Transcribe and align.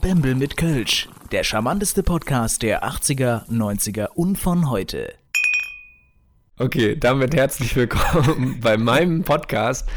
Bembel 0.00 0.34
mit 0.34 0.56
Kölsch. 0.56 1.08
Der 1.32 1.44
charmanteste 1.44 2.02
Podcast 2.02 2.62
der 2.62 2.84
80er, 2.84 3.46
90er 3.48 4.06
und 4.14 4.36
von 4.38 4.70
heute. 4.70 5.12
Okay, 6.58 6.96
damit 6.96 7.34
herzlich 7.34 7.74
willkommen 7.76 8.58
bei 8.62 8.76
meinem 8.76 9.22
Podcast. 9.24 9.88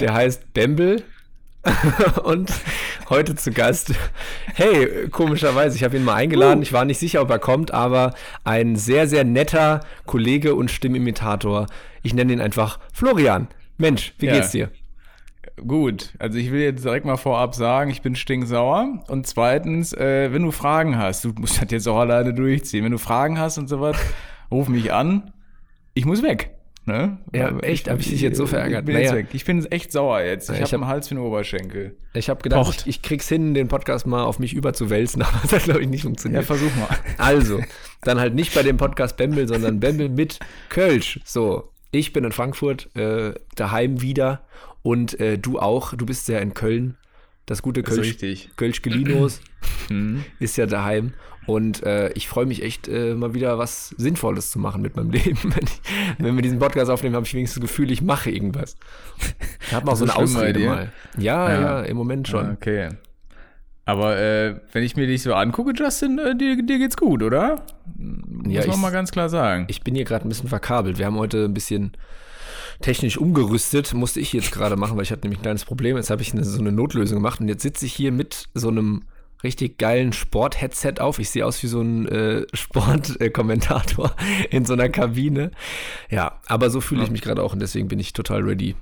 Der 0.00 0.14
heißt 0.14 0.52
Bembel. 0.54 1.04
und 2.24 2.50
heute 3.08 3.36
zu 3.36 3.52
Gast, 3.52 3.92
hey, 4.54 5.08
komischerweise, 5.10 5.76
ich 5.76 5.84
habe 5.84 5.96
ihn 5.96 6.02
mal 6.02 6.14
eingeladen, 6.16 6.60
ich 6.60 6.72
war 6.72 6.84
nicht 6.84 6.98
sicher, 6.98 7.22
ob 7.22 7.30
er 7.30 7.38
kommt, 7.38 7.70
aber 7.70 8.14
ein 8.42 8.74
sehr, 8.74 9.06
sehr 9.06 9.22
netter 9.22 9.78
Kollege 10.04 10.56
und 10.56 10.72
Stimmimitator. 10.72 11.68
Ich 12.02 12.14
nenne 12.14 12.32
ihn 12.32 12.40
einfach 12.40 12.80
Florian. 12.92 13.46
Mensch, 13.78 14.12
wie 14.18 14.26
Ja. 14.26 14.32
geht's 14.32 14.50
dir? 14.50 14.70
Gut, 15.66 16.14
also 16.18 16.38
ich 16.38 16.50
will 16.50 16.60
jetzt 16.62 16.84
direkt 16.84 17.04
mal 17.04 17.16
vorab 17.16 17.54
sagen, 17.54 17.90
ich 17.90 18.00
bin 18.02 18.14
stinksauer. 18.16 19.02
Und 19.08 19.26
zweitens, 19.26 19.92
äh, 19.92 20.32
wenn 20.32 20.42
du 20.42 20.50
Fragen 20.50 20.96
hast, 20.96 21.24
du 21.24 21.32
musst 21.38 21.60
das 21.60 21.70
jetzt 21.70 21.86
auch 21.88 21.98
alleine 21.98 22.32
durchziehen. 22.34 22.84
Wenn 22.84 22.92
du 22.92 22.98
Fragen 22.98 23.38
hast 23.38 23.58
und 23.58 23.68
so 23.68 23.80
was, 23.80 23.96
ruf 24.50 24.68
mich 24.68 24.92
an. 24.92 25.32
Ich 25.94 26.06
muss 26.06 26.22
weg. 26.22 26.50
Ne? 26.84 27.18
Ja, 27.32 27.56
echt? 27.60 27.88
Hab 27.88 28.00
ich 28.00 28.08
dich 28.08 28.22
jetzt 28.22 28.36
so 28.38 28.46
verärgert? 28.46 28.80
Ich 28.80 28.86
bin 28.86 28.96
jetzt 28.96 29.10
Naja. 29.10 29.22
weg. 29.22 29.28
Ich 29.34 29.44
bin 29.44 29.64
echt 29.66 29.92
sauer 29.92 30.20
jetzt. 30.22 30.50
Ich 30.50 30.58
Ja, 30.58 30.64
ich 30.64 30.72
habe 30.72 30.82
hab- 30.82 30.88
einen 30.88 30.94
Hals 30.96 31.08
für 31.08 31.14
den 31.14 31.22
Oberschenkel. 31.22 31.96
Ich 32.14 32.28
habe 32.28 32.42
gedacht, 32.42 32.64
Pocht. 32.64 32.80
ich, 32.80 32.86
ich 32.88 33.02
krieg's 33.02 33.28
hin, 33.28 33.54
den 33.54 33.68
Podcast 33.68 34.04
mal 34.06 34.24
auf 34.24 34.40
mich 34.40 34.52
überzuwälzen, 34.52 35.22
aber 35.22 35.38
das 35.42 35.52
hat, 35.52 35.62
glaube 35.64 35.82
ich, 35.82 35.88
nicht 35.88 36.00
Ja, 36.02 36.08
funktioniert. 36.08 36.44
versuch 36.44 36.74
mal. 36.76 36.88
Also, 37.18 37.60
dann 38.00 38.18
halt 38.18 38.34
nicht 38.34 38.52
bei 38.54 38.64
dem 38.64 38.78
Podcast 38.78 39.16
Bembel, 39.16 39.46
sondern 39.46 39.78
Bembel 39.78 40.08
mit 40.08 40.40
Kölsch. 40.70 41.20
So, 41.24 41.70
ich 41.92 42.12
bin 42.12 42.24
in 42.24 42.32
Frankfurt, 42.32 42.88
äh, 42.96 43.34
daheim 43.54 44.00
wieder 44.02 44.40
und 44.82 45.18
äh, 45.20 45.38
du 45.38 45.58
auch. 45.58 45.94
Du 45.94 46.06
bist 46.06 46.28
ja 46.28 46.38
in 46.38 46.54
Köln. 46.54 46.96
Das 47.46 47.60
gute 47.62 47.82
Das 47.82 47.90
ist 47.92 47.96
Kölsch, 47.96 48.08
richtig. 48.10 48.50
Kölsch 48.56 48.82
Gelinos 48.82 49.40
ist 50.38 50.56
ja 50.56 50.66
daheim. 50.66 51.12
Und 51.46 51.82
äh, 51.82 52.12
ich 52.12 52.28
freue 52.28 52.46
mich 52.46 52.62
echt, 52.62 52.86
äh, 52.86 53.14
mal 53.16 53.34
wieder 53.34 53.58
was 53.58 53.88
Sinnvolles 53.98 54.52
zu 54.52 54.60
machen 54.60 54.80
mit 54.80 54.94
meinem 54.94 55.10
Leben. 55.10 55.36
Wenn, 55.42 55.64
ich, 55.64 55.80
wenn 56.18 56.36
wir 56.36 56.42
diesen 56.42 56.60
Podcast 56.60 56.88
aufnehmen, 56.88 57.16
habe 57.16 57.26
ich 57.26 57.34
wenigstens 57.34 57.60
das 57.60 57.68
Gefühl, 57.68 57.90
ich 57.90 58.00
mache 58.00 58.30
irgendwas. 58.30 58.76
Ich 59.66 59.72
habe 59.74 59.90
auch 59.90 59.96
so 59.96 60.06
das 60.06 60.14
eine 60.14 60.22
Ausrede 60.24 60.60
mal. 60.60 60.92
Ja, 61.18 61.50
ja, 61.52 61.60
Ja. 61.60 61.80
im 61.82 61.96
Moment 61.96 62.28
schon. 62.28 62.46
Ah, 62.46 62.52
Okay. 62.52 62.90
Aber 63.84 64.16
äh, 64.16 64.60
wenn 64.72 64.84
ich 64.84 64.94
mir 64.94 65.08
dich 65.08 65.22
so 65.24 65.34
angucke, 65.34 65.72
Justin, 65.74 66.20
äh, 66.20 66.36
dir, 66.36 66.62
dir 66.62 66.78
geht's 66.78 66.96
gut, 66.96 67.20
oder? 67.24 67.66
Muss 67.96 68.52
Ja, 68.52 68.60
man 68.60 68.70
ich- 68.70 68.76
mal 68.76 68.92
ganz 68.92 69.10
klar 69.10 69.28
sagen. 69.28 69.64
Ich 69.68 69.82
bin 69.82 69.96
hier 69.96 70.04
gerade 70.04 70.24
ein 70.24 70.28
bisschen 70.28 70.48
verkabelt. 70.48 70.98
Wir 70.98 71.06
haben 71.06 71.16
heute 71.16 71.46
ein 71.46 71.54
bisschen 71.54 71.90
technisch 72.80 73.18
umgerüstet, 73.18 73.94
musste 73.94 74.20
ich 74.20 74.32
jetzt 74.32 74.52
gerade 74.52 74.76
machen, 74.76 74.96
weil 74.96 75.04
ich 75.04 75.12
hatte 75.12 75.22
nämlich 75.22 75.40
ein 75.40 75.42
kleines 75.42 75.64
Problem. 75.64 75.96
Jetzt 75.96 76.10
habe 76.10 76.22
ich 76.22 76.32
eine, 76.32 76.44
so 76.44 76.60
eine 76.60 76.72
Notlösung 76.72 77.18
gemacht 77.18 77.40
und 77.40 77.48
jetzt 77.48 77.62
sitze 77.62 77.86
ich 77.86 77.92
hier 77.92 78.12
mit 78.12 78.48
so 78.54 78.68
einem 78.68 79.02
richtig 79.42 79.78
geilen 79.78 80.12
Sport-Headset 80.12 80.94
auf. 81.00 81.18
Ich 81.18 81.30
sehe 81.30 81.44
aus 81.44 81.62
wie 81.62 81.66
so 81.66 81.80
ein 81.80 82.06
äh, 82.06 82.46
Sportkommentator 82.52 84.14
in 84.50 84.64
so 84.64 84.72
einer 84.74 84.88
Kabine. 84.88 85.50
Ja, 86.10 86.40
aber 86.46 86.70
so 86.70 86.80
fühle 86.80 87.02
ich 87.02 87.10
mich 87.10 87.22
gerade 87.22 87.42
auch 87.42 87.52
und 87.52 87.60
deswegen 87.60 87.88
bin 87.88 87.98
ich 87.98 88.12
total 88.12 88.42
ready 88.42 88.76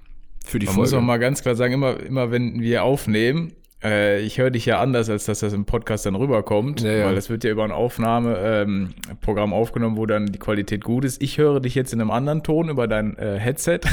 für 0.45 0.59
die 0.59 0.67
Man 0.67 0.77
muss 0.77 0.91
Folge. 0.91 1.03
auch 1.03 1.07
mal 1.07 1.19
ganz 1.19 1.43
klar 1.43 1.55
sagen, 1.55 1.75
immer, 1.75 1.99
immer 2.01 2.31
wenn 2.31 2.61
wir 2.61 2.85
aufnehmen, 2.85 3.53
äh, 3.83 4.21
ich 4.21 4.39
höre 4.39 4.51
dich 4.51 4.67
ja 4.67 4.81
anders, 4.81 5.09
als 5.09 5.25
dass 5.25 5.41
das 5.41 5.53
im 5.53 5.65
Podcast 5.65 6.07
dann 6.07 6.15
rüberkommt, 6.15 6.81
Ja, 6.83 6.93
ja. 6.93 7.07
weil 7.07 7.15
das 7.15 7.31
wird 7.31 7.45
ja 7.45 7.51
über 7.51 7.65
ein 7.65 7.73
Aufnahmeprogramm 7.73 9.51
ähm, 9.51 9.55
aufgenommen, 9.55 9.97
wo 9.97 10.07
dann 10.07 10.27
die 10.27 10.39
Qualität 10.39 10.85
gut 10.85 11.05
ist. 11.05 11.23
Ich 11.23 11.39
höre 11.39 11.61
dich 11.61 11.75
jetzt 11.75 11.93
in 11.93 12.01
einem 12.01 12.11
anderen 12.11 12.43
Ton 12.43 12.69
über 12.69 12.87
dein 12.89 13.17
äh, 13.19 13.39
Headset. 13.39 13.81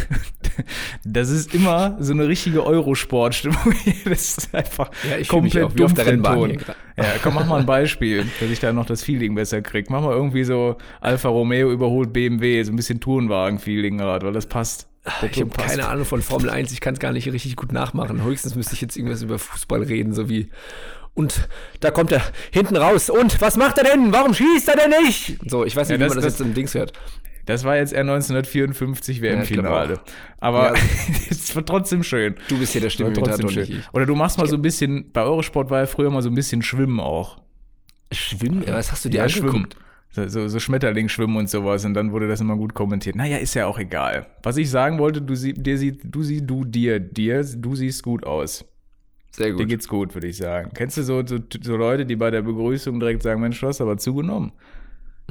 Das 1.04 1.30
ist 1.30 1.54
immer 1.54 1.98
so 2.00 2.14
eine 2.14 2.28
richtige 2.28 2.66
Eurosport-Stimmung. 2.66 3.58
Das 4.06 4.38
ist 4.38 4.56
einfach 4.56 4.90
Ja, 5.04 5.12
ich 5.18 5.20
mich 5.20 5.30
komplett 5.30 5.64
auf 5.64 5.76
dumpf 5.76 5.94
der 5.94 6.22
Ton. 6.22 6.58
Ja, 6.98 7.06
komm, 7.22 7.36
mach 7.36 7.46
mal 7.46 7.60
ein 7.60 7.66
Beispiel, 7.66 8.26
dass 8.40 8.50
ich 8.50 8.60
da 8.60 8.74
noch 8.74 8.86
das 8.86 9.04
Feeling 9.04 9.36
besser 9.36 9.62
krieg. 9.62 9.90
Mach 9.90 10.02
mal 10.02 10.14
irgendwie 10.14 10.44
so 10.44 10.78
Alfa 11.00 11.30
Romeo 11.30 11.72
überholt 11.72 12.12
BMW, 12.12 12.64
so 12.64 12.72
ein 12.72 12.76
bisschen 12.76 13.00
Tourenwagen-Feeling 13.00 14.00
gerade, 14.00 14.26
weil 14.26 14.34
das 14.34 14.48
passt. 14.48 14.87
Ich 15.32 15.40
habe 15.40 15.50
keine 15.52 15.88
Ahnung 15.88 16.06
von 16.06 16.22
Formel 16.22 16.50
1, 16.50 16.72
ich 16.72 16.82
kann 16.82 16.94
es 16.94 17.00
gar 17.00 17.12
nicht 17.14 17.32
richtig 17.32 17.56
gut 17.56 17.72
nachmachen. 17.72 18.24
Höchstens 18.24 18.56
müsste 18.56 18.74
ich 18.74 18.82
jetzt 18.82 18.98
irgendwas 18.98 19.22
über 19.22 19.40
Fußball 19.40 19.84
reden, 19.84 20.14
so 20.14 20.30
wie. 20.30 20.50
Und 21.14 21.48
da 21.80 21.90
kommt 21.92 22.12
er 22.12 22.22
hinten 22.52 22.76
raus. 22.76 23.10
Und 23.10 23.42
was 23.42 23.58
macht 23.58 23.78
er 23.80 23.84
denn? 23.86 24.12
Warum 24.14 24.34
schießt 24.34 24.68
er 24.70 24.76
denn 24.76 24.92
nicht? 25.04 25.38
So, 25.50 25.66
ich 25.66 25.76
weiß 25.76 25.90
nicht, 25.90 26.00
Ja, 26.00 26.06
wie 26.06 26.08
das- 26.10 26.16
man 26.16 26.24
das, 26.24 26.34
das- 26.34 26.40
jetzt 26.40 26.48
im 26.48 26.54
Dings 26.54 26.74
hört. 26.76 26.94
Das 27.46 27.64
war 27.64 27.78
jetzt 27.78 27.94
eher 27.94 28.04
1954 28.04 29.22
WM-Finale. 29.22 29.94
Ja, 29.94 30.00
Aber 30.40 30.76
Ja. 30.76 30.82
es 31.30 31.56
war 31.56 31.66
trotzdem 31.66 32.04
schön. 32.04 32.36
Du 32.50 32.60
bist 32.60 32.74
hier 32.74 32.82
der 32.82 32.90
schön. 32.90 33.14
ich. 33.16 33.94
Oder 33.94 34.06
du 34.06 34.16
machst 34.16 34.38
mal 34.38 34.48
so 34.48 34.58
ein 34.58 34.62
bisschen, 34.62 35.12
bei 35.14 35.22
Eurosport 35.24 35.70
war 35.70 35.80
ja 35.80 35.86
früher 35.86 36.12
mal 36.12 36.22
so 36.22 36.30
ein 36.30 36.36
bisschen 36.36 36.62
Schwimmen 36.62 37.00
auch. 37.00 37.40
Schwimmen? 38.12 38.64
Ja, 38.68 38.74
was 38.74 38.92
hast 38.92 39.06
du 39.06 39.10
dir 39.10 39.20
Ja, 39.20 39.24
angeguckt? 39.24 39.78
So, 40.18 40.28
so, 40.28 40.48
so 40.48 40.60
Schmetterlingsschwimmen 40.60 41.38
und 41.38 41.48
sowas. 41.48 41.86
Und 41.86 41.94
dann 41.94 42.12
wurde 42.12 42.28
das 42.28 42.42
immer 42.42 42.56
gut 42.56 42.74
kommentiert. 42.74 43.16
Naja, 43.16 43.38
ist 43.38 43.54
ja 43.54 43.68
auch 43.68 43.78
egal. 43.78 44.26
Was 44.42 44.58
ich 44.58 44.68
sagen 44.72 44.98
wollte, 44.98 45.22
du 45.22 45.36
sie, 45.36 45.54
dir 45.54 45.78
sieht, 45.78 46.02
du 46.04 46.24
sie, 46.24 46.44
du 46.46 46.66
dir, 46.66 47.00
dir, 47.00 47.44
du 47.44 47.76
siehst 47.76 48.02
gut 48.02 48.26
aus. 48.26 48.66
Sehr 49.32 49.48
Dir 49.48 49.54
gut. 49.54 49.68
geht's 49.68 49.88
gut, 49.88 50.16
würde 50.16 50.26
ich 50.26 50.38
sagen. 50.38 50.72
Kennst 50.74 50.98
du 50.98 51.04
so, 51.04 51.24
so, 51.24 51.38
so 51.62 51.76
Leute, 51.76 52.08
die 52.08 52.16
bei 52.16 52.32
der 52.32 52.42
Begrüßung 52.42 53.00
direkt 53.00 53.22
sagen, 53.22 53.42
Mensch, 53.42 53.60
du 53.60 53.68
hast 53.68 53.80
aber 53.80 54.00
zugenommen? 54.00 54.54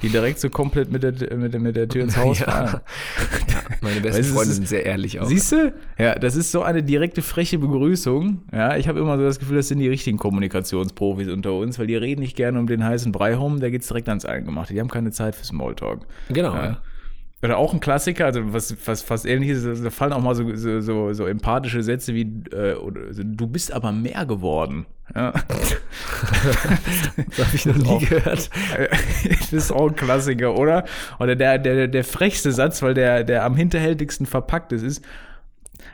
Die 0.02 0.10
direkt 0.10 0.38
so 0.38 0.50
komplett 0.50 0.92
mit 0.92 1.02
der, 1.02 1.12
mit 1.36 1.54
der, 1.54 1.60
mit 1.60 1.74
der 1.74 1.88
Tür 1.88 2.02
ins 2.04 2.18
Haus 2.18 2.40
fahren. 2.40 2.80
Ja, 3.48 3.60
meine 3.80 4.00
besten 4.00 4.20
Weißt 4.20 4.34
Freunde 4.34 4.52
sind 4.52 4.68
sehr 4.68 4.84
ehrlich 4.84 5.20
auch. 5.20 5.26
Siehst 5.26 5.52
du? 5.52 5.72
Ja, 5.98 6.14
das 6.16 6.36
ist 6.36 6.52
so 6.52 6.62
eine 6.62 6.82
direkte 6.82 7.22
freche 7.22 7.58
Begrüßung. 7.58 8.42
Ja, 8.52 8.76
ich 8.76 8.88
habe 8.88 9.00
immer 9.00 9.16
so 9.16 9.24
das 9.24 9.38
Gefühl, 9.38 9.56
das 9.56 9.68
sind 9.68 9.78
die 9.78 9.88
richtigen 9.88 10.18
Kommunikationsprofis 10.18 11.28
unter 11.28 11.54
uns, 11.54 11.78
weil 11.78 11.86
die 11.86 11.96
reden 11.96 12.20
nicht 12.20 12.36
gerne 12.36 12.58
um 12.58 12.66
den 12.66 12.84
heißen 12.84 13.10
Brei 13.10 13.34
rum, 13.34 13.58
da 13.60 13.70
geht's 13.70 13.88
direkt 13.88 14.08
ans 14.10 14.26
Eingemachte. 14.26 14.74
Die 14.74 14.80
haben 14.80 14.88
keine 14.88 15.12
Zeit 15.12 15.34
für 15.34 15.44
Smalltalk. 15.44 16.06
genau. 16.28 16.54
Ja. 16.54 16.78
Oder 17.42 17.58
auch 17.58 17.74
ein 17.74 17.80
Klassiker, 17.80 18.24
also 18.24 18.52
was, 18.54 18.74
was 18.86 19.02
fast 19.02 19.26
ähnliches, 19.26 19.64
ist, 19.64 19.84
da 19.84 19.90
fallen 19.90 20.14
auch 20.14 20.22
mal 20.22 20.34
so, 20.34 20.54
so, 20.56 20.80
so, 20.80 21.12
so 21.12 21.26
empathische 21.26 21.82
Sätze 21.82 22.14
wie, 22.14 22.22
äh, 22.50 22.74
oder, 22.74 23.12
du 23.12 23.46
bist 23.46 23.72
aber 23.72 23.92
mehr 23.92 24.24
geworden. 24.24 24.86
Ja. 25.14 25.32
Das 27.36 27.46
habe 27.46 27.56
ich 27.56 27.66
noch 27.66 27.76
nie 27.76 28.04
gehört. 28.06 28.50
das 29.28 29.52
ist 29.52 29.70
auch 29.70 29.88
ein 29.88 29.96
Klassiker, 29.96 30.56
oder? 30.56 30.84
Oder 31.18 31.36
der, 31.36 31.58
der, 31.58 31.88
der 31.88 32.04
frechste 32.04 32.52
Satz, 32.52 32.82
weil 32.82 32.94
der, 32.94 33.24
der 33.24 33.44
am 33.44 33.56
hinterhältigsten 33.56 34.26
verpackt 34.26 34.72
ist, 34.72 34.82
ist, 34.82 35.04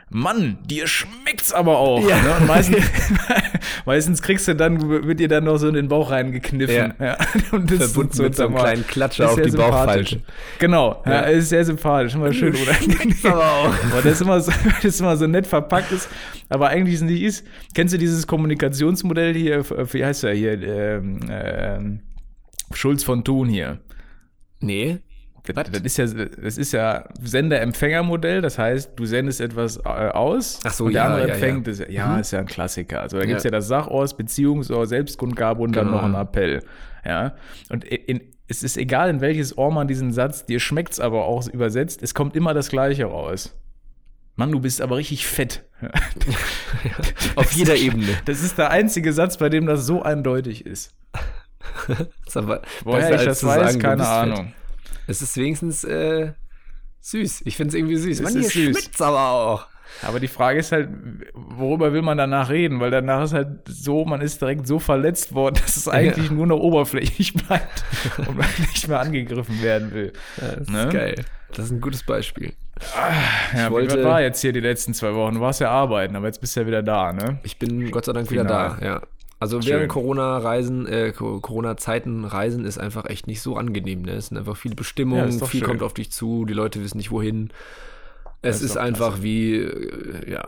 Mann, 0.09 0.57
dir 0.65 0.87
schmeckt's 0.87 1.53
aber 1.53 1.77
auch. 1.79 2.07
Ja. 2.07 2.21
Ne? 2.21 2.45
Meistens, 2.47 2.83
meistens 3.85 4.21
kriegst 4.21 4.47
du 4.47 4.55
dann, 4.55 5.05
wird 5.05 5.19
dir 5.19 5.27
dann 5.27 5.43
noch 5.45 5.57
so 5.57 5.67
in 5.67 5.73
den 5.73 5.87
Bauch 5.87 6.11
reingekniffen. 6.11 6.93
Ja. 6.99 7.17
Und 7.51 7.71
das 7.71 7.91
Verbunden 7.91 8.11
ist 8.13 8.19
mit 8.19 8.35
so 8.35 8.45
einem 8.45 8.55
kleinen 8.55 8.87
Klatscher 8.87 9.25
ist 9.25 9.31
auf 9.31 9.41
die. 9.41 9.51
Bauchfalte. 9.51 10.21
Genau, 10.59 11.01
ja. 11.05 11.11
Ja. 11.11 11.19
ist 11.21 11.49
sehr 11.49 11.65
sympathisch, 11.65 12.15
immer 12.15 12.31
schön, 12.33 12.53
oder? 12.55 12.75
aber 13.31 13.51
auch. 13.51 13.73
Das 14.03 14.05
ist 14.05 14.21
immer 14.21 14.39
so, 14.41 14.51
das 14.75 14.85
ist 14.85 14.99
immer 15.01 15.17
so 15.17 15.27
nett 15.27 15.47
verpackt 15.47 15.91
ist, 15.91 16.09
aber 16.49 16.69
eigentlich 16.69 17.01
nicht 17.01 17.21
ist. 17.21 17.45
Kennst 17.73 17.93
du 17.93 17.97
dieses 17.97 18.27
Kommunikationsmodell 18.27 19.33
hier, 19.33 19.57
f- 19.59 19.73
wie 19.93 20.05
heißt 20.05 20.23
der 20.23 20.33
hier, 20.33 20.61
ähm, 20.61 21.19
ähm, 21.29 21.99
Schulz 22.73 23.03
von 23.03 23.23
Thun 23.23 23.49
hier? 23.49 23.79
Nee. 24.59 24.99
Das, 25.45 25.55
das 25.71 25.81
ist 25.81 25.97
ja, 25.97 26.05
das 26.05 26.57
ist 26.57 26.71
ja 26.71 27.03
Sender-Empfänger-Modell, 27.21 28.41
das 28.41 28.57
heißt, 28.57 28.91
du 28.95 29.05
sendest 29.05 29.41
etwas 29.41 29.77
äh, 29.77 29.89
aus 29.89 30.59
Ach 30.63 30.71
so, 30.71 30.85
und 30.85 30.93
der 30.93 31.03
ja, 31.03 31.07
andere 31.09 31.27
ja, 31.27 31.33
empfängt 31.33 31.67
ja. 31.67 31.73
es. 31.73 31.83
Ja, 31.89 32.17
ist 32.17 32.31
ja 32.31 32.39
ein 32.39 32.45
Klassiker. 32.45 33.01
Also 33.01 33.17
da 33.19 33.25
gibt's 33.25 33.43
Ja. 33.43 33.49
ja 33.49 33.57
das 33.57 33.67
Sachos, 33.67 34.15
Beziehungsort, 34.15 34.87
Selbstkundgabe 34.87 35.61
und 35.61 35.75
dann 35.75 35.87
Genau. 35.87 35.97
noch 35.97 36.03
ein 36.05 36.15
Appell. 36.15 36.63
Ja. 37.05 37.35
Und 37.69 37.83
in, 37.83 38.21
es 38.47 38.63
ist 38.63 38.77
egal, 38.77 39.09
in 39.09 39.19
welches 39.19 39.57
Ohr 39.57 39.71
man 39.71 39.87
diesen 39.87 40.13
Satz, 40.13 40.45
dir 40.45 40.61
schmeckt's 40.61 40.99
aber 41.01 41.25
auch 41.25 41.45
übersetzt, 41.49 42.03
es 42.03 42.13
kommt 42.13 42.35
immer 42.37 42.53
das 42.53 42.69
Gleiche 42.69 43.05
raus. 43.05 43.53
Mann, 44.35 44.51
du 44.51 44.61
bist 44.61 44.81
aber 44.81 44.95
richtig 44.97 45.27
fett. 45.27 45.63
Auf 47.35 47.51
jeder 47.51 47.75
Ebene. 47.75 48.07
Das 48.25 48.41
ist 48.41 48.57
der 48.57 48.71
einzige 48.71 49.13
Satz, 49.13 49.37
bei 49.37 49.49
dem 49.49 49.65
das 49.65 49.85
so 49.85 50.01
eindeutig 50.01 50.65
ist. 50.65 50.93
Das 51.87 52.07
ist 52.27 52.37
aber 52.37 52.61
Woher 52.83 53.15
ich 53.15 53.23
das 53.25 53.43
weiß, 53.43 53.73
sagen, 53.73 53.79
keine 53.79 53.97
bist 53.97 54.09
fett. 54.37 54.53
Es 55.07 55.21
ist 55.21 55.35
wenigstens 55.37 55.83
äh, 55.83 56.31
süß. 57.01 57.41
Ich 57.45 57.57
finde 57.57 57.69
es 57.69 57.75
irgendwie 57.75 57.97
süß. 57.97 58.19
Ist 58.19 58.31
hier 58.31 58.43
süß. 58.43 58.51
schmeckt's 58.79 59.01
aber 59.01 59.29
auch. 59.29 59.67
Aber 60.01 60.19
die 60.19 60.27
Frage 60.27 60.59
ist 60.59 60.71
halt, 60.71 60.89
worüber 61.33 61.93
will 61.93 62.01
man 62.01 62.17
danach 62.17 62.49
reden? 62.49 62.79
Weil 62.79 62.89
danach 62.89 63.25
ist 63.25 63.33
halt 63.33 63.59
so, 63.67 64.05
man 64.05 64.21
ist 64.21 64.41
direkt 64.41 64.65
so 64.65 64.79
verletzt 64.79 65.33
worden, 65.35 65.55
dass 65.61 65.77
es 65.77 65.87
eigentlich 65.87 66.31
nur 66.31 66.47
noch 66.47 66.57
oberflächlich 66.59 67.33
bleibt 67.47 67.83
und 68.17 68.37
man 68.37 68.47
nicht 68.59 68.87
mehr 68.87 68.99
angegriffen 68.99 69.61
werden 69.61 69.93
will. 69.93 70.13
Ja, 70.41 70.55
das 70.55 70.67
Ne? 70.69 70.83
ist 70.85 70.91
geil. 70.93 71.15
Das 71.55 71.65
ist 71.65 71.71
ein 71.71 71.81
gutes 71.81 72.01
Beispiel. 72.03 72.53
Ja, 73.55 73.69
wollte- 73.69 73.99
wie 73.99 74.03
war 74.03 74.21
jetzt 74.21 74.41
hier 74.41 74.51
die 74.53 74.59
letzten 74.61 74.95
zwei 74.95 75.13
Wochen? 75.13 75.35
Du 75.35 75.41
warst 75.41 75.61
ja 75.61 75.69
arbeiten, 75.69 76.15
aber 76.15 76.25
jetzt 76.25 76.41
bist 76.41 76.55
du 76.55 76.61
ja 76.61 76.65
wieder 76.67 76.81
da, 76.81 77.13
ne? 77.13 77.39
Ich 77.43 77.59
bin 77.59 77.91
Gott 77.91 78.05
sei 78.05 78.13
Dank 78.13 78.31
wieder 78.31 78.41
Final. 78.45 78.77
da, 78.79 78.85
ja. 78.85 79.01
Also 79.43 79.61
Schön. 79.61 79.71
während 79.73 79.89
Corona-Reisen, 79.89 80.87
äh, 80.87 81.11
Co- 81.11 81.41
Corona-Zeiten 81.41 82.23
reisen 82.23 82.63
ist 82.65 82.77
einfach 82.77 83.05
echt 83.09 83.27
nicht 83.27 83.41
so 83.41 83.57
angenehm. 83.57 84.03
Ne? 84.03 84.11
Es 84.13 84.27
sind 84.27 84.37
einfach 84.37 84.55
viele 84.55 84.71
Ja, 84.73 84.77
Bestimmungen, 84.77 85.37
doch 85.37 85.49
viel 85.49 85.59
schön. 85.59 85.67
kommt 85.67 85.83
auf 85.83 85.93
dich 85.93 86.11
zu, 86.11 86.45
die 86.45 86.53
Leute 86.53 86.81
wissen 86.81 86.97
nicht 86.97 87.11
wohin. 87.11 87.49
Es 88.41 88.57
ist 88.57 88.71
ist, 88.71 88.77
einfach 88.77 89.09
klasse. 89.15 89.23
wie, 89.23 89.55
äh, 89.55 90.31
ja, 90.31 90.43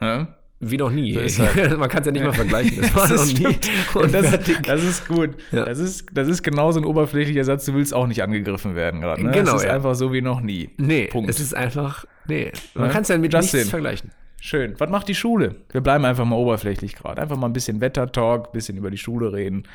Ja? 0.00 0.28
wie 0.60 0.76
noch 0.78 0.90
nie. 0.90 1.16
Halt. 1.38 1.78
Man 1.78 1.88
kann 1.88 2.00
es 2.00 2.06
ja 2.06 2.12
nicht 2.12 2.24
mal 2.24 2.32
vergleichen. 2.32 2.78
Das 2.82 2.94
war 2.94 3.08
Das 3.08 3.10
noch 3.10 3.24
ist 3.26 3.38
nie. 3.38 3.98
Und 4.00 4.14
das, 4.14 4.38
das 4.62 4.82
ist 4.82 5.06
gut. 5.08 5.30
Ja. 5.52 5.64
Das, 5.64 5.78
ist, 5.78 6.06
das 6.12 6.26
ist 6.26 6.42
genauso 6.42 6.80
ein 6.80 6.84
oberflächlicher 6.86 7.44
Satz, 7.44 7.64
du 7.66 7.74
willst 7.74 7.94
auch 7.94 8.06
nicht 8.08 8.22
angegriffen 8.22 8.74
werden 8.74 9.00
gerade. 9.00 9.22
Ne? 9.22 9.30
Genau, 9.30 9.50
Es 9.56 9.62
ist 9.62 9.68
ja. 9.68 9.74
einfach 9.74 9.94
so 9.94 10.12
wie 10.12 10.22
noch 10.22 10.40
nie. 10.40 10.70
Nee, 10.76 11.06
Punkt. 11.06 11.30
es 11.30 11.38
ist 11.38 11.54
einfach, 11.54 12.04
nee. 12.26 12.50
Man 12.74 12.90
kann 12.90 13.02
es 13.02 13.08
ja 13.08 13.18
mit 13.18 13.32
Justin. 13.32 13.58
nichts 13.58 13.70
vergleichen. 13.70 14.10
Schön. 14.44 14.78
Was 14.78 14.90
macht 14.90 15.08
die 15.08 15.14
Schule? 15.14 15.54
Wir 15.72 15.80
bleiben 15.80 16.04
einfach 16.04 16.26
mal 16.26 16.36
oberflächlich 16.36 16.96
gerade. 16.96 17.22
Einfach 17.22 17.38
mal 17.38 17.46
ein 17.46 17.54
bisschen 17.54 17.80
Wettertalk, 17.80 18.52
bisschen 18.52 18.76
über 18.76 18.90
die 18.90 18.98
Schule 18.98 19.32
reden. 19.32 19.66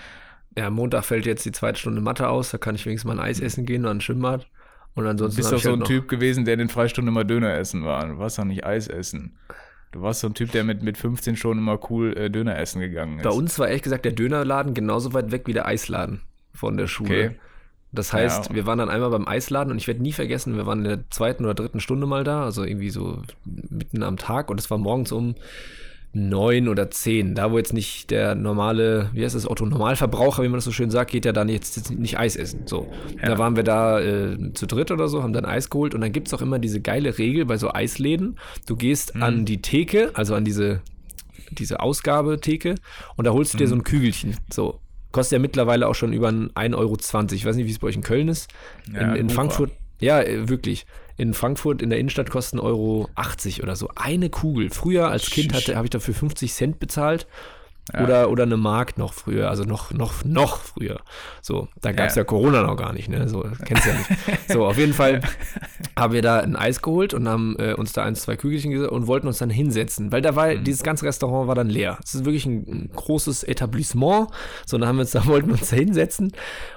Ja, 0.55 0.69
Montag 0.69 1.05
fällt 1.05 1.25
jetzt 1.25 1.43
die 1.43 1.51
zweite 1.51 1.79
Stunde 1.79 2.01
Mathe 2.01 2.29
aus, 2.29 2.51
da 2.51 2.59
kann 2.59 2.75
ich 2.75 2.85
wenigstens 2.85 3.07
mal 3.07 3.19
ein 3.19 3.27
Eis 3.27 3.39
essen 3.39 3.65
gehen 3.65 3.81
oder 3.81 3.95
ein 3.95 4.01
Schwimmbad. 4.01 4.45
Und 4.93 5.05
Du 5.05 5.09
ansonsten 5.09 5.37
bist 5.37 5.47
hab 5.47 5.57
doch 5.57 5.63
so 5.63 5.71
halt 5.71 5.81
ein 5.81 5.85
Typ 5.85 6.07
gewesen, 6.07 6.45
der 6.45 6.53
in 6.53 6.59
den 6.59 6.69
Freistunden 6.69 7.11
immer 7.11 7.23
Döner 7.23 7.55
essen 7.55 7.83
war. 7.83 8.05
Du 8.05 8.19
warst 8.19 8.37
doch 8.37 8.43
nicht 8.43 8.63
Eis 8.63 8.87
essen. 8.87 9.39
Du 9.91 10.03
warst 10.03 10.19
so 10.19 10.27
ein 10.27 10.35
Typ, 10.35 10.51
der 10.51 10.63
mit, 10.63 10.83
mit 10.83 10.99
15 10.99 11.35
schon 11.35 11.57
immer 11.57 11.79
cool 11.89 12.15
äh, 12.15 12.29
Döner 12.29 12.59
essen 12.59 12.79
gegangen 12.79 13.17
ist. 13.17 13.23
Bei 13.23 13.31
uns 13.31 13.57
war 13.57 13.69
ehrlich 13.69 13.81
gesagt 13.81 14.05
der 14.05 14.11
Dönerladen 14.11 14.75
genauso 14.75 15.13
weit 15.13 15.31
weg 15.31 15.47
wie 15.47 15.53
der 15.53 15.65
Eisladen 15.65 16.21
von 16.53 16.77
der 16.77 16.85
Schule. 16.85 17.29
Okay. 17.29 17.39
Das 17.91 18.13
heißt, 18.13 18.49
Ja. 18.49 18.55
wir 18.55 18.65
waren 18.65 18.77
dann 18.77 18.89
einmal 18.89 19.09
beim 19.09 19.27
Eisladen 19.27 19.71
und 19.71 19.77
ich 19.77 19.87
werde 19.87 20.01
nie 20.01 20.11
vergessen, 20.13 20.55
wir 20.55 20.65
waren 20.65 20.79
in 20.79 20.85
der 20.85 21.09
zweiten 21.09 21.43
oder 21.43 21.55
dritten 21.55 21.79
Stunde 21.79 22.05
mal 22.05 22.23
da, 22.23 22.43
also 22.43 22.63
irgendwie 22.63 22.91
so 22.91 23.21
mitten 23.45 24.03
am 24.03 24.17
Tag 24.17 24.49
und 24.51 24.59
es 24.59 24.69
war 24.69 24.77
morgens 24.77 25.11
um 25.11 25.35
neun 26.11 26.67
oder 26.67 26.89
zehn. 26.89 27.35
Da, 27.35 27.51
wo 27.51 27.57
jetzt 27.57 27.73
nicht 27.73 28.09
der 28.09 28.33
normale, 28.33 29.09
wie 29.13 29.23
heißt 29.23 29.35
das, 29.35 29.49
Otto-Normalverbraucher, 29.49 30.41
wie 30.41 30.47
man 30.47 30.57
das 30.57 30.65
so 30.65 30.71
schön 30.71 30.89
sagt, 30.89 31.11
geht 31.11 31.25
ja 31.25 31.31
dann 31.33 31.49
jetzt 31.49 31.91
nicht 31.91 32.17
Eis 32.17 32.35
essen. 32.35 32.61
So. 32.65 32.87
Da 33.21 33.37
waren 33.37 33.55
wir 33.55 33.63
da 33.63 33.99
äh, 33.99 34.53
zu 34.53 34.65
dritt 34.65 34.89
oder 34.89 35.07
so, 35.07 35.21
haben 35.21 35.33
dann 35.33 35.45
Eis 35.45 35.69
geholt 35.69 35.93
und 35.93 36.01
dann 36.01 36.11
gibt 36.11 36.27
es 36.27 36.33
auch 36.33 36.41
immer 36.41 36.57
diese 36.57 36.81
geile 36.81 37.17
Regel 37.19 37.45
bei 37.45 37.57
so 37.57 37.71
Eisläden. 37.71 38.39
Du 38.65 38.75
gehst 38.75 39.15
an 39.15 39.45
die 39.45 39.61
Theke, 39.61 40.09
also 40.15 40.33
an 40.33 40.45
diese, 40.45 40.81
diese 41.51 41.79
Ausgabetheke 41.79 42.75
und 43.15 43.25
da 43.25 43.31
holst 43.31 43.53
du 43.53 43.57
dir 43.59 43.67
so 43.67 43.75
ein 43.75 43.83
Kügelchen. 43.83 44.35
So. 44.51 44.79
Kostet 45.11 45.33
ja 45.33 45.39
mittlerweile 45.39 45.87
auch 45.87 45.95
schon 45.95 46.13
über 46.13 46.29
ein 46.29 46.51
1,20 46.51 46.75
Euro. 46.77 46.97
Ich 47.33 47.45
weiß 47.45 47.55
nicht, 47.55 47.65
wie 47.65 47.71
es 47.71 47.79
bei 47.79 47.87
euch 47.87 47.95
in 47.95 48.03
Köln 48.03 48.27
ist. 48.27 48.51
Ja, 48.93 49.13
in. 49.13 49.29
Frankfurt, 49.29 49.71
ja, 49.99 50.21
äh, 50.21 50.47
wirklich. 50.47 50.85
In 51.17 51.33
Frankfurt 51.33 51.81
in 51.81 51.89
der 51.89 51.99
Innenstadt 51.99 52.29
kosten 52.29 52.59
Euro 52.59 53.09
80 53.15 53.63
oder 53.63 53.75
so. 53.75 53.89
Eine 53.95 54.29
Kugel. 54.29 54.69
Früher 54.69 55.09
als 55.09 55.29
Kind 55.29 55.53
hatte, 55.53 55.75
habe 55.75 55.87
ich 55.87 55.91
dafür 55.91 56.13
50 56.13 56.53
Cent 56.53 56.79
bezahlt. 56.79 57.27
Oder, 57.93 58.29
oder 58.29 58.43
eine 58.43 58.57
Mark 58.57 58.97
noch 58.97 59.13
früher, 59.13 59.49
also 59.49 59.63
noch, 59.63 59.91
noch, 59.91 60.23
noch 60.23 60.59
früher. 60.59 60.99
So, 61.41 61.67
da 61.81 61.91
gab 61.91 62.09
es 62.09 62.15
ja. 62.15 62.21
Ja. 62.21 62.25
Corona 62.25 62.61
noch 62.63 62.75
gar 62.77 62.93
nicht, 62.93 63.09
ne? 63.09 63.27
So, 63.29 63.45
kennst 63.65 63.85
du 63.85 63.89
ja 63.89 63.95
nicht. 63.97 64.51
So, 64.51 64.65
auf 64.65 64.77
jeden 64.77 64.93
Fall 64.93 65.21
haben 65.97 66.13
wir 66.13 66.21
da 66.21 66.39
ein 66.39 66.55
Eis 66.55 66.81
geholt 66.81 67.13
und 67.13 67.27
haben 67.27 67.55
äh, 67.57 67.73
uns 67.73 67.93
da 67.93 68.03
eins, 68.03 68.21
zwei 68.21 68.35
Kügelchen 68.35 68.71
gesetzt 68.71 68.91
und 68.91 69.07
wollten 69.07 69.27
uns 69.27 69.37
dann 69.39 69.49
hinsetzen, 69.49 70.11
weil 70.11 70.21
da 70.21 70.35
war, 70.35 70.49
Mhm. 70.53 70.63
dieses 70.63 70.83
ganze 70.83 71.05
Restaurant 71.05 71.47
war 71.47 71.55
dann 71.55 71.69
leer. 71.69 71.97
Es 72.03 72.15
ist 72.15 72.25
wirklich 72.25 72.45
ein, 72.45 72.65
ein 72.67 72.89
großes 72.95 73.43
Etablissement. 73.43 74.27
So, 74.65 74.77
dann 74.77 74.87
haben 74.87 74.97
wir 74.97 75.01
uns 75.01 75.11
da, 75.11 75.25
wollten 75.27 75.47
wir 75.47 75.53
uns 75.55 75.69
da 75.69 75.75
hinsetzen 75.75 76.31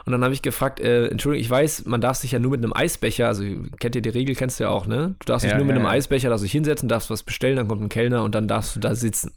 und 0.06 0.12
dann 0.12 0.23
habe 0.25 0.35
ich 0.35 0.43
gefragt, 0.43 0.81
äh, 0.81 1.09
Entschuldigung, 1.09 1.43
ich 1.44 1.50
weiß, 1.50 1.85
man 1.87 2.00
darf 2.00 2.17
sich 2.17 2.32
ja 2.32 2.38
nur 2.38 2.50
mit 2.53 2.62
einem 2.62 2.73
Eisbecher, 2.73 3.29
also 3.29 3.44
kennt 3.81 3.94
ihr 3.97 4.03
die 4.03 4.09
Regel, 4.09 4.35
kennst 4.35 4.61
du 4.61 4.64
ja 4.64 4.70
auch, 4.70 4.87
ne? 4.87 5.14
Du 5.19 5.26
darfst 5.26 5.44
dich 5.44 5.50
Ja, 5.53 5.59
nur 5.59 5.67
mit 5.67 5.76
einem. 5.76 5.87
Eisbecher, 5.87 6.29
darfst 6.31 6.44
dich 6.44 6.53
hinsetzen, 6.53 6.88
darfst 6.88 7.11
was 7.11 7.23
bestellen, 7.23 7.56
dann 7.56 7.69
kommt 7.69 7.82
ein 7.82 7.88
Kellner 7.88 8.23
und 8.25 8.35
dann 8.35 8.49
darfst 8.49 8.75
du 8.76 8.81
da 8.81 8.94
sitzen. 8.94 9.32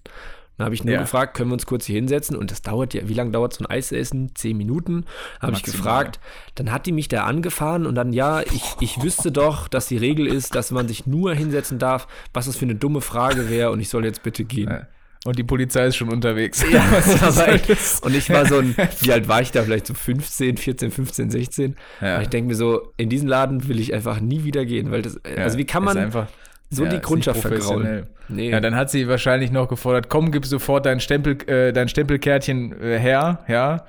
Dann 0.58 0.66
habe 0.66 0.76
ich 0.76 0.84
nur 0.84 0.94
Ja. 0.94 1.02
gefragt, 1.02 1.36
können 1.36 1.50
wir 1.50 1.54
uns 1.56 1.66
kurz 1.66 1.86
hier 1.86 1.96
hinsetzen? 1.96 2.36
Und 2.38 2.50
das 2.52 2.62
dauert 2.62 2.94
ja, 2.94 3.08
wie 3.10 3.14
lange 3.14 3.32
dauert 3.32 3.54
so 3.54 3.64
ein 3.64 3.70
Eisessen? 3.70 4.32
Zehn 4.36 4.56
Minuten. 4.56 5.06
Habe 5.42 5.54
ich 5.54 5.64
gefragt. 5.64 6.20
Dann 6.56 6.72
hat 6.72 6.86
die 6.86 6.92
mich 6.94 7.08
da 7.10 7.26
angefahren 7.26 7.86
und 7.86 7.96
dann, 7.96 8.14
ja, 8.14 8.42
ich, 8.42 8.64
ich 8.80 9.02
wüsste 9.04 9.32
doch, 9.32 9.68
dass 9.68 9.88
die 9.88 9.98
Regel 9.98 10.28
ist, 10.28 10.56
dass 10.56 10.72
man 10.72 10.88
sich 10.88 11.06
nur 11.06 11.34
hinsetzen 11.34 11.78
darf, 11.80 12.08
was 12.34 12.46
das 12.46 12.56
für 12.56 12.66
eine 12.66 12.76
dumme 12.76 13.02
Frage 13.02 13.50
wäre 13.50 13.72
und 13.72 13.80
ich 13.82 13.90
soll 13.90 14.06
jetzt 14.06 14.24
bitte 14.24 14.46
gehen. 14.46 14.70
Ja. 14.70 14.88
Und 15.26 15.40
die 15.40 15.44
Polizei 15.44 15.88
ist 15.88 15.96
schon 15.96 16.10
unterwegs. 16.10 16.64
Ja, 16.72 16.86
das 17.20 17.36
war 17.38 17.48
echt- 17.50 18.04
und 18.04 18.16
ich 18.16 18.30
war 18.30 18.46
so 18.46 18.60
ein, 18.60 18.76
wie 19.02 19.12
alt 19.12 19.28
war 19.28 19.42
ich 19.42 19.52
da? 19.52 19.64
Vielleicht 19.64 19.88
so 19.88 19.96
15, 19.96 20.56
14, 20.58 20.92
15, 20.92 21.32
16. 21.32 21.76
Ja. 22.00 22.18
Und 22.18 22.22
ich 22.22 22.30
denke 22.30 22.48
mir 22.50 22.56
so, 22.56 22.94
in 22.96 23.10
diesen 23.10 23.28
Laden 23.28 23.68
will 23.68 23.80
ich 23.80 23.92
einfach 23.94 24.20
nie 24.22 24.44
wieder 24.44 24.66
gehen, 24.66 24.92
weil 24.92 25.02
das, 25.02 25.20
also 25.36 25.58
wie 25.58 25.66
kann 25.66 25.84
man 25.84 25.98
einfach, 25.98 26.28
so 26.70 26.84
ja, 26.84 26.90
die 26.90 26.96
ist 26.98 27.04
Kundschaft 27.04 27.42
vergraulen? 27.42 28.08
Nee. 28.28 28.50
Ja, 28.50 28.60
dann 28.60 28.76
hat 28.76 28.90
sie 28.90 29.08
wahrscheinlich 29.08 29.52
noch 29.52 29.68
gefordert, 29.68 30.10
komm, 30.10 30.32
gib 30.32 30.46
sofort 30.46 30.86
dein 30.86 31.00
Stempel, 31.00 31.38
äh, 31.48 31.72
dein 31.74 31.88
Stempelkärtchen 31.88 32.80
äh, 32.82 33.00
her, 33.00 33.44
ja. 33.48 33.86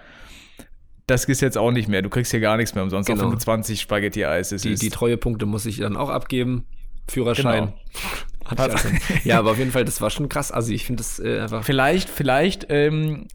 Das 1.06 1.24
ist 1.24 1.40
jetzt 1.40 1.56
auch 1.56 1.70
nicht 1.70 1.88
mehr. 1.88 2.02
Du 2.02 2.10
kriegst 2.10 2.32
hier 2.32 2.40
gar 2.40 2.56
nichts 2.56 2.74
mehr 2.74 2.82
umsonst. 2.82 3.06
Genau. 3.06 3.20
Auch 3.20 3.26
25 3.26 3.80
Spaghetti-Eis. 3.80 4.50
ist 4.50 4.64
die, 4.64 4.72
es. 4.72 4.80
die 4.80 4.90
Treuepunkte 4.90 5.46
muss 5.46 5.64
ich 5.64 5.78
dann 5.78 5.96
auch 5.96 6.10
abgeben. 6.10 6.64
Führerschein. 7.08 7.72
Genau. 8.44 8.62
Alles. 8.62 8.84
ja, 9.24 9.38
aber 9.38 9.52
auf 9.52 9.58
jeden 9.58 9.70
Fall, 9.70 9.84
das 9.84 10.00
war 10.00 10.10
schon 10.10 10.28
krass. 10.28 10.50
Also 10.50 10.72
ich 10.72 10.84
finde 10.84 11.02
das 11.02 11.20
äh, 11.20 11.40
einfach. 11.40 11.64
Vielleicht, 11.64 12.08
vielleicht 12.08 12.66
ähm, 12.70 13.28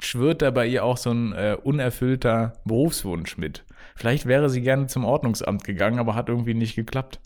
schwirrt 0.00 0.42
da 0.42 0.50
bei 0.50 0.66
ihr 0.66 0.84
auch 0.84 0.96
so 0.96 1.10
ein 1.10 1.32
äh, 1.32 1.56
unerfüllter 1.62 2.54
Berufswunsch 2.64 3.36
mit. 3.36 3.64
Vielleicht 3.94 4.26
wäre 4.26 4.48
sie 4.48 4.62
gerne 4.62 4.86
zum 4.86 5.04
Ordnungsamt 5.04 5.64
gegangen, 5.64 5.98
aber 5.98 6.14
hat 6.14 6.28
irgendwie 6.28 6.54
nicht 6.54 6.76
geklappt. 6.76 7.20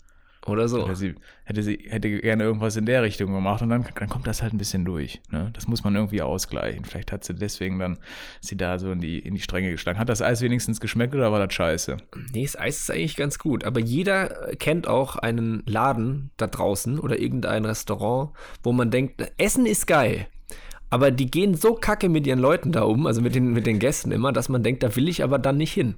Oder 0.47 0.67
so. 0.67 0.83
Oder 0.83 0.95
sie 0.95 1.15
hätte 1.43 1.63
sie 1.63 1.85
hätte 1.87 2.09
gerne 2.21 2.43
irgendwas 2.43 2.75
in 2.75 2.85
der 2.85 3.03
Richtung 3.03 3.33
gemacht 3.33 3.61
und 3.61 3.69
dann, 3.69 3.85
dann 3.95 4.09
kommt 4.09 4.27
das 4.27 4.41
halt 4.41 4.53
ein 4.53 4.57
bisschen 4.57 4.85
durch. 4.85 5.21
Ne? 5.31 5.49
Das 5.53 5.67
muss 5.67 5.83
man 5.83 5.95
irgendwie 5.95 6.21
ausgleichen. 6.21 6.85
Vielleicht 6.85 7.11
hat 7.11 7.23
sie 7.23 7.35
deswegen 7.35 7.79
dann 7.79 7.97
sie 8.41 8.55
da 8.55 8.79
so 8.79 8.91
in 8.91 8.99
die, 8.99 9.19
in 9.19 9.35
die 9.35 9.41
Stränge 9.41 9.71
geschlagen. 9.71 9.99
Hat 9.99 10.09
das 10.09 10.21
Eis 10.21 10.41
wenigstens 10.41 10.79
geschmeckt 10.79 11.15
oder 11.15 11.31
war 11.31 11.39
das 11.39 11.53
scheiße? 11.53 11.97
Nee, 12.33 12.43
das 12.43 12.57
Eis 12.57 12.79
ist 12.79 12.91
eigentlich 12.91 13.15
ganz 13.15 13.39
gut. 13.39 13.63
Aber 13.63 13.79
jeder 13.79 14.55
kennt 14.57 14.87
auch 14.87 15.15
einen 15.17 15.63
Laden 15.65 16.31
da 16.37 16.47
draußen 16.47 16.99
oder 16.99 17.19
irgendein 17.19 17.65
Restaurant, 17.65 18.31
wo 18.63 18.71
man 18.71 18.91
denkt, 18.91 19.31
Essen 19.37 19.65
ist 19.65 19.87
geil. 19.87 20.27
Aber 20.89 21.11
die 21.11 21.29
gehen 21.29 21.53
so 21.55 21.73
kacke 21.73 22.07
mit 22.07 22.25
ihren 22.25 22.39
Leuten 22.39 22.71
da 22.71 22.83
um, 22.83 23.07
also 23.07 23.21
mit 23.21 23.35
den, 23.35 23.51
mit 23.51 23.67
den 23.67 23.79
Gästen 23.79 24.11
immer, 24.11 24.31
dass 24.31 24.47
man 24.47 24.63
denkt, 24.63 24.83
da 24.83 24.95
will 24.95 25.09
ich 25.09 25.23
aber 25.23 25.37
dann 25.37 25.57
nicht 25.57 25.73
hin. 25.73 25.95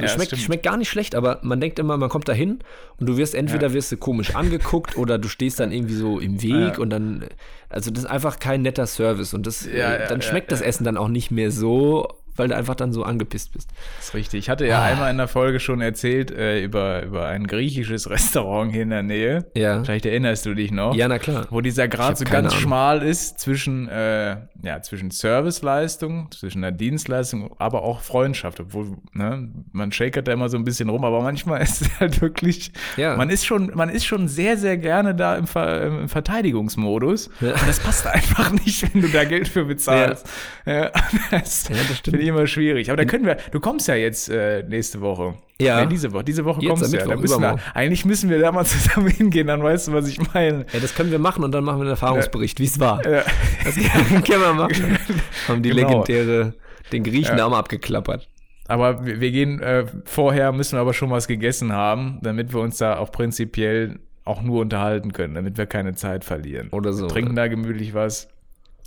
Ja, 0.00 0.08
schmeckt, 0.08 0.36
schmeckt 0.36 0.62
gar 0.62 0.76
nicht 0.76 0.88
schlecht, 0.88 1.14
aber 1.14 1.38
man 1.42 1.60
denkt 1.60 1.78
immer, 1.78 1.96
man 1.96 2.08
kommt 2.08 2.28
da 2.28 2.32
hin 2.32 2.58
und 2.98 3.08
du 3.08 3.16
wirst 3.16 3.34
entweder 3.34 3.72
wirst 3.72 3.90
du 3.92 3.96
komisch 3.96 4.34
angeguckt 4.34 4.96
oder 4.96 5.18
du 5.18 5.28
stehst 5.28 5.60
dann 5.60 5.72
irgendwie 5.72 5.94
so 5.94 6.18
im 6.20 6.42
Weg 6.42 6.50
Ja. 6.76 6.78
und 6.78 6.90
dann, 6.90 7.24
also 7.68 7.90
das 7.90 8.04
ist 8.04 8.10
einfach 8.10 8.38
kein 8.38 8.62
netter 8.62 8.86
Service 8.86 9.34
und 9.34 9.46
das, 9.46 9.64
Ja, 9.66 9.70
äh, 9.72 10.00
ja, 10.02 10.06
dann 10.08 10.20
ja, 10.20 10.26
schmeckt 10.26 10.52
das 10.52 10.60
ja. 10.60 10.66
Essen 10.66 10.84
dann 10.84 10.96
auch 10.96 11.08
nicht 11.08 11.30
mehr 11.30 11.50
so, 11.50 12.08
weil 12.38 12.48
du 12.48 12.56
einfach 12.56 12.74
dann 12.74 12.92
so 12.92 13.02
angepisst 13.02 13.52
bist. 13.52 13.70
Das 13.96 14.08
ist 14.08 14.14
richtig. 14.14 14.38
Ich 14.40 14.50
hatte 14.50 14.66
ja 14.66 14.82
einmal 14.82 15.10
in 15.10 15.18
der 15.18 15.28
Folge 15.28 15.60
schon 15.60 15.80
erzählt 15.80 16.30
äh, 16.30 16.62
über, 16.62 17.02
über 17.02 17.26
ein 17.26 17.46
griechisches 17.46 18.08
Restaurant 18.10 18.72
hier 18.72 18.82
in 18.82 18.90
der 18.90 19.02
Nähe. 19.02 19.46
Ja. 19.54 19.82
Vielleicht 19.84 20.06
erinnerst 20.06 20.46
du 20.46 20.54
dich 20.54 20.70
noch. 20.70 20.94
Ja, 20.94 21.08
na 21.08 21.18
klar. 21.18 21.46
Wo 21.50 21.60
dieser 21.60 21.88
Grad 21.88 22.18
so 22.18 22.24
ganz 22.24 22.48
Ahnung. 22.52 22.58
schmal 22.62 23.02
ist 23.02 23.38
zwischen, 23.40 23.88
äh, 23.88 24.36
ja, 24.62 24.82
zwischen 24.82 25.10
Serviceleistung, 25.10 26.30
zwischen 26.30 26.62
der 26.62 26.72
Dienstleistung, 26.72 27.54
aber 27.58 27.82
auch 27.82 28.00
Freundschaft. 28.00 28.60
Obwohl, 28.60 28.96
ne, 29.12 29.48
man 29.72 29.92
shakert 29.92 30.28
da 30.28 30.32
immer 30.32 30.48
so 30.48 30.56
ein 30.56 30.64
bisschen 30.64 30.88
rum, 30.88 31.04
aber 31.04 31.22
manchmal 31.22 31.62
ist 31.62 31.82
es 31.82 32.00
halt 32.00 32.20
wirklich, 32.20 32.72
Ja. 32.96 33.16
man 33.16 33.30
ist 33.30 33.44
schon, 33.46 33.72
man 33.74 33.88
ist 33.88 34.04
schon 34.04 34.28
sehr, 34.28 34.56
sehr 34.56 34.76
gerne 34.78 35.14
da 35.14 35.36
im, 35.36 35.46
Ver, 35.46 35.82
im 35.86 36.08
Verteidigungsmodus. 36.08 37.30
Ja. 37.40 37.52
Und 37.52 37.68
das 37.68 37.80
passt 37.80 38.06
einfach 38.18 38.50
nicht, 38.52 38.82
wenn 38.94 39.02
du 39.02 39.08
da 39.08 39.24
Geld 39.24 39.48
für 39.48 39.64
bezahlst. 39.64 40.26
Ja. 40.66 40.90
das 41.30 41.68
Ja, 41.68 41.76
das 41.88 41.98
stimmt. 41.98 42.16
Immer 42.28 42.46
schwierig. 42.46 42.90
Aber 42.90 42.96
da 42.96 43.04
können 43.04 43.26
wir, 43.26 43.36
du 43.50 43.60
kommst 43.60 43.88
ja 43.88 43.94
jetzt 43.94 44.28
äh, 44.28 44.62
nächste 44.62 45.00
Woche. 45.00 45.34
Ja. 45.60 45.80
Nee, 45.80 45.88
diese 45.88 46.12
Woche. 46.12 46.24
Diese 46.24 46.44
Woche 46.44 46.60
Jetzt 46.60 46.68
kommst 46.70 46.92
du 46.92 46.96
ja. 46.98 47.06
Da 47.06 47.16
müssen 47.16 47.40
wir, 47.42 47.58
eigentlich 47.74 48.04
müssen 48.04 48.30
wir 48.30 48.38
da 48.38 48.52
mal 48.52 48.64
zusammen 48.66 49.08
hingehen, 49.08 49.46
dann 49.48 49.62
weißt 49.62 49.88
du, 49.88 49.92
was 49.92 50.08
ich 50.08 50.20
meine. 50.32 50.66
Ja, 50.72 50.80
das 50.80 50.94
können 50.94 51.10
wir 51.10 51.18
machen 51.18 51.42
und 51.42 51.52
dann 51.52 51.64
machen 51.64 51.78
wir 51.78 51.82
einen 51.82 51.90
Erfahrungsbericht, 51.90 52.60
wie 52.60 52.64
es 52.64 52.78
war. 52.78 53.04
Ja. 53.04 53.22
Das 53.64 53.74
können 54.24 54.42
wir 54.42 54.52
machen. 54.54 54.98
Haben 55.48 55.62
die 55.62 55.70
Genau. 55.70 55.88
legendäre, 56.04 56.54
den 56.92 57.02
Griechen 57.02 57.38
Ja. 57.38 57.48
Abgeklappert. 57.48 58.28
Aber 58.68 59.04
wir, 59.06 59.30
gehen, 59.30 59.60
äh, 59.60 59.86
vorher 60.04 60.52
müssen 60.52 60.76
wir 60.76 60.80
aber 60.82 60.92
schon 60.92 61.10
was 61.10 61.26
gegessen 61.26 61.72
haben, 61.72 62.18
damit 62.22 62.52
wir 62.52 62.60
uns 62.60 62.76
da 62.76 62.98
auch 62.98 63.10
prinzipiell 63.10 63.98
auch 64.26 64.42
nur 64.42 64.60
unterhalten 64.60 65.12
können, 65.14 65.34
damit 65.34 65.56
wir 65.56 65.64
keine 65.64 65.94
Zeit 65.94 66.22
verlieren. 66.22 66.68
Oder 66.70 66.92
so, 66.92 67.04
Wir 67.04 67.08
trinken 67.08 67.34
da 67.34 67.48
gemütlich 67.48 67.94
was. 67.94 68.28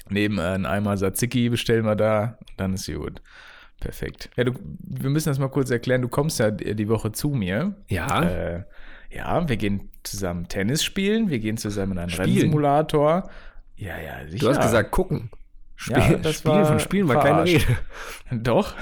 Neben 0.10 0.38
äh, 0.40 0.42
einen 0.42 0.66
Eimer 0.66 0.96
Tzatziki 0.96 1.50
bestellen 1.50 1.86
wir 1.86 1.96
da, 1.96 2.38
dann 2.58 2.74
ist 2.74 2.92
gut. 2.92 3.22
Perfekt. 3.80 4.30
Ja, 4.38 4.44
du, 4.44 4.54
wir 4.80 5.10
müssen 5.10 5.30
das 5.30 5.40
mal 5.40 5.50
kurz 5.50 5.72
erklären. 5.72 6.02
Du 6.02 6.08
kommst 6.08 6.40
ja 6.40 6.52
die 6.52 6.88
Woche 6.88 7.12
zu 7.12 7.30
mir. 7.30 7.76
Ja. 7.88 8.24
Äh, 8.24 8.64
ja, 9.10 9.48
wir 9.50 9.58
gehen 9.58 9.90
zusammen 10.04 10.48
Tennis 10.48 10.84
spielen, 10.84 11.30
wir 11.30 11.40
gehen 11.40 11.58
zusammen 11.58 11.94
in 11.94 11.98
einen 12.00 12.10
Spielen? 12.10 12.30
Rennsimulator. 12.30 13.30
Ja, 13.76 14.00
ja, 14.00 14.28
sicher. 14.28 14.38
Du 14.46 14.50
hast 14.50 14.62
gesagt, 14.62 14.92
gucken. 14.92 15.32
Spiel, 15.76 15.98
Ja, 15.98 16.14
das 16.18 16.38
Spiel 16.38 16.52
war 16.52 16.66
von 16.66 16.80
Spielen 16.80 17.08
war 17.08 17.24
keine 17.24 17.48
verarscht. 17.48 17.68
Rede. 18.30 18.42
Doch. 18.44 18.76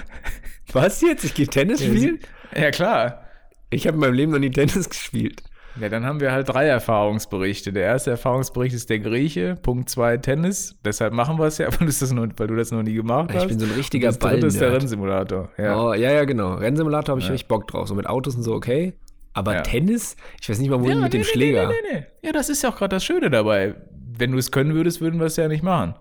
Was 0.73 1.01
jetzt? 1.01 1.23
Ich 1.23 1.33
gehe 1.33 1.47
Tennis 1.47 1.81
spielen? 1.83 2.19
Ja, 2.55 2.71
klar. 2.71 3.23
Ich 3.69 3.88
habe 3.88 3.95
in 3.95 4.01
meinem 4.01 4.13
Leben 4.13 4.31
noch 4.33 4.39
nie 4.39 4.51
Tennis 4.51 4.89
gespielt. 4.89 5.41
Ja, 5.79 5.89
dann 5.89 6.05
haben 6.05 6.19
wir 6.19 6.31
halt 6.31 6.50
drei 6.50 6.65
Erfahrungsberichte. 6.67 7.71
Der 7.71 7.83
erste 7.83 8.12
Erfahrungsbericht 8.12 8.75
ist 8.75 8.89
der 8.89 9.00
Grieche, 9.00 9.55
Punkt 9.62 9.89
zwei 9.89 10.17
Tennis. 10.17 10.75
Deshalb 10.83 11.13
machen 11.13 11.38
wir 11.39 11.45
es 11.45 11.57
ja, 11.57 11.67
weil 11.71 11.77
du 11.79 11.86
das 11.86 12.12
noch, 12.12 12.27
weil 12.38 12.48
du 12.48 12.55
das 12.55 12.71
noch 12.71 12.83
nie 12.83 12.93
gemacht 12.93 13.29
hast. 13.33 13.43
Ich 13.43 13.48
bin 13.50 13.59
so 13.59 13.65
ein 13.65 13.71
richtiger 13.71 14.07
das 14.07 14.19
dritte 14.19 14.48
ist 14.48 14.59
der. 14.59 14.74
Rennsimulator. 14.74 15.50
Ja. 15.57 15.81
Oh, 15.81 15.93
ja, 15.93 16.12
ja, 16.12 16.25
genau. 16.25 16.55
Rennsimulator 16.55 17.13
habe 17.13 17.21
ich 17.21 17.29
richtig 17.29 17.48
Bock 17.48 17.67
drauf. 17.67 17.88
So 17.88 17.95
mit 17.95 18.07
Autos 18.07 18.36
und 18.36 18.43
so, 18.43 18.53
okay. 18.53 18.93
Aber 19.33 19.53
Ja. 19.53 19.62
Tennis? 19.62 20.17
Ich 20.41 20.50
weiß 20.50 20.59
nicht 20.59 20.69
mal, 20.69 20.79
wohin 20.81 20.98
Ja, 20.98 21.03
mit 21.03 21.13
dem 21.13 21.21
nee, 21.21 21.25
nee, 21.25 21.31
Schläger. 21.31 21.67
Nee, 21.67 21.74
nee, 21.91 22.00
nee. 22.00 22.27
Ja, 22.27 22.33
das 22.33 22.50
ist 22.50 22.62
ja 22.63 22.69
auch 22.71 22.75
gerade 22.75 22.95
das 22.95 23.03
Schöne 23.05 23.29
dabei. 23.29 23.75
wenn 24.17 24.31
du 24.33 24.38
es 24.38 24.51
können 24.51 24.74
würdest, 24.74 25.00
würden 25.00 25.17
wir 25.19 25.27
es 25.27 25.38
ja 25.38 25.48
nicht 25.48 25.63
machen. 25.63 25.93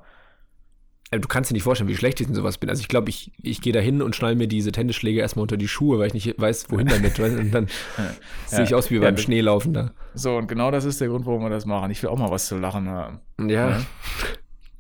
Äh, 1.11 1.21
Du 1.21 1.29
kannst 1.29 1.51
dir 1.51 1.55
nicht 1.55 1.63
vorstellen, 1.63 1.89
wie 1.89 1.97
schlecht 1.97 2.21
ich 2.21 2.29
in 2.29 2.35
sowas 2.35 2.59
bin. 2.59 2.69
Also 2.71 2.81
ich 2.81 2.89
glaube, 2.89 3.09
ich, 3.11 3.33
ich 3.43 3.61
gehe 3.61 3.73
da 3.73 3.81
hin 3.81 4.03
und 4.03 4.15
schnall 4.17 4.35
mir 4.35 4.47
diese 4.49 4.73
Tennisschläge 4.73 5.21
erstmal 5.21 5.43
unter 5.43 5.57
die 5.57 5.69
Schuhe, 5.69 5.99
weil 5.99 6.09
ich 6.09 6.15
nicht 6.15 6.35
weiß, 6.41 6.67
wohin 6.71 6.87
damit. 6.89 7.19
und 7.19 7.51
dann 7.53 7.67
sehe 8.47 8.65
ich 8.65 8.75
aus 8.75 8.91
wie 8.91 8.97
Ja, 8.97 9.01
beim 9.03 9.15
das- 9.17 9.25
Schneelaufen 9.25 9.73
da. 9.73 9.91
So, 10.15 10.37
und 10.37 10.49
genau 10.49 10.71
das 10.71 10.85
ist 10.85 11.01
der 11.01 11.09
Grund, 11.09 11.27
warum 11.27 11.43
wir 11.43 11.51
das 11.51 11.65
machen. 11.67 11.91
Ich 11.91 12.03
will 12.03 12.11
auch 12.11 12.19
mal 12.19 12.31
was 12.31 12.47
zu 12.47 12.57
lachen 12.59 12.89
haben. 12.89 13.21
Ja. 13.41 13.71
Ja. 13.71 13.81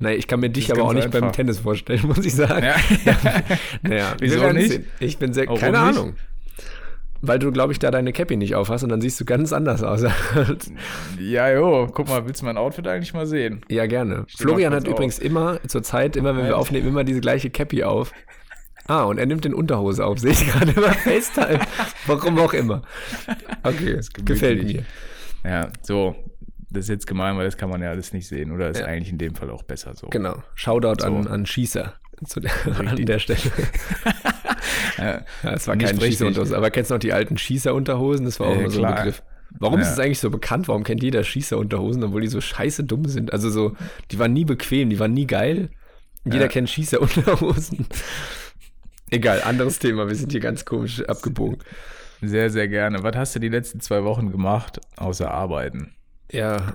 Naja, 0.01 0.17
ich 0.17 0.29
kann 0.29 0.39
mir 0.39 0.49
dich 0.49 0.71
aber 0.71 0.85
auch 0.85 0.93
nicht 0.93 1.11
beim 1.11 1.25
einfach. 1.25 1.35
Tennis 1.35 1.59
vorstellen, 1.59 2.03
muss 2.07 2.25
ich 2.25 2.33
sagen. 2.33 2.65
Ja. 2.65 2.77
Naja, 3.83 4.15
Wieso 4.21 4.53
nicht? 4.53 4.81
Ich 5.01 5.19
bin 5.19 5.33
sehr, 5.33 5.49
Warum 5.49 5.59
keine 5.59 5.87
nicht? 5.89 6.15
Weil 7.21 7.39
du, 7.41 7.51
glaube 7.51 7.73
ich, 7.73 7.79
da 7.81 7.91
deine 7.91 8.13
Cappy 8.13 8.37
nicht 8.37 8.55
auf 8.55 8.69
hast 8.69 8.85
und 8.85 8.91
dann 8.91 9.01
siehst 9.01 9.21
du 9.21 9.25
ganz 9.25 9.53
anders 9.53 9.83
aus. 9.83 10.03
ja, 11.21 11.51
jo, 11.51 11.89
guck 11.93 12.09
mal, 12.09 12.25
willst 12.27 12.43
du 12.43 12.47
mein 12.47 12.57
Outfit 12.57 12.87
eigentlich 12.87 13.13
mal 13.13 13.27
sehen? 13.27 13.63
ja, 13.69 13.87
gerne. 13.87 14.25
steh 14.29 14.45
Florian 14.45 14.73
hat 14.73 14.85
kurz 14.85 14.95
übrigens 14.95 15.19
immer, 15.19 15.59
zur 15.67 15.83
Zeit, 15.83 16.15
immer 16.17 16.37
wenn 16.37 16.45
wir 16.47 16.57
aufnehmen, 16.57 16.87
immer 16.87 17.03
diese 17.05 17.21
gleiche 17.21 17.51
Cappy 17.51 17.83
auf. 17.83 18.13
Ah, 18.87 19.03
und 19.05 19.19
er 19.19 19.27
nimmt 19.27 19.45
den 19.45 19.53
Unterhose 19.53 20.05
auf, 20.07 20.19
sehe 20.21 20.31
ich 20.33 20.47
gerade 20.49 20.71
immer 20.73 20.93
FaceTime. 20.93 21.61
Warum 22.07 22.39
auch 22.39 22.55
immer. 22.55 22.83
Okay, 23.63 24.01
gefällt 24.25 24.65
mir. 24.65 24.85
Ja, 25.45 25.69
so. 25.83 26.15
Das 26.71 26.85
ist 26.85 26.91
jetzt 26.91 27.07
gemein, 27.07 27.37
weil 27.39 27.47
das 27.47 27.57
kann 27.57 27.71
man 27.71 27.81
ja 27.81 27.89
alles 27.89 28.13
nicht 28.13 28.29
sehen. 28.29 28.53
Oder 28.53 28.69
ist 28.69 28.81
Ja. 28.81 28.85
eigentlich 28.87 29.11
in 29.11 29.17
dem 29.17 29.35
Fall 29.35 29.49
auch 29.49 29.63
besser 29.63 29.95
so. 29.95 30.09
Genau. 30.09 30.43
Shoutout 30.55 31.03
an, 31.03 31.23
So. 31.23 31.31
an 31.31 31.47
Schießer. 31.47 31.95
Zu 32.27 32.41
der, 32.41 32.51
an 32.79 32.95
der 32.97 33.19
Stelle. 33.19 33.39
Ja, 34.99 35.23
es 35.43 35.67
war 35.69 35.77
kein 35.77 35.87
richtig. 35.91 36.09
Schießerunterhose. 36.09 36.57
Aber 36.57 36.71
kennst 36.71 36.91
du 36.91 36.95
noch 36.95 37.01
die 37.01 37.13
alten 37.13 37.39
Schießerunterhosen? 37.39 38.25
Das 38.25 38.41
war 38.41 38.49
auch 38.49 38.55
Ja, 38.55 38.61
immer 38.61 38.71
so 38.71 38.79
ein 38.81 38.87
klar. 38.87 38.97
Begriff. 39.05 39.23
Warum 39.59 39.81
ist 39.81 39.87
Ja. 39.89 39.93
es 39.95 39.99
eigentlich 40.01 40.19
so 40.21 40.31
bekannt? 40.31 40.69
Warum 40.69 40.85
kennt 40.85 41.03
jeder 41.03 41.25
Schießerunterhosen, 41.25 42.05
obwohl 42.05 42.21
die 42.21 42.27
so 42.29 42.41
scheiße 42.41 42.85
dumm 42.85 43.07
sind? 43.07 43.33
Also 43.33 43.49
so, 43.51 43.77
die 44.11 44.19
waren 44.19 44.33
nie 44.33 44.45
bequem, 44.45 44.91
die 44.91 44.99
waren 44.99 45.13
nie 45.15 45.27
geil. 45.27 45.71
Jeder 46.25 46.41
Ja. 46.43 46.49
kennt 46.49 46.69
Schießerunterhosen. 46.69 47.87
Egal, 49.11 49.43
anderes 49.43 49.79
Thema. 49.79 50.07
Wir 50.09 50.15
sind 50.15 50.33
hier 50.33 50.41
ganz 50.41 50.65
komisch 50.65 51.03
abgebogen. 51.05 51.59
sehr, 52.21 52.51
sehr 52.51 52.69
gerne. 52.69 53.03
Was 53.03 53.17
hast 53.17 53.35
du 53.37 53.39
die 53.39 53.49
letzten 53.49 53.81
zwei 53.81 54.05
Wochen 54.05 54.31
gemacht, 54.31 54.81
außer 54.97 55.31
arbeiten? 55.31 55.95
Ja, 56.31 56.75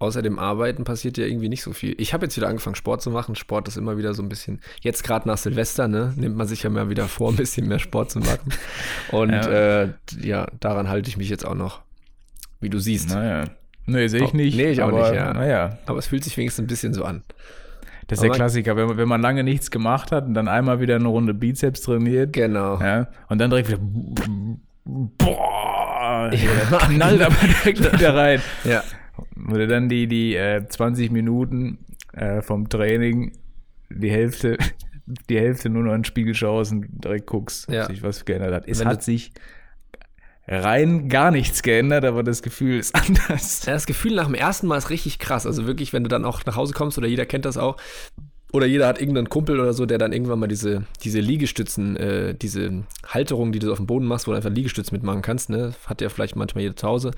außer 0.00 0.20
dem 0.22 0.38
Arbeiten 0.40 0.82
passiert 0.82 1.16
ja 1.18 1.24
irgendwie 1.26 1.48
nicht 1.48 1.62
so 1.62 1.72
viel. 1.72 1.94
Ich 1.98 2.12
habe 2.12 2.26
jetzt 2.26 2.36
wieder 2.36 2.48
angefangen, 2.48 2.74
Sport 2.74 3.02
zu 3.02 3.10
machen. 3.10 3.36
Sport 3.36 3.68
ist 3.68 3.76
immer 3.76 3.96
wieder 3.96 4.12
so 4.14 4.22
ein 4.22 4.28
bisschen, 4.28 4.60
jetzt 4.80 5.04
gerade 5.04 5.28
nach 5.28 5.38
Silvester, 5.38 5.86
ne, 5.86 6.12
nimmt 6.16 6.36
man 6.36 6.48
sich 6.48 6.64
ja 6.64 6.70
mal 6.70 6.90
wieder 6.90 7.06
vor, 7.06 7.30
ein 7.30 7.36
bisschen 7.36 7.68
mehr 7.68 7.78
Sport 7.78 8.10
zu 8.10 8.18
machen. 8.18 8.52
Und 9.12 9.30
Ja. 9.30 9.82
äh, 9.82 9.88
ja 10.20 10.46
daran 10.58 10.88
halte 10.88 11.08
ich 11.08 11.16
mich 11.16 11.28
jetzt 11.28 11.46
auch 11.46 11.54
noch. 11.54 11.82
Wie 12.60 12.68
du 12.70 12.78
siehst. 12.80 13.10
Naja. 13.10 13.44
Nee, 13.86 14.08
sehe 14.08 14.22
ich 14.24 14.32
Oh, 14.34 14.36
nicht. 14.36 14.56
nee, 14.56 14.70
ich 14.70 14.82
auch 14.82 14.88
aber, 14.88 15.02
nicht, 15.10 15.14
ja. 15.16 15.32
Naja, 15.32 15.78
Aber 15.86 15.98
es 15.98 16.06
fühlt 16.08 16.24
sich 16.24 16.36
wenigstens 16.36 16.64
ein 16.64 16.66
bisschen 16.68 16.92
so 16.94 17.04
an. 17.04 17.22
das 18.06 18.18
ist 18.18 18.22
der 18.22 18.30
Aber- 18.30 18.36
Klassiker. 18.36 18.76
Wenn 18.76 18.86
man, 18.88 18.96
wenn 18.98 19.08
man 19.08 19.20
lange 19.22 19.42
nichts 19.44 19.70
gemacht 19.70 20.12
hat 20.12 20.26
und 20.26 20.34
dann 20.34 20.48
einmal 20.48 20.80
wieder 20.80 20.96
eine 20.96 21.08
Runde 21.08 21.32
Bizeps 21.34 21.80
trainiert, 21.82 22.32
Genau. 22.32 22.80
ja, 22.80 23.08
und 23.28 23.38
dann 23.38 23.50
direkt 23.50 23.68
wieder, 23.68 23.80
boah, 24.84 26.30
ja, 26.32 26.78
knallt 26.88 27.22
aber 27.22 27.34
direkt 27.46 27.92
wieder 27.98 28.14
rein. 28.14 28.42
Ja. 28.64 28.82
Du 29.36 29.66
dann 29.66 29.88
die, 29.88 30.06
die 30.06 30.34
äh, 30.36 30.64
20 30.66 31.10
Minuten 31.10 31.78
äh, 32.12 32.42
vom 32.42 32.68
Training, 32.68 33.32
die 33.90 34.10
Hälfte, 34.10 34.58
die 35.28 35.38
Hälfte 35.38 35.68
nur 35.70 35.82
noch 35.82 35.92
in 35.92 35.98
den 36.00 36.04
Spiegel 36.04 36.34
schaust 36.34 36.72
und 36.72 36.86
direkt 37.04 37.26
guckst, 37.26 37.70
Ja. 37.70 37.82
ob 37.84 37.90
sich 37.90 38.02
was 38.02 38.24
geändert 38.24 38.52
hat. 38.54 38.68
Es 38.68 38.80
Wenn 38.80 38.88
hat 38.88 39.02
sich 39.02 39.32
rein 40.48 41.08
gar 41.08 41.30
nichts 41.30 41.62
geändert, 41.62 42.04
aber 42.04 42.22
das 42.22 42.42
Gefühl 42.42 42.78
ist 42.78 42.94
anders. 42.94 43.64
Ja, 43.66 43.72
Das 43.74 43.86
Gefühl 43.86 44.14
nach 44.14 44.26
dem 44.26 44.34
ersten 44.34 44.66
Mal 44.66 44.76
ist 44.78 44.90
richtig 44.90 45.18
krass. 45.18 45.46
Also 45.46 45.66
wirklich, 45.66 45.92
wenn 45.92 46.02
du 46.02 46.08
dann 46.08 46.24
auch 46.24 46.44
nach 46.46 46.56
Hause 46.56 46.74
kommst 46.74 46.98
oder 46.98 47.06
jeder 47.06 47.26
kennt 47.26 47.44
das 47.44 47.56
auch. 47.56 47.76
Oder 48.52 48.66
jeder 48.66 48.88
hat 48.88 49.00
irgendeinen 49.00 49.28
Kumpel 49.28 49.60
oder 49.60 49.72
so, 49.72 49.86
der 49.86 49.98
dann 49.98 50.12
irgendwann 50.12 50.40
mal 50.40 50.48
diese, 50.48 50.84
diese 51.04 51.20
Liegestützen, 51.20 51.94
äh, 51.96 52.34
diese 52.34 52.82
Halterung, 53.06 53.52
die 53.52 53.60
du 53.60 53.70
auf 53.70 53.76
dem 53.78 53.86
Boden 53.86 54.06
machst, 54.06 54.26
wo 54.26 54.32
du 54.32 54.36
einfach 54.36 54.50
Liegestütz 54.50 54.90
mitmachen 54.90 55.22
kannst, 55.22 55.50
ne? 55.50 55.72
Hat 55.86 56.00
ja 56.00 56.08
vielleicht 56.08 56.34
manchmal 56.34 56.62
jeder 56.64 56.74
zu 56.74 56.88
Hause. 56.88 57.12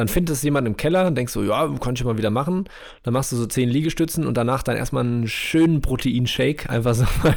Dann 0.00 0.08
findest 0.08 0.42
du 0.42 0.46
jemanden 0.46 0.68
im 0.70 0.76
Keller 0.78 1.06
und 1.06 1.14
denkst 1.14 1.32
so, 1.34 1.42
ja, 1.42 1.68
kann 1.78 1.94
ich 1.94 2.02
mal 2.04 2.16
wieder 2.16 2.30
machen. 2.30 2.64
Dann 3.02 3.12
machst 3.12 3.32
du 3.32 3.36
so 3.36 3.44
zehn 3.44 3.68
Liegestützen 3.68 4.26
und 4.26 4.36
danach 4.38 4.62
dann 4.62 4.76
erstmal 4.78 5.04
einen 5.04 5.28
schönen 5.28 5.82
Proteinshake. 5.82 6.70
Einfach 6.70 6.94
so 6.94 7.04
mal. 7.22 7.36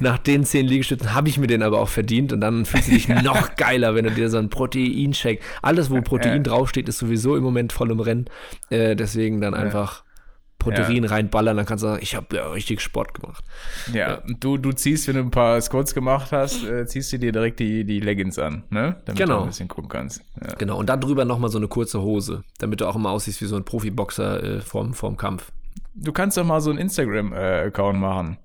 Nach 0.00 0.18
den 0.18 0.42
zehn 0.44 0.66
Liegestützen 0.66 1.14
habe 1.14 1.28
ich 1.28 1.38
mir 1.38 1.46
den 1.46 1.62
aber 1.62 1.78
auch 1.80 1.88
verdient 1.88 2.32
und 2.32 2.40
dann 2.40 2.64
fühlst 2.64 2.88
du 2.88 2.92
dich 2.92 3.06
noch 3.22 3.54
geiler, 3.54 3.94
wenn 3.94 4.04
du 4.04 4.10
dir 4.10 4.28
so 4.30 4.38
einen 4.38 4.50
Proteinshake. 4.50 5.38
Alles, 5.62 5.90
wo 5.90 6.00
Protein 6.00 6.38
Ja. 6.38 6.42
draufsteht, 6.42 6.88
ist 6.88 6.98
sowieso 6.98 7.36
im 7.36 7.44
Moment 7.44 7.72
voll 7.72 7.92
im 7.92 8.00
Rennen. 8.00 8.24
Äh, 8.70 8.96
deswegen 8.96 9.40
dann 9.40 9.54
einfach 9.54 10.02
Protein 10.74 11.04
reinballern, 11.04 11.56
dann 11.56 11.66
kannst 11.66 11.84
du 11.84 11.88
sagen, 11.88 12.00
ich 12.02 12.14
habe 12.14 12.34
ja 12.36 12.46
richtig 12.48 12.80
Sport 12.80 13.14
gemacht. 13.14 13.44
Ja, 13.92 14.16
und 14.26 14.42
du, 14.42 14.56
du 14.58 14.72
ziehst, 14.72 15.06
wenn 15.08 15.14
du 15.16 15.22
ein 15.22 15.30
paar 15.30 15.60
Squats 15.60 15.94
gemacht 15.94 16.32
hast, 16.32 16.64
äh, 16.64 16.86
ziehst 16.86 17.12
du 17.12 17.18
dir 17.18 17.32
direkt 17.32 17.60
die, 17.60 17.84
die 17.84 18.00
Leggings 18.00 18.38
an, 18.38 18.64
ne? 18.70 18.96
Damit 19.04 19.18
Genau. 19.20 19.36
du 19.38 19.42
ein 19.42 19.48
bisschen 19.48 19.68
gucken 19.68 19.88
kannst. 19.88 20.22
Ja. 20.42 20.54
Genau, 20.54 20.78
und 20.78 20.86
dann 20.88 21.00
drüber 21.00 21.24
nochmal 21.24 21.50
so 21.50 21.58
eine 21.58 21.68
kurze 21.68 22.00
Hose, 22.02 22.42
damit 22.58 22.80
du 22.80 22.86
auch 22.88 22.96
immer 22.96 23.10
aussiehst 23.10 23.40
wie 23.40 23.46
so 23.46 23.56
ein 23.56 23.64
Profiboxer 23.64 24.42
äh, 24.42 24.60
vorm, 24.60 24.94
vorm 24.94 25.16
Kampf. 25.16 25.52
Du 25.94 26.12
kannst 26.12 26.36
doch 26.36 26.44
mal 26.44 26.60
so 26.60 26.70
einen 26.70 26.78
Instagram-Account 26.78 27.98
machen. 27.98 28.38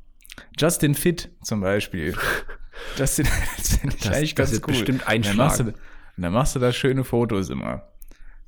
Justin 0.58 0.96
Fit 0.96 1.30
zum 1.44 1.62
Beispiel. 1.62 2.16
Justin, 2.98 3.28
das 3.58 3.78
finde 3.78 3.96
ich 3.98 4.04
Das- 4.04 4.16
eigentlich 4.16 4.36
das 4.36 4.52
ganz 4.52 4.62
cool. 4.64 4.74
bestimmt 4.74 5.02
Dann 5.08 5.36
machst, 5.38 5.60
du, 5.60 5.64
einschlagen. 5.64 5.74
dann 6.18 6.34
machst 6.34 6.56
du 6.56 6.60
da 6.60 6.72
schöne 6.72 7.04
Fotos 7.04 7.50
immer. 7.50 7.84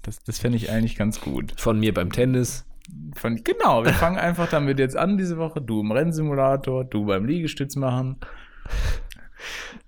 Das, 0.01 0.21
das 0.23 0.39
fände 0.39 0.57
ich 0.57 0.69
eigentlich 0.69 0.95
ganz 0.97 1.21
gut. 1.21 1.53
Von 1.57 1.79
mir 1.79 1.93
beim 1.93 2.11
Tennis. 2.11 2.65
Von, 3.15 3.43
genau, 3.43 3.85
wir 3.85 3.93
fangen 3.93 4.17
einfach 4.17 4.49
damit 4.49 4.77
jetzt 4.79 4.97
an 4.97 5.17
diese 5.17 5.37
Woche. 5.37 5.61
Du 5.61 5.79
im 5.81 5.91
Rennsimulator, 5.91 6.83
du 6.83 7.05
beim 7.05 7.25
Liegestütz 7.25 7.75
machen, 7.75 8.17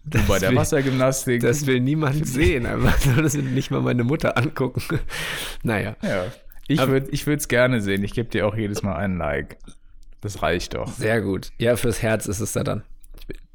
du 0.06 0.20
bei 0.28 0.40
der 0.40 0.52
will- 0.52 0.58
Wassergymnastik. 0.58 1.42
Das 1.42 1.66
will 1.66 1.80
niemand 1.82 2.26
sehen, 2.28 2.66
einfach 2.66 3.06
nur, 3.06 3.22
das 3.24 3.36
will 3.36 3.44
nicht 3.44 3.72
mal 3.72 3.82
meine 3.82 4.04
Mutter 4.04 4.38
angucken. 4.38 4.82
Naja, 5.64 5.96
ja. 6.02 6.26
Ich 6.68 6.80
würde 6.88 7.36
es 7.38 7.48
gerne 7.48 7.82
sehen. 7.82 8.04
Ich 8.04 8.14
gebe 8.14 8.30
dir 8.30 8.48
auch 8.48 8.56
jedes 8.56 8.82
Mal 8.82 8.96
einen 8.96 9.18
Like. 9.18 9.58
Das 10.22 10.42
reicht 10.42 10.74
doch. 10.74 10.88
sehr 10.88 11.22
gut. 11.22 11.52
Ja, 11.60 11.76
fürs 11.76 12.02
Herz 12.02 12.26
ist 12.28 12.40
es 12.40 12.54
da 12.54 12.64
dann. 12.64 12.84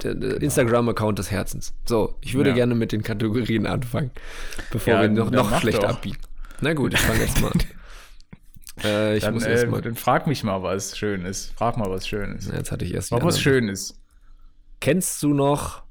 Der 0.02 0.12
Instagram-Account 0.40 1.18
des 1.18 1.30
Herzens. 1.30 1.74
So, 1.84 2.14
ich 2.20 2.34
würde 2.34 2.50
Ja. 2.50 2.56
gerne 2.56 2.74
mit 2.74 2.92
den 2.92 3.02
Kategorien 3.02 3.66
anfangen, 3.66 4.10
bevor 4.70 4.94
Ja, 4.94 5.00
wir 5.02 5.08
noch, 5.08 5.30
noch 5.30 5.60
schlechter 5.60 5.88
abbiegen. 5.88 6.18
Na 6.60 6.72
gut, 6.74 6.94
ich 6.94 7.00
fange 7.00 7.20
jetzt 7.20 7.40
mal 7.40 7.48
an. 7.52 7.60
äh, 8.84 9.16
ich 9.16 9.24
Dann, 9.24 9.34
muss 9.34 9.44
äh, 9.44 9.52
erst 9.52 9.68
mal. 9.68 9.80
dann 9.80 9.94
frag 9.94 10.26
mich 10.26 10.42
mal 10.44 10.62
was 10.62 10.96
Schönes. 10.96 11.52
Frag 11.56 11.76
mal 11.76 11.90
was 11.90 12.06
Schönes. 12.06 12.50
Jetzt 12.52 12.72
hatte 12.72 12.84
ich 12.84 12.94
erst 12.94 13.10
wieder 13.10 13.22
was 13.22 13.40
Schönes. 13.40 14.00
Kennst 14.80 15.22
du 15.22 15.34
noch? 15.34 15.82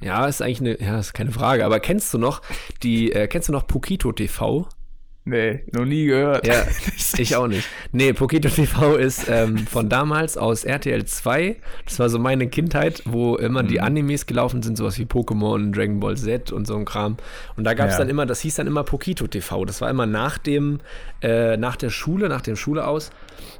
Ja, 0.00 0.26
ist 0.26 0.40
eigentlich 0.40 0.60
eine, 0.60 0.80
ja, 0.80 0.98
ist 0.98 1.12
keine 1.12 1.32
Frage, 1.32 1.64
aber 1.64 1.78
kennst 1.78 2.14
du 2.14 2.18
noch 2.18 2.40
die, 2.82 3.12
äh, 3.12 3.26
kennst 3.26 3.48
du 3.48 3.52
noch 3.52 3.66
Pokito 3.66 4.12
TV? 4.12 4.66
Nee, 5.30 5.60
noch 5.70 5.84
nie 5.84 6.06
gehört. 6.06 6.44
Ja, 6.44 6.64
ich 7.18 7.36
auch 7.36 7.46
nicht. 7.46 7.68
Nee, 7.92 8.12
Pokito 8.12 8.48
TV 8.48 8.96
ist 8.96 9.26
ähm, 9.30 9.58
von 9.58 9.88
damals 9.88 10.36
aus 10.36 10.64
RTL 10.64 11.04
2. 11.04 11.54
Das 11.84 12.00
war 12.00 12.08
so 12.08 12.18
meine 12.18 12.48
Kindheit, 12.48 13.02
wo 13.06 13.36
immer 13.36 13.62
Mhm. 13.62 13.68
die 13.68 13.80
Animes 13.80 14.26
gelaufen 14.26 14.60
sind, 14.62 14.76
sowas 14.76 14.98
wie 14.98 15.04
Pokémon, 15.04 15.72
Dragon 15.72 16.00
Ball 16.00 16.16
Z 16.16 16.50
und 16.50 16.66
so 16.66 16.74
ein 16.76 16.84
Kram. 16.84 17.16
Und 17.56 17.62
da 17.62 17.74
gab 17.74 17.86
es 17.88 17.92
Ja. 17.94 17.98
dann 18.00 18.08
immer, 18.08 18.26
das 18.26 18.40
hieß 18.40 18.56
dann 18.56 18.66
immer 18.66 18.82
Pokito 18.82 19.28
TV. 19.28 19.64
Das 19.64 19.80
war 19.80 19.88
immer 19.88 20.06
nach 20.06 20.36
dem, 20.38 20.80
äh, 21.22 21.56
nach 21.56 21.76
der 21.76 21.90
Schule, 21.90 22.28
nach 22.28 22.40
dem 22.40 22.56
Schule 22.56 22.86
aus, 22.88 23.10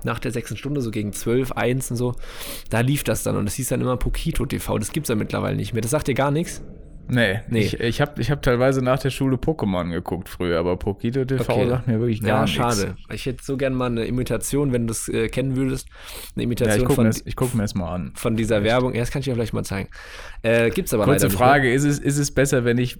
nach 0.03 0.19
der 0.19 0.33
sechsten 0.33 0.57
Stunde, 0.57 0.81
so 0.81 0.91
gegen 0.91 1.12
12, 1.12 1.53
1 1.53 1.93
und 1.93 1.97
so. 1.99 2.15
Da 2.71 2.81
lief 2.81 3.05
das 3.05 3.23
dann 3.23 3.37
und 3.37 3.45
das 3.45 3.55
hieß 3.55 3.69
dann 3.69 3.81
immer 3.81 3.97
Pokito 3.97 4.45
TV. 4.45 4.77
Das 4.79 4.91
gibt 4.91 5.05
es 5.05 5.09
ja 5.09 5.15
mittlerweile 5.15 5.55
nicht 5.57 5.73
mehr. 5.73 5.83
Das 5.83 5.93
sagt 5.93 6.09
dir 6.09 6.15
gar 6.15 6.33
nichts? 6.33 6.62
Nee, 7.11 7.40
Nee. 7.49 7.61
ich, 7.61 7.81
ich 7.81 8.00
habe 8.00 8.21
ich 8.23 8.31
hab 8.31 8.40
teilweise 8.43 8.83
nach 8.83 8.99
der 9.00 9.11
Schule 9.11 9.37
Pokémon 9.37 9.90
geguckt 9.90 10.29
früher, 10.29 10.59
aber 10.59 10.76
Pokito 10.76 11.25
TV 11.25 11.43
Okay. 11.43 11.69
sagt 11.69 11.88
mir 11.88 11.99
wirklich 11.99 12.21
gar 12.21 12.29
Ja, 12.29 12.40
nichts. 12.43 12.57
schade. 12.57 12.97
Ich 13.12 13.26
hätte 13.26 13.43
so 13.45 13.57
gern 13.57 13.75
mal 13.75 13.87
eine 13.87 14.05
Imitation, 14.05 14.73
wenn 14.73 14.83
du 14.87 14.88
das 14.93 15.09
äh, 15.09 15.29
kennen 15.29 15.57
würdest. 15.57 15.88
Eine 16.37 16.43
Ja, 16.43 16.45
Imitation 16.45 16.79
ich 16.79 16.85
gucke 16.85 16.95
von, 16.95 17.07
mir, 17.09 17.14
ich 17.25 17.37
guck 17.37 17.55
mir 17.55 17.62
das 17.62 17.75
mal 17.75 17.93
an. 17.95 18.12
von 18.14 18.37
dieser 18.37 18.62
Werbung. 18.62 18.95
Ja, 18.95 19.00
das 19.00 19.11
kann 19.11 19.21
ich 19.21 19.25
dir 19.25 19.35
vielleicht 19.35 19.52
mal 19.52 19.64
zeigen. 19.64 19.88
Äh, 20.43 20.71
gibt's 20.71 20.95
aber 20.95 21.05
Kurze 21.05 21.26
leider 21.26 21.37
Frage, 21.37 21.73
ist 21.73 21.85
es, 21.85 21.99
ist 21.99 22.19
es 22.19 22.31
besser, 22.33 22.64
wenn 22.64 22.79
ich, 22.79 22.99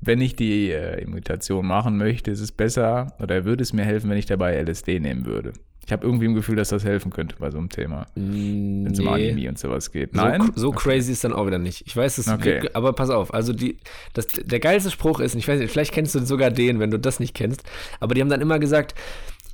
wenn 0.00 0.20
ich 0.20 0.34
die 0.34 0.70
äh, 0.72 1.00
Imitation 1.02 1.64
machen 1.66 1.96
möchte, 1.96 2.30
ist 2.32 2.40
es 2.40 2.50
besser 2.52 3.14
oder 3.20 3.44
würde 3.44 3.62
es 3.62 3.72
mir 3.72 3.84
helfen, 3.84 4.10
wenn 4.10 4.18
ich 4.18 4.26
dabei 4.26 4.60
LSD 4.60 4.98
nehmen 5.00 5.24
würde? 5.24 5.52
Ich 5.84 5.92
habe 5.92 6.06
irgendwie 6.06 6.26
ein 6.28 6.34
Gefühl, 6.34 6.56
dass 6.56 6.68
das 6.68 6.84
helfen 6.84 7.10
könnte 7.10 7.34
bei 7.38 7.50
so 7.50 7.58
einem 7.58 7.68
Thema, 7.68 8.06
wenn 8.14 8.86
es 8.92 9.00
um. 9.00 9.08
Anime 9.08 9.48
und 9.48 9.58
sowas 9.58 9.90
geht. 9.90 10.14
So, 10.14 10.20
Nein? 10.20 10.52
so 10.54 10.70
crazy 10.70 11.12
ist 11.12 11.24
dann 11.24 11.32
auch 11.32 11.46
wieder 11.46 11.58
nicht. 11.58 11.82
Ich 11.86 11.96
weiß 11.96 12.18
es, 12.18 12.28
Okay. 12.28 12.60
gibt- 12.60 12.76
aber 12.76 12.92
pass 12.92 13.10
auf. 13.10 13.34
Also 13.34 13.52
die, 13.52 13.76
das, 14.14 14.26
der 14.28 14.60
geilste 14.60 14.90
Spruch 14.90 15.18
ist, 15.20 15.34
und 15.34 15.40
ich 15.40 15.48
weiß 15.48 15.58
nicht, 15.58 15.72
vielleicht 15.72 15.92
kennst 15.92 16.14
du 16.14 16.20
sogar 16.24 16.50
den, 16.50 16.78
wenn 16.78 16.90
du 16.90 16.98
das 16.98 17.18
nicht 17.20 17.34
kennst, 17.34 17.62
aber 18.00 18.14
die 18.14 18.20
haben 18.20 18.28
dann 18.28 18.40
immer 18.40 18.58
gesagt, 18.60 18.94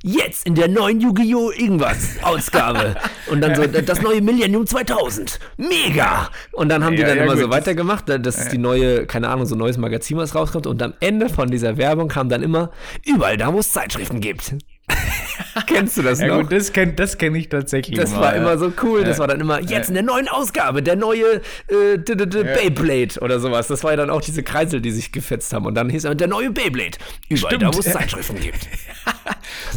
jetzt 0.01 0.45
in 0.45 0.55
der 0.55 0.67
neuen 0.69 1.01
Yu-Gi-Oh! 1.01 1.51
irgendwas 1.51 2.17
Ausgabe. 2.23 2.95
und 3.31 3.41
dann 3.41 3.55
so, 3.55 3.65
das 3.65 4.01
neue 4.01 4.21
Millennium 4.21 4.65
2000. 4.65 5.39
Mega! 5.57 6.29
Und 6.53 6.69
dann 6.69 6.83
haben 6.85 6.95
die 6.95 7.01
Ja, 7.01 7.07
dann 7.09 7.17
ja, 7.17 7.23
immer 7.23 7.35
so 7.37 7.43
gut. 7.45 7.51
weitergemacht. 7.51 8.05
Das 8.07 8.37
ist 8.37 8.51
die 8.51 8.57
neue, 8.59 9.05
keine 9.07 9.27
Ahnung, 9.29 9.45
so 9.45 9.55
ein 9.55 9.57
neues 9.57 9.77
Magazin, 9.77 10.15
was 10.17 10.35
rauskommt. 10.35 10.67
Und 10.67 10.81
am 10.83 10.93
Ende 11.01 11.27
von 11.27 11.49
dieser 11.51 11.75
Werbung 11.77 12.07
kam 12.07 12.29
dann 12.29 12.43
immer, 12.43 12.71
überall 13.05 13.35
da, 13.35 13.51
wo 13.51 13.59
es 13.59 13.71
Zeitschriften 13.73 14.21
gibt. 14.21 14.53
Kennst 15.67 15.97
du 15.97 16.01
das 16.01 16.19
Ja 16.19 16.27
noch? 16.27 16.41
gut, 16.43 16.51
das 16.51 16.71
kenne 16.73 16.93
das 16.93 17.17
kenn 17.17 17.35
ich 17.35 17.49
tatsächlich 17.49 17.97
Das 17.97 18.11
mal, 18.11 18.21
war 18.21 18.35
ja. 18.35 18.41
immer 18.41 18.57
so 18.57 18.71
cool. 18.83 19.03
Das 19.03 19.17
Ja. 19.17 19.21
war 19.21 19.27
dann 19.27 19.39
immer 19.41 19.61
jetzt 19.61 19.89
in 19.89 19.93
der 19.95 20.03
neuen 20.03 20.27
Ausgabe, 20.27 20.81
der 20.81 20.95
neue 20.95 21.35
äh, 21.67 21.97
d 21.97 22.13
-d 22.13 22.23
-d 22.25 22.43
Beyblade 22.43 23.19
oder 23.21 23.39
sowas. 23.39 23.67
Das 23.67 23.83
war 23.83 23.91
ja 23.91 23.97
dann 23.97 24.09
auch 24.09 24.21
diese 24.21 24.43
Kreisel, 24.43 24.81
die 24.81 24.91
sich 24.91 25.11
gefetzt 25.11 25.53
haben. 25.53 25.65
Und 25.65 25.75
dann 25.75 25.89
hieß 25.89 26.05
er 26.05 26.15
der 26.15 26.27
neue 26.27 26.51
Beyblade. 26.51 26.97
Überall 27.29 27.55
Stimmt. 27.55 27.63
da, 27.63 27.75
wo 27.75 27.79
es 27.79 27.85
Zeitschriften 27.91 28.39
gibt. 28.39 28.67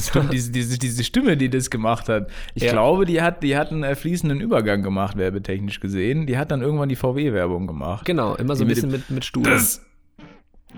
Stimmt, 0.01 0.33
diese, 0.33 0.51
diese, 0.53 0.79
diese 0.79 1.05
Stimme, 1.05 1.37
die 1.37 1.51
das 1.51 1.71
gemacht 1.71 2.09
hat. 2.09 2.31
Ich 2.55 2.69
glaube, 2.69 3.05
die 3.05 3.21
hat, 3.23 3.43
die 3.43 3.57
hat 3.57 3.71
einen 3.71 3.83
äh, 3.83 3.95
fließenden 3.97 4.41
Übergang 4.41 4.83
gemacht, 4.83 5.17
werbetechnisch 5.17 5.81
gesehen. 5.81 6.27
Die 6.27 6.39
hat 6.39 6.51
dann 6.51 6.63
irgendwann 6.63 6.89
die 6.89 6.97
VW-Werbung 6.97 7.67
gemacht. 7.67 8.05
Genau, 8.07 8.35
immer 8.37 8.57
so 8.57 8.65
ein 8.65 8.69
Die 8.69 8.75
mit 8.75 8.75
bisschen 8.77 8.91
dem- 8.91 9.01
mit, 9.01 9.11
mit 9.11 9.25
Stuhl. 9.25 9.43
Das, 9.45 9.83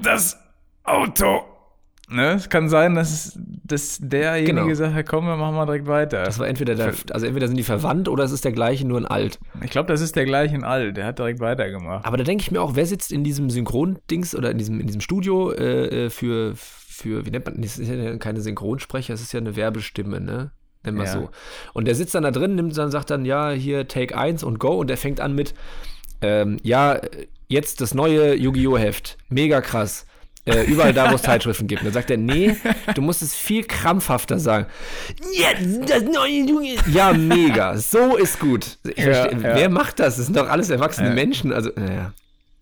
das 0.01 0.39
Auto. 0.83 1.43
Ne? 2.15 2.33
Es 2.35 2.49
kann 2.49 2.69
sein, 2.69 2.95
dass, 2.95 3.37
dass 3.65 3.99
derjenige 4.01 4.55
Genau. 4.55 4.67
gesagt 4.69 4.95
hat, 4.95 5.07
komm, 5.07 5.27
wir 5.27 5.37
machen 5.37 5.57
mal 5.57 5.67
direkt 5.67 5.87
weiter. 5.89 6.23
Das 6.23 6.39
war 6.39 6.47
entweder 6.47 6.75
der, 6.77 6.95
also 7.11 7.27
entweder 7.27 7.49
sind 7.49 7.57
die 7.57 7.63
verwandt 7.65 8.09
oder 8.09 8.23
es 8.25 8.31
ist 8.31 8.45
der 8.45 8.53
gleiche, 8.53 8.87
nur 8.87 8.99
in 8.99 9.07
alt. 9.07 9.41
Ich 9.63 9.71
glaube, 9.71 9.89
das 9.89 10.01
ist 10.01 10.15
der 10.15 10.25
gleiche 10.25 10.55
in 10.55 10.63
alt. 10.65 10.97
Der 10.97 11.07
hat 11.07 11.19
direkt 11.19 11.41
weitergemacht. 11.41 12.05
Aber 12.07 12.17
da 12.17 12.23
denke 12.25 12.43
ich 12.43 12.51
mir 12.53 12.63
auch, 12.63 12.77
wer 12.77 12.87
sitzt 12.87 13.11
in 13.11 13.25
diesem 13.25 13.51
Synchrondings 13.51 14.35
oder 14.37 14.51
in 14.53 14.59
diesem, 14.59 14.79
in 14.81 14.87
diesem 14.87 15.01
Studio 15.01 15.51
äh, 15.53 16.07
äh, 16.07 16.11
für, 16.11 16.53
für, 16.55 17.27
wie 17.27 17.31
nennt 17.31 17.47
man, 17.47 17.61
das 17.61 17.79
ist 17.79 17.89
ja 17.89 18.17
keine 18.19 18.41
Synchronsprecher, 18.41 19.13
es 19.15 19.21
ist 19.21 19.33
ja 19.33 19.41
eine 19.41 19.57
Werbestimme, 19.57 20.21
ne? 20.21 20.53
Nennen 20.85 20.99
wir 20.99 21.05
Ja. 21.07 21.13
so. 21.13 21.31
Und 21.73 21.87
der 21.89 21.95
sitzt 21.95 22.15
dann 22.15 22.23
da 22.23 22.31
drin, 22.31 22.55
nimmt 22.55 22.77
dann, 22.79 22.91
sagt 22.91 23.11
dann, 23.11 23.25
ja, 23.25 23.51
hier 23.51 23.89
Take 23.89 24.17
1 24.17 24.45
und 24.45 24.59
Go 24.61 24.75
und 24.79 24.89
der 24.89 24.99
fängt 24.99 25.19
an 25.21 25.35
mit, 25.35 25.55
ähm, 26.21 26.59
ja, 26.63 27.01
jetzt 27.49 27.81
das 27.81 27.95
neue 27.95 28.35
Yu-Gi-Oh! 28.35 28.79
Heft. 28.79 29.17
Mega 29.29 29.61
krass. 29.61 30.07
Äh, 30.47 30.65
überall 30.65 30.93
da, 30.93 31.11
wo 31.11 31.15
es 31.15 31.23
Zeitschriften 31.23 31.67
gibt. 31.67 31.81
Und 31.81 31.87
dann 31.87 31.95
sagt 31.95 32.11
er, 32.11 32.19
nee, 32.19 32.55
du 32.95 33.01
musst 33.01 33.23
es 33.23 33.35
viel 33.35 33.65
krampfhafter 33.65 34.39
sagen. 34.39 34.67
Jetzt 35.33 35.91
das 35.91 36.03
neue 36.03 36.31
Yu-Gi-Oh! 36.47 36.91
Ja, 36.91 37.13
mega. 37.15 37.77
So 37.79 38.17
ist 38.17 38.39
gut. 38.41 38.77
Ja, 38.85 38.93
verstehe, 39.15 39.41
ja. 39.41 39.55
Wer 39.57 39.69
macht 39.71 40.01
das? 40.01 40.17
Das 40.17 40.27
sind 40.27 40.37
doch 40.37 40.49
alles 40.51 40.69
erwachsene 40.69 41.09
Ja. 41.09 41.15
Menschen. 41.15 41.51
Also, 41.53 41.71
naja. 41.77 42.13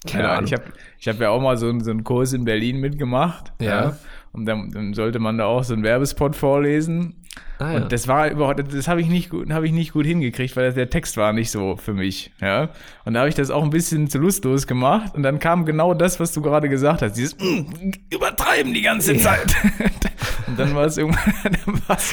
Keine 0.08 0.24
ja, 0.24 0.30
Ahnung. 0.32 0.44
Ich 0.46 0.52
habe 0.52 0.64
ich 0.98 1.08
hab 1.08 1.20
ja 1.20 1.30
auch 1.30 1.40
mal 1.40 1.56
so, 1.56 1.68
einen- 1.68 1.82
so 1.82 1.90
einen 1.90 2.04
Kurs 2.04 2.32
in 2.32 2.44
Berlin 2.44 2.78
mitgemacht. 2.78 3.52
Ja. 3.60 3.96
Und 4.32 4.46
dann, 4.46 4.70
dann 4.70 4.94
sollte 4.94 5.18
man 5.18 5.36
da 5.36 5.44
auch 5.44 5.62
so 5.62 5.74
einen 5.74 5.82
Werbespot 5.82 6.34
vorlesen. 6.34 7.14
Ah, 7.58 7.72
ja. 7.72 7.82
Und 7.82 7.92
das 7.92 8.08
war 8.08 8.30
überhaupt, 8.30 8.62
das 8.72 8.88
habe 8.88 9.00
ich 9.00 9.08
nicht 9.08 9.30
gut, 9.30 9.50
habe 9.50 9.66
ich 9.66 9.72
nicht 9.72 9.92
gut 9.92 10.06
hingekriegt, 10.06 10.56
weil 10.56 10.72
der 10.72 10.90
Text 10.90 11.16
war 11.16 11.32
nicht 11.32 11.50
so 11.50 11.76
für 11.76 11.94
mich, 11.94 12.32
ja. 12.40 12.70
Und 13.04 13.14
da 13.14 13.20
habe 13.20 13.28
ich 13.28 13.34
das 13.34 13.50
auch 13.50 13.62
ein 13.62 13.70
bisschen 13.70 14.08
zu 14.08 14.18
lustlos 14.18 14.66
gemacht 14.66 15.14
und 15.14 15.22
dann 15.22 15.38
kam 15.38 15.64
genau 15.64 15.94
das, 15.94 16.18
was 16.18 16.32
du 16.32 16.42
gerade 16.42 16.68
gesagt 16.68 17.02
hast, 17.02 17.12
dieses 17.16 17.36
mm, 17.38 17.92
übertreiben 18.10 18.74
die 18.74 18.82
ganze 18.82 19.16
Zeit. 19.16 19.54
und 20.46 20.58
dann 20.58 20.74
war 20.74 20.86
es 20.86 20.96
irgendwann, 20.96 21.56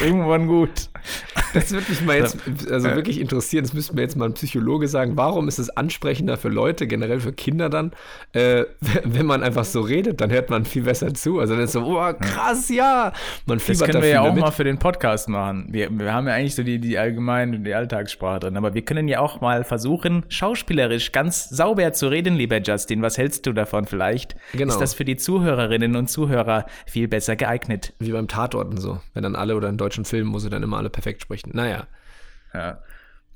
irgendwann 0.00 0.46
gut. 0.46 0.88
Das 1.54 1.70
würde 1.72 1.86
mich 1.88 2.02
mal 2.02 2.16
jetzt 2.16 2.38
also 2.70 2.88
wirklich 2.94 3.20
interessieren. 3.20 3.64
Das 3.64 3.72
müsste 3.72 3.94
mir 3.94 4.02
jetzt 4.02 4.16
mal 4.16 4.26
ein 4.26 4.34
Psychologe 4.34 4.88
sagen. 4.88 5.16
Warum 5.16 5.48
ist 5.48 5.58
es 5.58 5.70
ansprechender 5.70 6.36
für 6.36 6.48
Leute, 6.48 6.86
generell 6.86 7.20
für 7.20 7.32
Kinder 7.32 7.68
dann, 7.68 7.92
äh, 8.32 8.64
wenn 9.04 9.26
man 9.26 9.42
einfach 9.42 9.64
so 9.64 9.80
redet, 9.80 10.20
dann 10.20 10.30
hört 10.30 10.50
man 10.50 10.64
viel 10.64 10.82
besser 10.82 11.12
zu. 11.14 11.40
Also 11.40 11.54
dann 11.54 11.64
ist 11.64 11.72
so, 11.72 11.82
oh 11.82 12.12
krass, 12.20 12.68
ja. 12.68 13.12
Man 13.46 13.60
Das 13.66 13.80
können 13.80 14.02
wir 14.02 14.08
ja 14.08 14.20
auch 14.22 14.34
mit. 14.34 14.42
mal 14.42 14.50
für 14.50 14.64
den 14.64 14.78
Podcast 14.78 15.28
machen. 15.28 15.68
Wir, 15.70 15.90
wir 15.90 16.12
haben 16.12 16.26
ja 16.26 16.34
eigentlich 16.34 16.54
so 16.54 16.62
die, 16.62 16.78
die 16.78 16.98
allgemeine, 16.98 17.58
die 17.58 17.74
Alltagssprache 17.74 18.40
drin, 18.40 18.56
aber 18.56 18.74
wir 18.74 18.82
können 18.82 19.08
ja 19.08 19.20
auch 19.20 19.40
mal 19.40 19.64
versuchen, 19.64 20.24
schauspielerisch 20.28 21.12
ganz 21.12 21.48
sauber 21.48 21.92
zu 21.92 22.08
reden, 22.08 22.36
lieber 22.36 22.60
Justin. 22.60 23.02
Was 23.02 23.18
hältst 23.18 23.46
du 23.46 23.52
davon 23.52 23.86
vielleicht? 23.86 24.36
Genau. 24.52 24.72
Ist 24.72 24.80
das 24.80 24.94
für 24.94 25.04
die 25.04 25.16
Zuhörerinnen 25.16 25.96
und 25.96 26.08
Zuhörer 26.08 26.66
viel 26.86 27.08
besser 27.08 27.36
geeignet? 27.36 27.92
Wie 28.00 28.12
beim 28.12 28.28
Tatort 28.28 28.68
und 28.68 28.78
so. 28.78 29.00
Wenn 29.14 29.22
dann 29.22 29.36
alle 29.36 29.54
oder 29.54 29.68
in 29.68 29.76
deutschen 29.76 30.04
Filmen 30.04 30.30
muss 30.30 30.42
sie 30.42 30.50
dann 30.50 30.62
immer 30.62 30.78
alle 30.78 30.90
perfekt 30.90 31.22
sprechen. 31.22 31.50
Naja. 31.54 31.86
Ja. 32.54 32.78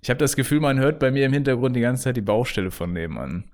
Ich 0.00 0.11
habe 0.11 0.18
das 0.18 0.37
Gefühl, 0.37 0.61
man 0.61 0.78
hört 0.78 0.99
bei 0.99 1.11
mir 1.11 1.25
im 1.26 1.33
Hintergrund 1.33 1.77
die 1.77 1.81
ganze 1.81 2.05
Zeit 2.05 2.16
die 2.16 2.22
Baustelle 2.22 2.70
von 2.70 2.92
nebenan. 2.92 3.44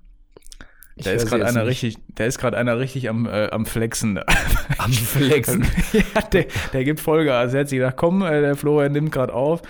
Ich 0.95 1.05
Da 1.05 1.11
ist 1.11 1.27
gerade 1.27 1.45
einer 1.45 1.63
nicht. 1.63 1.83
richtig, 1.83 1.97
da 2.15 2.25
ist 2.25 2.39
gerade 2.39 2.57
einer 2.57 2.77
richtig 2.79 3.09
am, 3.09 3.25
äh, 3.25 3.49
am 3.49 3.65
Flexen. 3.65 4.19
Am 4.77 4.91
Flexen. 4.91 5.65
ja, 5.93 6.21
der, 6.33 6.45
der 6.73 6.83
gibt 6.83 6.99
Vollgas. 6.99 7.53
Er 7.53 7.61
hat 7.61 7.69
sich 7.69 7.77
gedacht, 7.77 7.95
komm, 7.97 8.21
äh, 8.23 8.41
der 8.41 8.55
Florian 8.55 8.91
nimmt 8.91 9.11
gerade 9.11 9.33
auf. 9.33 9.61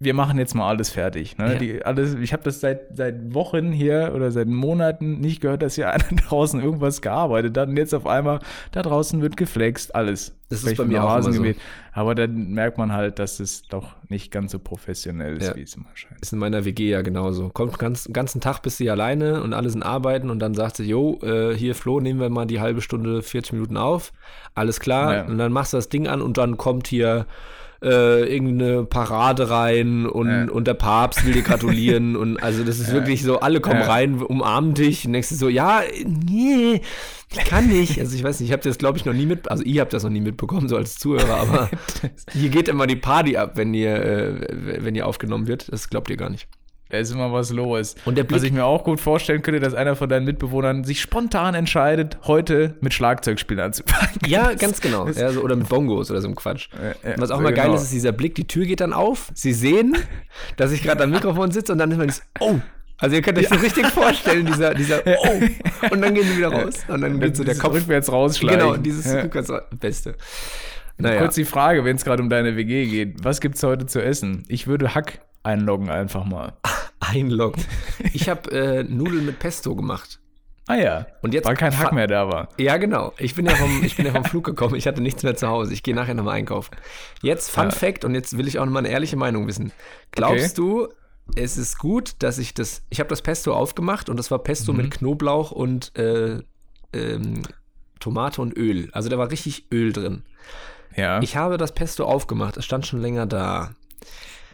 Wir 0.00 0.14
machen 0.14 0.38
jetzt 0.38 0.54
mal 0.54 0.68
alles 0.68 0.90
fertig. 0.90 1.38
Ne? 1.38 1.54
Ja. 1.54 1.58
Die, 1.58 1.84
alles, 1.84 2.14
ich 2.14 2.32
habe 2.32 2.44
das 2.44 2.60
seit, 2.60 2.96
seit 2.96 3.34
Wochen 3.34 3.72
hier 3.72 4.12
oder 4.14 4.30
seit 4.30 4.46
Monaten 4.46 5.18
nicht 5.18 5.40
gehört, 5.40 5.60
dass 5.62 5.74
hier 5.74 5.90
einer 5.92 6.04
draußen 6.04 6.62
irgendwas 6.62 7.02
gearbeitet 7.02 7.58
hat. 7.58 7.68
Und 7.68 7.76
jetzt 7.76 7.92
auf 7.94 8.06
einmal, 8.06 8.38
da 8.70 8.82
draußen 8.82 9.20
wird 9.22 9.36
geflext, 9.36 9.94
alles. 9.96 10.36
Das 10.50 10.60
ist 10.60 10.64
Vielleicht 10.64 10.78
bei 10.78 10.84
mit 10.84 10.92
mir 10.92 11.04
auch 11.04 11.18
immer 11.18 11.32
so. 11.32 11.44
Aber 11.92 12.14
dann 12.14 12.52
merkt 12.52 12.78
man 12.78 12.92
halt, 12.92 13.18
dass 13.18 13.40
es 13.40 13.62
doch 13.62 13.96
nicht 14.08 14.30
ganz 14.30 14.52
so 14.52 14.60
professionell 14.60 15.36
ist, 15.36 15.48
Ja. 15.48 15.56
wie 15.56 15.62
es 15.62 15.74
immer 15.74 15.90
scheint. 15.94 16.20
Ist 16.22 16.32
in 16.32 16.38
meiner 16.38 16.64
WG 16.64 16.88
ja 16.90 17.02
genauso. 17.02 17.48
Kommt 17.48 17.78
ganz, 17.78 18.04
den 18.04 18.12
ganzen 18.12 18.40
Tag 18.40 18.62
bist 18.62 18.78
sie 18.78 18.88
alleine 18.88 19.42
und 19.42 19.52
alle 19.52 19.68
sind 19.68 19.82
arbeiten 19.82 20.30
und 20.30 20.38
dann 20.38 20.54
sagt 20.54 20.76
sie, 20.76 20.84
jo, 20.84 21.18
äh, 21.22 21.54
hier 21.56 21.74
Flo, 21.74 21.98
nehmen 21.98 22.20
wir 22.20 22.30
mal 22.30 22.46
die 22.46 22.60
halbe 22.60 22.82
Stunde, 22.82 23.20
40 23.20 23.52
Minuten 23.54 23.76
auf. 23.76 24.12
Alles 24.54 24.78
klar. 24.78 25.14
Ja. 25.14 25.24
Und 25.26 25.38
dann 25.38 25.50
machst 25.52 25.72
du 25.72 25.76
das 25.76 25.88
Ding 25.88 26.06
an 26.06 26.22
und 26.22 26.38
dann 26.38 26.56
kommt 26.56 26.86
hier 26.86 27.26
äh, 27.82 28.24
irgendeine 28.24 28.84
Parade 28.84 29.50
rein 29.50 30.06
und, 30.06 30.28
Ja. 30.28 30.44
und 30.50 30.66
der 30.66 30.74
Papst 30.74 31.24
will 31.24 31.32
dir 31.32 31.42
gratulieren 31.42 32.16
und 32.22 32.42
also 32.42 32.64
das 32.64 32.78
ist 32.80 32.92
wirklich 32.92 33.22
so, 33.22 33.40
alle 33.40 33.60
kommen 33.60 33.82
rein, 33.82 34.20
umarmen 34.22 34.74
dich 34.74 35.06
und 35.06 35.12
denkst 35.12 35.28
du 35.28 35.34
so, 35.36 35.48
ja, 35.48 35.82
nee, 36.04 36.80
ich 37.30 37.44
kann 37.44 37.68
nicht. 37.68 38.00
Also 38.00 38.16
ich 38.16 38.24
weiß 38.24 38.40
nicht, 38.40 38.48
ich 38.48 38.52
habe 38.52 38.62
das 38.62 38.78
glaube 38.78 38.98
ich 38.98 39.04
noch 39.04 39.12
nie 39.12 39.26
mit, 39.26 39.50
also 39.50 39.62
ihr 39.62 39.80
habt 39.82 39.92
das 39.92 40.02
noch 40.02 40.10
nie 40.10 40.20
mitbekommen, 40.20 40.68
so 40.68 40.76
als 40.76 40.98
Zuhörer, 40.98 41.36
aber 41.36 41.70
hier 42.32 42.48
geht 42.48 42.68
immer 42.68 42.86
die 42.86 42.96
Party 42.96 43.36
ab, 43.36 43.52
wenn 43.56 43.74
ihr, 43.74 43.94
äh, 43.94 44.46
wenn 44.82 44.94
ihr 44.94 45.06
aufgenommen 45.06 45.46
wird. 45.46 45.70
Das 45.72 45.88
glaubt 45.88 46.10
ihr 46.10 46.16
gar 46.16 46.30
nicht. 46.30 46.48
Da 46.90 46.96
ist 46.98 47.10
immer 47.10 47.30
was 47.32 47.50
los. 47.50 47.96
Und 48.06 48.16
der 48.16 48.24
was 48.24 48.40
Blick- 48.40 48.44
ich 48.44 48.52
mir 48.52 48.64
auch 48.64 48.82
gut 48.84 48.98
vorstellen 48.98 49.42
könnte, 49.42 49.60
dass 49.60 49.74
einer 49.74 49.94
von 49.94 50.08
deinen 50.08 50.24
Mitbewohnern 50.24 50.84
sich 50.84 51.00
spontan 51.02 51.54
entscheidet, 51.54 52.16
heute 52.24 52.76
mit 52.80 52.94
Schlagzeugspielen 52.94 53.62
anzufangen. 53.62 54.08
Ja, 54.26 54.54
ganz 54.54 54.80
genau. 54.80 55.06
Ja, 55.08 55.30
so, 55.30 55.42
oder 55.42 55.54
mit 55.56 55.68
Bongos 55.68 56.10
oder 56.10 56.20
so 56.22 56.28
einem 56.28 56.34
Quatsch. 56.36 56.68
Ja, 57.04 57.10
ja, 57.10 57.16
Was 57.18 57.30
auch 57.30 57.40
mal 57.40 57.52
geil 57.52 57.66
genau. 57.66 57.76
ist, 57.76 57.82
ist 57.82 57.92
dieser 57.92 58.12
Blick, 58.12 58.34
die 58.36 58.46
Tür 58.46 58.64
geht 58.64 58.80
dann 58.80 58.92
auf, 58.94 59.30
sie 59.34 59.52
sehen, 59.52 59.96
dass 60.56 60.72
ich 60.72 60.82
gerade 60.82 61.04
am 61.04 61.10
Mikrofon 61.10 61.50
sitze 61.50 61.72
und 61.72 61.78
dann 61.78 61.90
ist 61.90 61.98
man 61.98 62.06
das, 62.06 62.22
oh. 62.40 62.54
Also 63.00 63.14
ihr 63.16 63.22
könnt 63.22 63.38
euch 63.38 63.48
das 63.48 63.62
richtig 63.62 63.86
vorstellen, 63.88 64.46
dieser, 64.46 64.74
dieser, 64.74 65.02
oh. 65.06 65.40
Und 65.90 66.00
dann 66.02 66.14
gehen 66.14 66.24
sie 66.26 66.38
wieder 66.38 66.48
raus. 66.52 66.74
Und 66.88 67.02
dann 67.02 67.20
geht 67.20 67.36
so 67.36 67.44
der 67.44 67.52
Dieses 67.52 67.62
Kopf. 67.62 67.74
rückwärts 67.74 68.10
rausschlagen. 68.10 68.58
Genau, 68.58 68.76
dieses 68.76 69.04
Ja. 69.12 69.20
rückwärts 69.20 69.52
Beste. 69.78 70.14
Naja, 70.96 71.20
Kurz 71.20 71.36
die 71.36 71.44
Frage, 71.44 71.84
wenn 71.84 71.94
es 71.96 72.04
gerade 72.04 72.22
um 72.22 72.28
deine 72.28 72.56
WG 72.56 72.86
geht. 72.86 73.22
Was 73.22 73.40
gibt's 73.40 73.62
heute 73.62 73.86
zu 73.86 74.02
essen? 74.02 74.42
Ich 74.48 74.66
würde 74.66 74.94
Hack 74.96 75.20
einloggen 75.44 75.90
einfach 75.90 76.24
mal. 76.24 76.54
einloggen. 77.00 77.64
Ich 78.12 78.28
habe 78.28 78.50
äh, 78.50 78.82
Nudeln 78.84 79.26
mit 79.26 79.38
Pesto 79.38 79.74
gemacht. 79.76 80.20
Ah 80.66 80.76
ja. 80.76 81.06
Und 81.22 81.32
jetzt 81.32 81.46
Weil 81.46 81.56
kein 81.56 81.76
Hack 81.78 81.92
mehr 81.92 82.06
da 82.06 82.28
war. 82.28 82.48
Ja, 82.58 82.76
genau. 82.76 83.12
Ich 83.18 83.34
bin 83.34 83.46
ja 83.46 83.54
vom, 83.54 83.82
ich 83.84 83.96
bin 83.96 84.04
ja 84.06 84.12
vom 84.12 84.24
Flug 84.24 84.44
gekommen. 84.44 84.74
Ich 84.74 84.86
hatte 84.86 85.00
nichts 85.00 85.22
mehr 85.22 85.34
zu 85.34 85.48
Hause. 85.48 85.72
Ich 85.72 85.82
gehe 85.82 85.94
nachher 85.94 86.14
nochmal 86.14 86.34
einkaufen. 86.36 86.76
Jetzt 87.22 87.50
Fun 87.50 87.64
Ja. 87.64 87.70
Fact 87.70 88.04
und 88.04 88.14
jetzt 88.14 88.36
will 88.36 88.46
ich 88.46 88.58
auch 88.58 88.64
nochmal 88.66 88.84
eine 88.84 88.92
ehrliche 88.92 89.16
Meinung 89.16 89.46
wissen. 89.46 89.72
Glaubst 90.10 90.58
du, 90.58 90.88
es 91.36 91.56
ist 91.56 91.78
gut, 91.78 92.16
dass 92.18 92.38
ich 92.38 92.52
das, 92.54 92.82
ich 92.90 93.00
habe 93.00 93.08
das 93.08 93.22
Pesto 93.22 93.54
aufgemacht 93.54 94.08
und 94.10 94.18
das 94.18 94.30
war 94.30 94.38
Pesto 94.40 94.72
Mhm. 94.72 94.78
mit 94.78 94.90
Knoblauch 94.92 95.50
und 95.52 95.96
äh, 95.98 96.40
ähm, 96.92 97.42
Tomate 98.00 98.40
und 98.42 98.56
Öl. 98.56 98.90
Also 98.92 99.08
da 99.08 99.16
war 99.18 99.30
richtig 99.30 99.66
Öl 99.72 99.92
drin. 99.92 100.22
Ja. 100.96 101.20
Ich 101.22 101.36
habe 101.36 101.56
das 101.56 101.72
Pesto 101.72 102.04
aufgemacht. 102.04 102.56
Es 102.58 102.64
stand 102.66 102.86
schon 102.86 103.00
länger 103.00 103.26
da. 103.26 103.70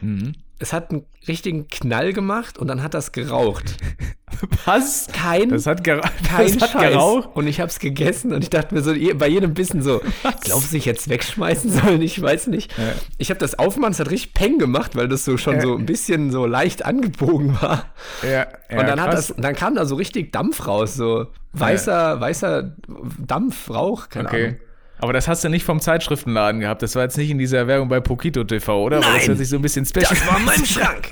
mhm. 0.00 0.34
Es 0.58 0.72
hat 0.72 0.90
einen 0.92 1.04
richtigen 1.26 1.66
Knall 1.68 2.12
gemacht 2.12 2.58
und 2.58 2.68
dann 2.68 2.82
hat 2.82 2.94
das 2.94 3.12
geraucht. 3.12 3.76
Was? 4.64 5.08
Kein 5.12 5.48
Das 5.50 5.66
hat, 5.66 5.84
gera 5.84 6.00
kein 6.28 6.58
das 6.58 6.74
hat 6.74 6.80
geraucht. 6.90 7.30
Und 7.34 7.46
ich 7.46 7.60
habe 7.60 7.70
es 7.70 7.78
gegessen 7.78 8.32
und 8.32 8.42
ich 8.42 8.50
dachte 8.50 8.74
mir 8.74 8.82
so, 8.82 8.92
bei 9.16 9.28
jedem 9.28 9.54
Bissen 9.54 9.82
so, 9.82 10.00
glaubst 10.40 10.72
du, 10.72 10.76
ich 10.76 10.84
jetzt 10.84 11.08
wegschmeißen 11.08 11.70
sollen? 11.70 12.02
Ich 12.02 12.20
weiß 12.20 12.48
nicht. 12.48 12.76
Ja. 12.78 12.92
Ich 13.18 13.30
habe 13.30 13.38
das 13.40 13.58
aufgemacht, 13.58 13.92
es 13.92 14.00
hat 14.00 14.10
richtig 14.10 14.34
Peng 14.34 14.58
gemacht, 14.58 14.96
weil 14.96 15.08
das 15.08 15.24
so 15.24 15.36
schon 15.36 15.56
Ja. 15.56 15.60
so 15.62 15.76
ein 15.76 15.86
bisschen 15.86 16.30
so 16.30 16.46
leicht 16.46 16.84
angebogen 16.84 17.60
war. 17.60 17.86
Ja, 18.22 18.30
ja, 18.30 18.46
und 18.80 18.86
dann, 18.88 19.00
hat 19.00 19.10
krass. 19.10 19.28
das, 19.28 19.36
dann 19.36 19.54
kam 19.54 19.74
da 19.74 19.86
so 19.86 19.94
richtig 19.96 20.32
Dampf 20.32 20.66
raus, 20.66 20.94
so 20.94 21.26
weißer, 21.52 22.20
weißer 22.20 22.74
Dampf, 23.18 23.70
Rauch, 23.70 24.08
keine 24.08 24.28
Okay. 24.28 24.44
Ahnung. 24.46 24.56
Aber 25.04 25.12
das 25.12 25.28
hast 25.28 25.44
du 25.44 25.50
nicht 25.50 25.66
vom 25.66 25.80
Zeitschriftenladen 25.80 26.62
gehabt. 26.62 26.80
Das 26.80 26.96
war 26.96 27.02
jetzt 27.02 27.18
nicht 27.18 27.28
in 27.28 27.36
dieser 27.36 27.66
Werbung 27.66 27.90
bei 27.90 28.00
Pokito 28.00 28.42
TV, 28.42 28.84
oder? 28.84 28.96
Weil 28.96 29.02
das 29.02 29.12
Nein. 29.12 29.28
hört 29.28 29.38
sich 29.38 29.48
so 29.50 29.56
ein 29.56 29.62
bisschen 29.62 29.84
special 29.84 30.06
Das 30.08 30.26
war 30.26 30.38
mein 30.38 30.64
Schrank. 30.64 31.10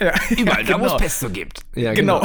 Ja, 0.00 0.12
Überall 0.30 0.64
da, 0.64 0.80
wo 0.80 0.84
es 0.84 0.92
genau. 0.92 0.96
Pesto 0.96 1.30
gibt. 1.30 1.60
Ja, 1.74 1.92
Genau. 1.92 2.20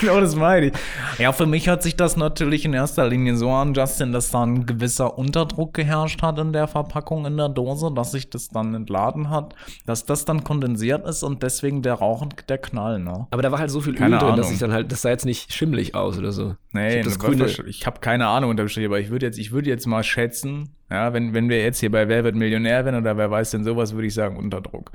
genau 0.00 0.20
das 0.20 0.34
meine 0.34 0.66
ich. 0.66 0.72
Ja, 1.18 1.32
für 1.32 1.46
mich 1.46 1.68
hat 1.68 1.82
sich 1.82 1.96
das 1.96 2.16
natürlich 2.16 2.64
in 2.64 2.72
erster 2.72 3.06
Linie 3.06 3.36
so 3.36 3.50
an, 3.50 3.74
Justin, 3.74 4.12
dass 4.12 4.30
da 4.30 4.42
ein 4.42 4.66
gewisser 4.66 5.18
Unterdruck 5.18 5.74
geherrscht 5.74 6.22
hat 6.22 6.38
in 6.38 6.52
der 6.52 6.66
Verpackung 6.66 7.26
in 7.26 7.36
der 7.36 7.48
Dose, 7.48 7.92
dass 7.94 8.12
sich 8.12 8.30
das 8.30 8.48
dann 8.48 8.74
entladen 8.74 9.30
hat, 9.30 9.54
dass 9.84 10.06
das 10.06 10.24
dann 10.24 10.44
kondensiert 10.44 11.06
ist 11.06 11.22
und 11.22 11.42
deswegen 11.42 11.82
der 11.82 11.94
Rauch 11.94 12.22
und 12.22 12.48
der 12.48 12.58
Knall, 12.58 12.98
ne? 12.98 13.26
Aber 13.30 13.42
da 13.42 13.52
war 13.52 13.58
halt 13.58 13.70
so 13.70 13.80
viel 13.80 13.92
Öl 13.92 13.98
Keine 13.98 14.18
drin, 14.18 14.36
dass 14.36 14.46
Ahnung. 14.46 14.52
ich 14.52 14.58
dann 14.58 14.72
halt, 14.72 14.92
das 14.92 15.02
sah 15.02 15.10
jetzt 15.10 15.26
nicht 15.26 15.52
schimmelig 15.52 15.94
aus 15.94 16.18
oder 16.18 16.32
so. 16.32 16.54
Nee, 16.72 16.88
ich 16.88 16.96
hab 16.98 17.04
das 17.04 17.18
das 17.18 17.20
grüne, 17.22 17.68
ich 17.68 17.86
habe 17.86 18.00
keine 18.00 18.26
Ahnung 18.28 18.50
unterm 18.50 18.68
Strich, 18.68 18.86
aber 18.86 19.00
ich 19.00 19.10
würde 19.10 19.26
jetzt, 19.26 19.38
ich 19.38 19.52
würde 19.52 19.68
jetzt 19.68 19.86
mal 19.86 20.02
schätzen, 20.02 20.70
ja, 20.90 21.12
wenn, 21.12 21.34
wenn 21.34 21.48
wir 21.48 21.62
jetzt 21.62 21.80
hier 21.80 21.90
bei 21.90 22.08
Wer 22.08 22.24
wird 22.24 22.36
Millionär 22.36 22.84
werden 22.84 23.00
oder 23.00 23.16
wer 23.16 23.30
weiß 23.30 23.50
denn 23.50 23.64
sowas, 23.64 23.94
würde 23.94 24.06
ich 24.06 24.14
sagen 24.14 24.36
Unterdruck. 24.36 24.92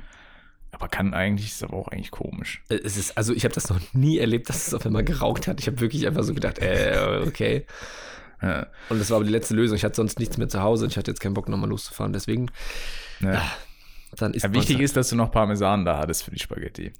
Aber 0.72 0.88
kann 0.88 1.14
eigentlich, 1.14 1.52
ist 1.52 1.62
aber 1.62 1.76
auch 1.76 1.88
eigentlich 1.88 2.10
komisch. 2.10 2.62
Äh, 2.68 2.76
es 2.82 2.96
ist, 2.96 3.16
also 3.16 3.32
ich 3.34 3.44
habe 3.44 3.54
das 3.54 3.68
noch 3.68 3.78
nie 3.92 4.18
erlebt, 4.18 4.48
dass 4.48 4.66
es 4.66 4.74
auf 4.74 4.84
einmal 4.84 5.04
geraucht 5.04 5.46
hat. 5.46 5.60
Ich 5.60 5.66
habe 5.66 5.80
wirklich 5.80 6.06
einfach 6.06 6.24
so 6.24 6.34
gedacht, 6.34 6.58
äh, 6.58 7.22
okay. 7.26 7.66
Ja, 8.40 8.66
Und 8.88 8.98
das 8.98 9.10
war 9.10 9.16
aber 9.16 9.24
die 9.24 9.30
letzte 9.30 9.54
Lösung. 9.54 9.76
Ich 9.76 9.84
hatte 9.84 9.96
sonst 9.96 10.18
nichts 10.18 10.36
mehr 10.36 10.48
zu 10.48 10.60
Hause 10.62 10.84
und 10.84 10.90
ich 10.90 10.96
hatte 10.96 11.10
jetzt 11.10 11.20
keinen 11.20 11.34
Bock, 11.34 11.48
nochmal 11.48 11.68
loszufahren. 11.70 12.12
Deswegen, 12.12 12.50
ja. 13.20 13.40
dann 14.16 14.34
ist 14.34 14.52
wichtig 14.52 14.80
ist, 14.80 14.96
dass 14.96 15.10
du 15.10 15.16
noch 15.16 15.30
Parmesan 15.30 15.84
da 15.84 15.98
hattest 15.98 16.24
für 16.24 16.32
die 16.32 16.40
Spaghetti. 16.40 16.92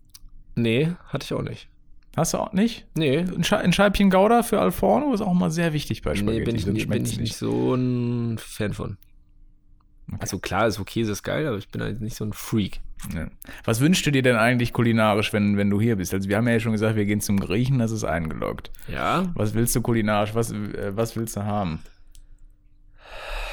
Nee, 0.55 0.93
hatte 1.09 1.25
ich 1.25 1.33
auch 1.33 1.43
nicht. 1.43 1.69
Hast 2.17 2.35
du 2.35 2.39
auch 2.39 2.53
nicht? 2.53 2.87
Nee, 2.95 3.19
Ein, 3.21 3.43
Sche 3.43 3.59
ein 3.59 3.73
Scheibchen 3.73 4.11
Gouda 4.11 4.43
für 4.43 4.61
Alforno 4.61 5.15
ist 5.15 5.23
auch 5.23 5.33
mal 5.33 5.51
sehr 5.51 5.73
wichtig 5.73 6.03
bei 6.03 6.15
Spaghetti. 6.15 6.39
nee 6.41 6.45
bin 6.45 6.57
ich, 6.57 6.67
nie, 6.67 6.85
bin 6.85 7.07
ich 7.07 7.19
nicht 7.19 7.37
so 7.37 7.75
ein 7.75 8.39
Fan 8.39 8.75
von. 8.75 8.99
Also 10.19 10.38
klar, 10.38 10.67
ist 10.67 10.81
okay, 10.81 11.03
ist 11.03 11.23
geil, 11.23 11.47
aber 11.47 11.59
ich 11.59 11.69
bin 11.69 11.83
halt 11.83 12.01
nicht 12.01 12.17
so 12.17 12.25
ein 12.25 12.33
Freak. 12.33 12.81
Ja. 13.15 13.29
Was 13.65 13.81
wünschst 13.81 14.07
du 14.07 14.11
dir 14.11 14.23
denn 14.23 14.37
eigentlich 14.37 14.73
kulinarisch, 14.73 15.33
wenn, 15.33 15.57
wenn 15.57 15.71
du 15.71 15.81
hier 15.81 15.97
bist? 15.97 16.15
Also 16.15 16.29
wir 16.29 16.37
haben 16.37 16.47
ja 16.47 16.61
schon 16.61 16.73
gesagt, 16.73 16.97
wir 16.97 17.05
gehen 17.05 17.21
zum 17.21 17.41
Griechen, 17.41 17.79
das 17.79 17.91
ist 17.91 18.05
eingeloggt. 18.05 18.71
Ja, 18.88 19.33
Was 19.35 19.55
willst 19.55 19.75
du 19.75 19.81
kulinarisch? 19.81 20.35
Was, 20.35 20.53
äh, 20.53 20.97
was 20.97 21.17
willst 21.17 21.37
du 21.37 21.45
haben? 21.45 21.81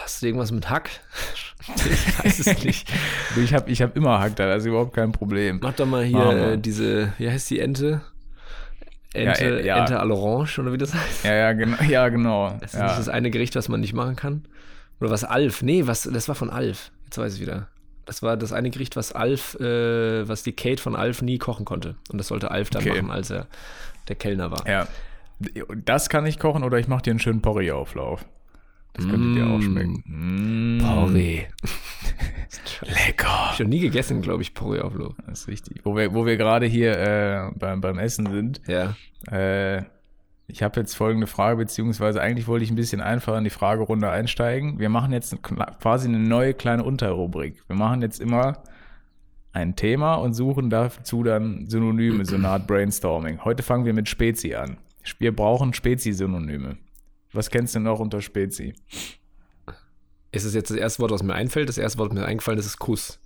hast 0.09 0.23
du 0.23 0.27
irgendwas 0.27 0.51
mit 0.51 0.69
Hack? 0.69 0.89
ich 1.75 2.25
weiß 2.25 2.39
es 2.39 2.63
nicht. 2.63 2.91
Ich 3.37 3.53
habe 3.53 3.69
ich 3.69 3.81
hab 3.81 3.95
immer 3.95 4.19
Hack 4.19 4.35
da, 4.35 4.47
das 4.47 4.63
ist 4.63 4.65
überhaupt 4.65 4.93
kein 4.93 5.11
Problem. 5.11 5.59
Mach 5.61 5.73
doch 5.73 5.85
mal 5.85 6.03
hier 6.03 6.53
äh, 6.53 6.57
diese, 6.57 7.13
wie 7.17 7.29
heißt 7.29 7.49
die 7.49 7.59
Ente? 7.59 8.01
Ente, 9.13 9.43
Ja, 9.43 9.49
äh, 9.49 9.65
ja. 9.65 9.77
Ente 9.77 9.99
à 9.99 10.03
l'orange 10.03 10.59
oder 10.59 10.73
wie 10.73 10.77
das 10.77 10.93
heißt? 10.93 11.25
Ja, 11.25 11.35
ja, 11.35 11.53
genau. 11.53 11.77
Ja, 11.83 12.09
genau. 12.09 12.57
Das 12.59 12.73
ist 12.73 12.79
ja. 12.79 12.87
das 12.97 13.07
eine 13.07 13.29
Gericht, 13.29 13.55
was 13.55 13.69
man 13.69 13.79
nicht 13.79 13.93
machen 13.93 14.15
kann. 14.15 14.45
Oder 14.99 15.09
was 15.11 15.23
Alf? 15.23 15.61
Nee, 15.61 15.87
was, 15.87 16.03
das 16.03 16.27
war 16.27 16.35
von 16.35 16.49
Alf. 16.49 16.91
Jetzt 17.05 17.17
weiß 17.17 17.35
ich 17.35 17.41
wieder. 17.41 17.67
Das 18.05 18.21
war 18.23 18.37
das 18.37 18.51
eine 18.53 18.69
Gericht, 18.71 18.95
was 18.95 19.11
Alf, 19.11 19.55
äh, 19.59 20.27
was 20.27 20.43
die 20.43 20.53
Kate 20.53 20.81
von 20.81 20.95
Alf 20.95 21.21
nie 21.21 21.37
kochen 21.37 21.63
konnte. 21.65 21.95
Und 22.11 22.17
das 22.17 22.27
sollte 22.27 22.49
Alf 22.51 22.69
dann 22.71 22.81
Okay. 22.81 23.01
machen, 23.01 23.11
als 23.11 23.29
er 23.29 23.47
der 24.07 24.15
Kellner 24.15 24.51
war. 24.51 24.67
ja. 24.67 24.87
Das 25.85 26.09
kann 26.09 26.25
ich 26.25 26.37
kochen 26.37 26.65
oder 26.65 26.79
ich 26.79 26.89
mache 26.89 27.03
dir 27.03 27.11
einen 27.11 27.19
schönen 27.19 27.41
Porree-Auflauf. 27.41 28.25
Das 28.91 29.07
könnte 29.07 29.39
dir 29.39 29.47
auch 29.47 29.61
schmecken. 29.61 30.03
Mm. 30.05 30.79
Porree. 30.83 31.45
Lecker. 32.81 33.51
Ich 33.53 33.59
noch 33.59 33.67
nie 33.67 33.79
gegessen, 33.79 34.21
glaube 34.21 34.41
ich, 34.41 34.53
Porree-Auflauf. 34.53 35.13
Das 35.27 35.41
ist 35.41 35.47
richtig. 35.47 35.81
Wo 35.85 35.95
wir, 35.95 36.13
wo 36.13 36.25
wir 36.25 36.35
gerade 36.35 36.65
hier 36.65 36.97
äh, 36.99 37.51
beim, 37.57 37.79
beim 37.81 37.99
Essen 37.99 38.29
sind, 38.29 38.61
Ja. 38.67 38.95
äh, 39.31 39.83
ich 40.49 40.63
habe 40.63 40.79
jetzt 40.79 40.95
folgende 40.95 41.27
Frage, 41.27 41.57
beziehungsweise 41.57 42.21
eigentlich 42.21 42.47
wollte 42.47 42.63
ich 42.65 42.71
ein 42.71 42.75
bisschen 42.75 43.01
einfacher 43.01 43.37
in 43.37 43.43
die 43.43 43.49
Fragerunde 43.49 44.09
einsteigen. 44.09 44.79
Wir 44.79 44.89
machen 44.89 45.13
jetzt 45.13 45.35
quasi 45.43 46.07
eine 46.07 46.19
neue 46.19 46.53
kleine 46.53 46.83
Unterrubrik. 46.83 47.63
Wir 47.67 47.75
machen 47.75 48.01
jetzt 48.01 48.19
immer 48.19 48.63
ein 49.53 49.75
Thema 49.75 50.15
und 50.15 50.33
suchen 50.33 50.69
dazu 50.69 51.23
dann 51.23 51.67
Synonyme, 51.67 52.25
so 52.25 52.35
eine 52.35 52.49
Art 52.49 52.67
Brainstorming. 52.67 53.43
Heute 53.45 53.63
fangen 53.63 53.85
wir 53.85 53.93
mit 53.93 54.09
Spezi 54.09 54.55
an. 54.55 54.77
Wir 55.19 55.35
brauchen 55.35 55.73
Spezi-Synonyme. 55.73 56.77
Was 57.31 57.49
kennst 57.49 57.75
du 57.75 57.79
noch 57.79 57.99
unter 57.99 58.21
Spezi? 58.21 58.73
Ist 60.31 60.45
es 60.45 60.53
jetzt 60.53 60.69
das 60.69 60.77
erste 60.77 61.01
Wort, 61.01 61.11
was 61.11 61.23
mir 61.23 61.33
einfällt? 61.33 61.69
Das 61.69 61.77
erste 61.77 61.99
Wort, 61.99 62.11
was 62.11 62.17
mir 62.19 62.25
eingefallen 62.25 62.59
ist, 62.59 62.65
ist 62.65 62.79
Kuss. 62.79 63.19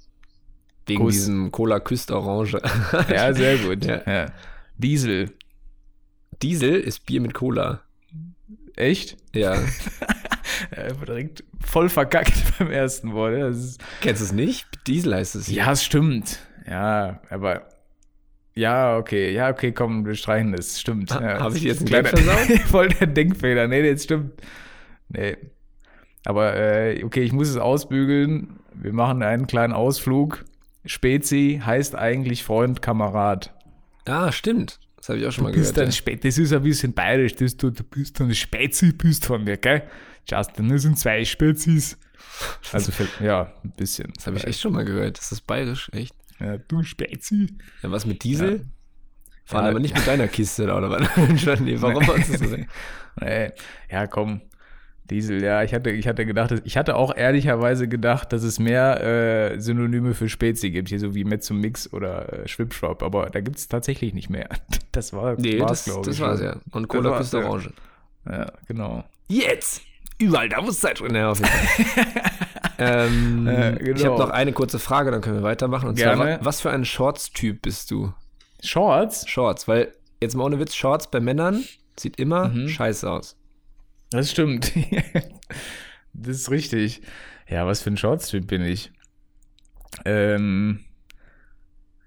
Wegen 0.85 1.03
Kuss. 1.03 1.13
diesem 1.13 1.51
Cola 1.51 1.79
Küst 1.79 2.11
Orange. 2.11 2.61
Ja, 3.09 3.33
sehr 3.33 3.57
gut. 3.57 3.85
Ja. 3.85 4.01
Ja. 4.05 4.25
Diesel. 4.77 5.31
Diesel 6.41 6.75
ist 6.79 7.05
Bier 7.05 7.21
mit 7.21 7.33
Cola. 7.33 7.81
Echt? 8.75 9.17
Ja. 9.35 9.57
Äh, 10.71 10.93
direkt 11.05 11.43
voll 11.59 11.89
verkackt 11.89 12.33
beim 12.59 12.71
ersten 12.71 13.11
Wort. 13.13 13.33
Kennst 14.01 14.21
du 14.21 14.25
es 14.25 14.31
nicht? 14.31 14.65
Diesel 14.87 15.13
heißt 15.15 15.35
es. 15.35 15.47
Ja, 15.51 15.71
es 15.71 15.83
stimmt. 15.83 16.39
Ja, 16.69 17.21
aber. 17.29 17.67
Ja, 18.55 18.97
okay. 18.97 19.33
Ja, 19.33 19.49
okay, 19.49 19.71
komm, 19.71 20.05
wir 20.05 20.15
streichen 20.15 20.53
das. 20.53 20.79
Stimmt. 20.79 21.13
Ha- 21.13 21.21
Ja, 21.21 21.39
hab 21.39 21.47
das 21.49 21.55
ich 21.55 21.63
jetzt 21.63 21.91
einen 21.93 22.05
versaut? 22.05 22.59
Voll 22.67 22.87
der 22.89 23.07
Denkfehler. 23.07 23.67
Nee, 23.67 23.91
das 23.91 24.03
stimmt. 24.05 24.41
Nee. 25.09 25.35
Aber, 26.23 26.55
äh, 26.55 27.03
okay, 27.03 27.23
ich 27.23 27.33
muss 27.33 27.49
es 27.49 27.57
ausbügeln. 27.57 28.59
Wir 28.73 28.93
machen 28.93 29.21
einen 29.21 29.47
kleinen 29.47 29.73
Ausflug. 29.73 30.45
Spezi 30.85 31.61
heißt 31.65 31.95
eigentlich 31.95 32.43
Freund, 32.43 32.81
Kamerad. 32.81 33.53
Ah, 34.05 34.31
stimmt. 34.31 34.79
Das 35.03 35.09
habe 35.09 35.19
ich 35.19 35.27
auch 35.27 35.33
schon 35.33 35.43
mal 35.43 35.51
Du 35.51 35.59
bist 35.59 35.73
gehört. 35.75 35.89
ein 35.89 35.91
Spe 35.91 36.15
das 36.15 36.37
ist 36.37 36.53
ein 36.53 36.63
bisschen 36.63 36.93
bayerisch. 36.93 37.35
Das, 37.35 37.57
du, 37.57 37.69
du 37.71 37.83
bist 37.83 38.21
ein 38.21 38.33
Spezi, 38.33 38.93
bist 38.93 39.25
von 39.25 39.43
mir, 39.43 39.57
gell? 39.57 39.83
Justin, 40.25 40.69
das 40.69 40.83
sind 40.83 40.97
zwei 40.97 41.25
Spezis. 41.25 41.97
Also, 42.71 42.93
ja, 43.19 43.51
ein 43.65 43.71
bisschen. 43.71 44.13
Das 44.15 44.27
habe 44.27 44.37
ich 44.37 44.45
echt 44.47 44.61
schon 44.61 44.71
mal 44.71 44.85
gehört. 44.85 45.17
Das 45.17 45.33
ist 45.33 45.41
bayerisch, 45.41 45.89
echt. 45.91 46.15
Ja, 46.39 46.57
du 46.57 46.83
Spezi. 46.83 47.53
Ja, 47.81 47.91
was 47.91 48.05
mit 48.05 48.23
Diesel? 48.23 48.65
Fahren 49.43 49.65
Ja, 49.65 49.71
aber 49.71 49.81
nicht 49.81 49.91
ja. 49.91 49.97
mit 49.97 50.07
deiner 50.07 50.29
Kiste 50.29 50.67
da, 50.67 50.77
oder 50.77 50.89
was? 50.89 51.01
warum 51.81 52.07
hast 52.07 52.29
du 52.29 52.31
das 52.31 52.39
gesagt? 52.41 52.67
Nee, 53.19 53.51
ja, 53.91 54.07
komm. 54.07 54.39
Diesel, 55.09 55.43
ja, 55.43 55.63
ich 55.63 55.73
hatte, 55.73 55.89
ich 55.91 56.07
hatte 56.07 56.25
gedacht, 56.25 56.53
ich 56.63 56.77
hatte 56.77 56.95
auch 56.95 57.13
ehrlicherweise 57.15 57.89
gedacht, 57.89 58.31
dass 58.31 58.41
es 58.43 58.57
mehr 58.57 59.03
äh, 59.03 59.59
Synonyme 59.59 60.13
für 60.13 60.29
Spezi 60.29 60.71
gibt, 60.71 60.87
hier 60.89 60.99
so 60.99 61.13
wie 61.13 61.25
Mezzo 61.25 61.53
Mix 61.53 61.91
oder 61.91 62.31
äh, 62.43 62.47
Schwipschwap, 62.47 63.03
aber 63.03 63.29
da 63.29 63.41
gibt 63.41 63.57
es 63.57 63.67
tatsächlich 63.67 64.13
nicht 64.13 64.29
mehr. 64.29 64.47
Das 64.93 65.11
war 65.11 65.35
Nee, 65.39 65.59
war's, 65.59 65.85
das, 65.85 66.01
das 66.03 66.19
war's 66.19 66.37
schon. 66.39 66.47
ja. 66.47 66.55
Und 66.71 66.87
Cola 66.87 67.09
war's, 67.09 67.31
Küst 67.31 67.33
ja. 67.33 67.39
Orange. 67.49 67.73
Ja, 68.29 68.51
genau. 68.67 69.03
Jetzt! 69.27 69.81
Überall, 70.19 70.47
da 70.49 70.61
muss 70.61 70.79
Zeit 70.79 70.99
drin. 70.99 71.15
Ja, 71.15 71.33
ähm, 72.77 73.47
Äh, 73.47 73.71
Ich 73.79 73.97
genau. 73.97 74.11
habe 74.13 74.23
noch 74.23 74.29
eine 74.29 74.53
kurze 74.53 74.79
Frage, 74.79 75.11
dann 75.11 75.21
können 75.21 75.37
wir 75.37 75.43
weitermachen. 75.43 75.89
Und 75.89 75.95
Gerne. 75.95 76.15
zwar, 76.15 76.27
wa- 76.27 76.39
was 76.45 76.61
für 76.61 76.69
ein 76.71 76.85
Shorts-Typ 76.85 77.61
bist 77.63 77.91
du? 77.91 78.13
Shorts? 78.63 79.27
Shorts, 79.27 79.67
weil 79.67 79.93
jetzt 80.21 80.35
mal 80.35 80.43
ohne 80.45 80.59
Witz, 80.59 80.75
Shorts 80.75 81.09
bei 81.09 81.19
Männern 81.19 81.63
sieht 81.99 82.19
immer 82.19 82.49
Mhm. 82.49 82.67
scheiße 82.69 83.09
aus. 83.09 83.35
Das 84.13 84.31
stimmt. 84.31 84.71
das 86.13 86.37
ist 86.37 86.51
richtig. 86.51 87.01
Ja, 87.49 87.65
was 87.67 87.81
für 87.81 87.89
ein 87.91 87.97
Shorts-Typ 87.97 88.47
bin 88.47 88.61
ich? 88.63 88.91
Ähm, 90.05 90.79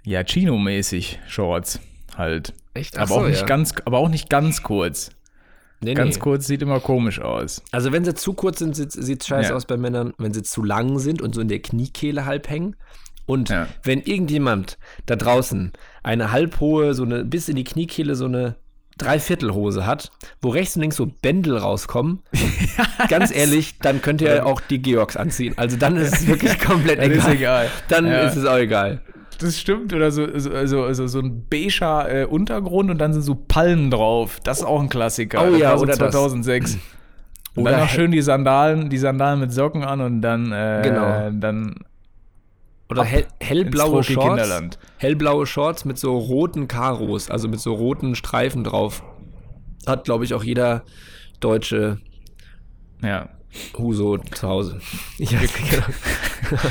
ja, 0.04 0.22
Chino-mäßig 0.24 1.18
Shorts 1.26 1.80
halt. 2.16 2.54
Echt? 2.74 2.98
aber, 2.98 3.14
auch 3.16 3.26
nicht 3.26 3.46
ganz, 3.46 3.74
aber 3.84 3.98
auch 3.98 4.08
nicht 4.08 4.28
ganz 4.28 4.62
kurz. 4.62 5.10
nee, 5.80 5.94
Ganz 5.94 6.16
nee. 6.16 6.20
kurz 6.20 6.46
sieht 6.46 6.62
immer 6.62 6.80
komisch 6.80 7.20
aus. 7.20 7.62
Also 7.72 7.92
wenn 7.92 8.04
sie 8.04 8.14
zu 8.14 8.34
kurz 8.34 8.58
sind, 8.58 8.74
sieht 8.76 8.94
es 9.22 9.26
scheiße 9.26 9.50
Ja. 9.50 9.56
aus 9.56 9.66
bei 9.66 9.76
Männern. 9.76 10.12
Wenn 10.18 10.32
sie 10.34 10.42
zu 10.42 10.62
lang 10.62 10.98
sind 10.98 11.20
und 11.22 11.34
so 11.34 11.40
in 11.40 11.48
der 11.48 11.60
Kniekehle 11.60 12.24
halb 12.24 12.48
hängen. 12.48 12.76
Und 13.26 13.48
Ja. 13.48 13.66
wenn 13.82 14.00
irgendjemand 14.02 14.78
da 15.06 15.16
draußen 15.16 15.72
eine 16.02 16.30
halbhohe, 16.32 16.94
so 16.94 17.02
eine 17.02 17.24
bis 17.24 17.48
in 17.48 17.56
die 17.56 17.64
Kniekehle 17.64 18.14
so 18.14 18.26
eine 18.26 18.56
Dreiviertelhose 18.98 19.86
hat, 19.86 20.10
wo 20.40 20.48
rechts 20.48 20.76
und 20.76 20.82
links 20.82 20.96
so 20.96 21.06
Bändel 21.06 21.58
rauskommen, 21.58 22.22
ganz 23.08 23.30
ehrlich, 23.34 23.78
dann 23.78 24.00
könnt 24.02 24.20
ihr 24.22 24.46
auch 24.46 24.60
die 24.60 24.80
Georgs 24.80 25.16
anziehen. 25.16 25.54
Also 25.56 25.76
dann 25.76 25.96
ist 25.96 26.14
es 26.14 26.26
wirklich 26.26 26.58
komplett 26.60 26.98
Dann 26.98 27.10
egal. 27.10 27.18
ist 27.18 27.28
egal. 27.34 27.68
Dann 27.88 28.06
Ja. 28.06 28.20
ist 28.20 28.36
es 28.36 28.44
auch 28.46 28.56
egal. 28.56 29.00
Das 29.38 29.58
stimmt. 29.60 29.92
Oder 29.92 30.10
so, 30.10 30.26
so, 30.38 30.92
so, 30.94 31.06
so, 31.06 31.18
ein 31.20 31.44
beiger 31.50 32.10
äh, 32.22 32.24
Untergrund 32.24 32.90
und 32.90 32.96
dann 32.98 33.12
sind 33.12 33.20
so 33.22 33.34
Palmen 33.34 33.90
drauf. 33.90 34.40
Das 34.42 34.58
ist 34.60 34.64
auch 34.64 34.80
ein 34.80 34.88
Klassiker. 34.88 35.44
Oh 35.46 35.50
das 35.50 35.60
ja, 35.60 35.76
oder 35.76 35.88
das. 35.88 35.98
2006. 35.98 36.78
Und 37.54 37.62
Oder 37.62 37.72
dann 37.72 37.80
noch 37.80 37.88
schön 37.90 38.10
die 38.12 38.22
Sandalen, 38.22 38.88
die 38.88 38.96
Sandalen 38.98 39.40
mit 39.40 39.52
Socken 39.52 39.82
an 39.84 40.00
und 40.00 40.22
dann, 40.22 40.52
äh, 40.52 40.80
Genau. 40.84 41.30
dann 41.32 41.74
Oder 42.88 43.04
hell, 43.04 43.26
hellblaue 43.40 44.04
Shorts. 44.04 44.28
Kinderland. 44.28 44.78
Hellblaue 44.98 45.46
Shorts 45.46 45.84
mit 45.84 45.98
so 45.98 46.16
roten 46.16 46.68
Karos, 46.68 47.30
also 47.30 47.48
mit 47.48 47.60
so 47.60 47.74
roten 47.74 48.14
Streifen 48.14 48.62
drauf. 48.62 49.02
Hat, 49.86 50.04
glaube 50.04 50.24
ich, 50.24 50.34
auch 50.34 50.44
jeder 50.44 50.84
deutsche 51.40 51.98
ja. 53.02 53.28
Huso 53.76 54.18
zu 54.18 54.48
Hause. 54.48 54.80
Ja, 55.18 55.38
genau. 55.40 55.86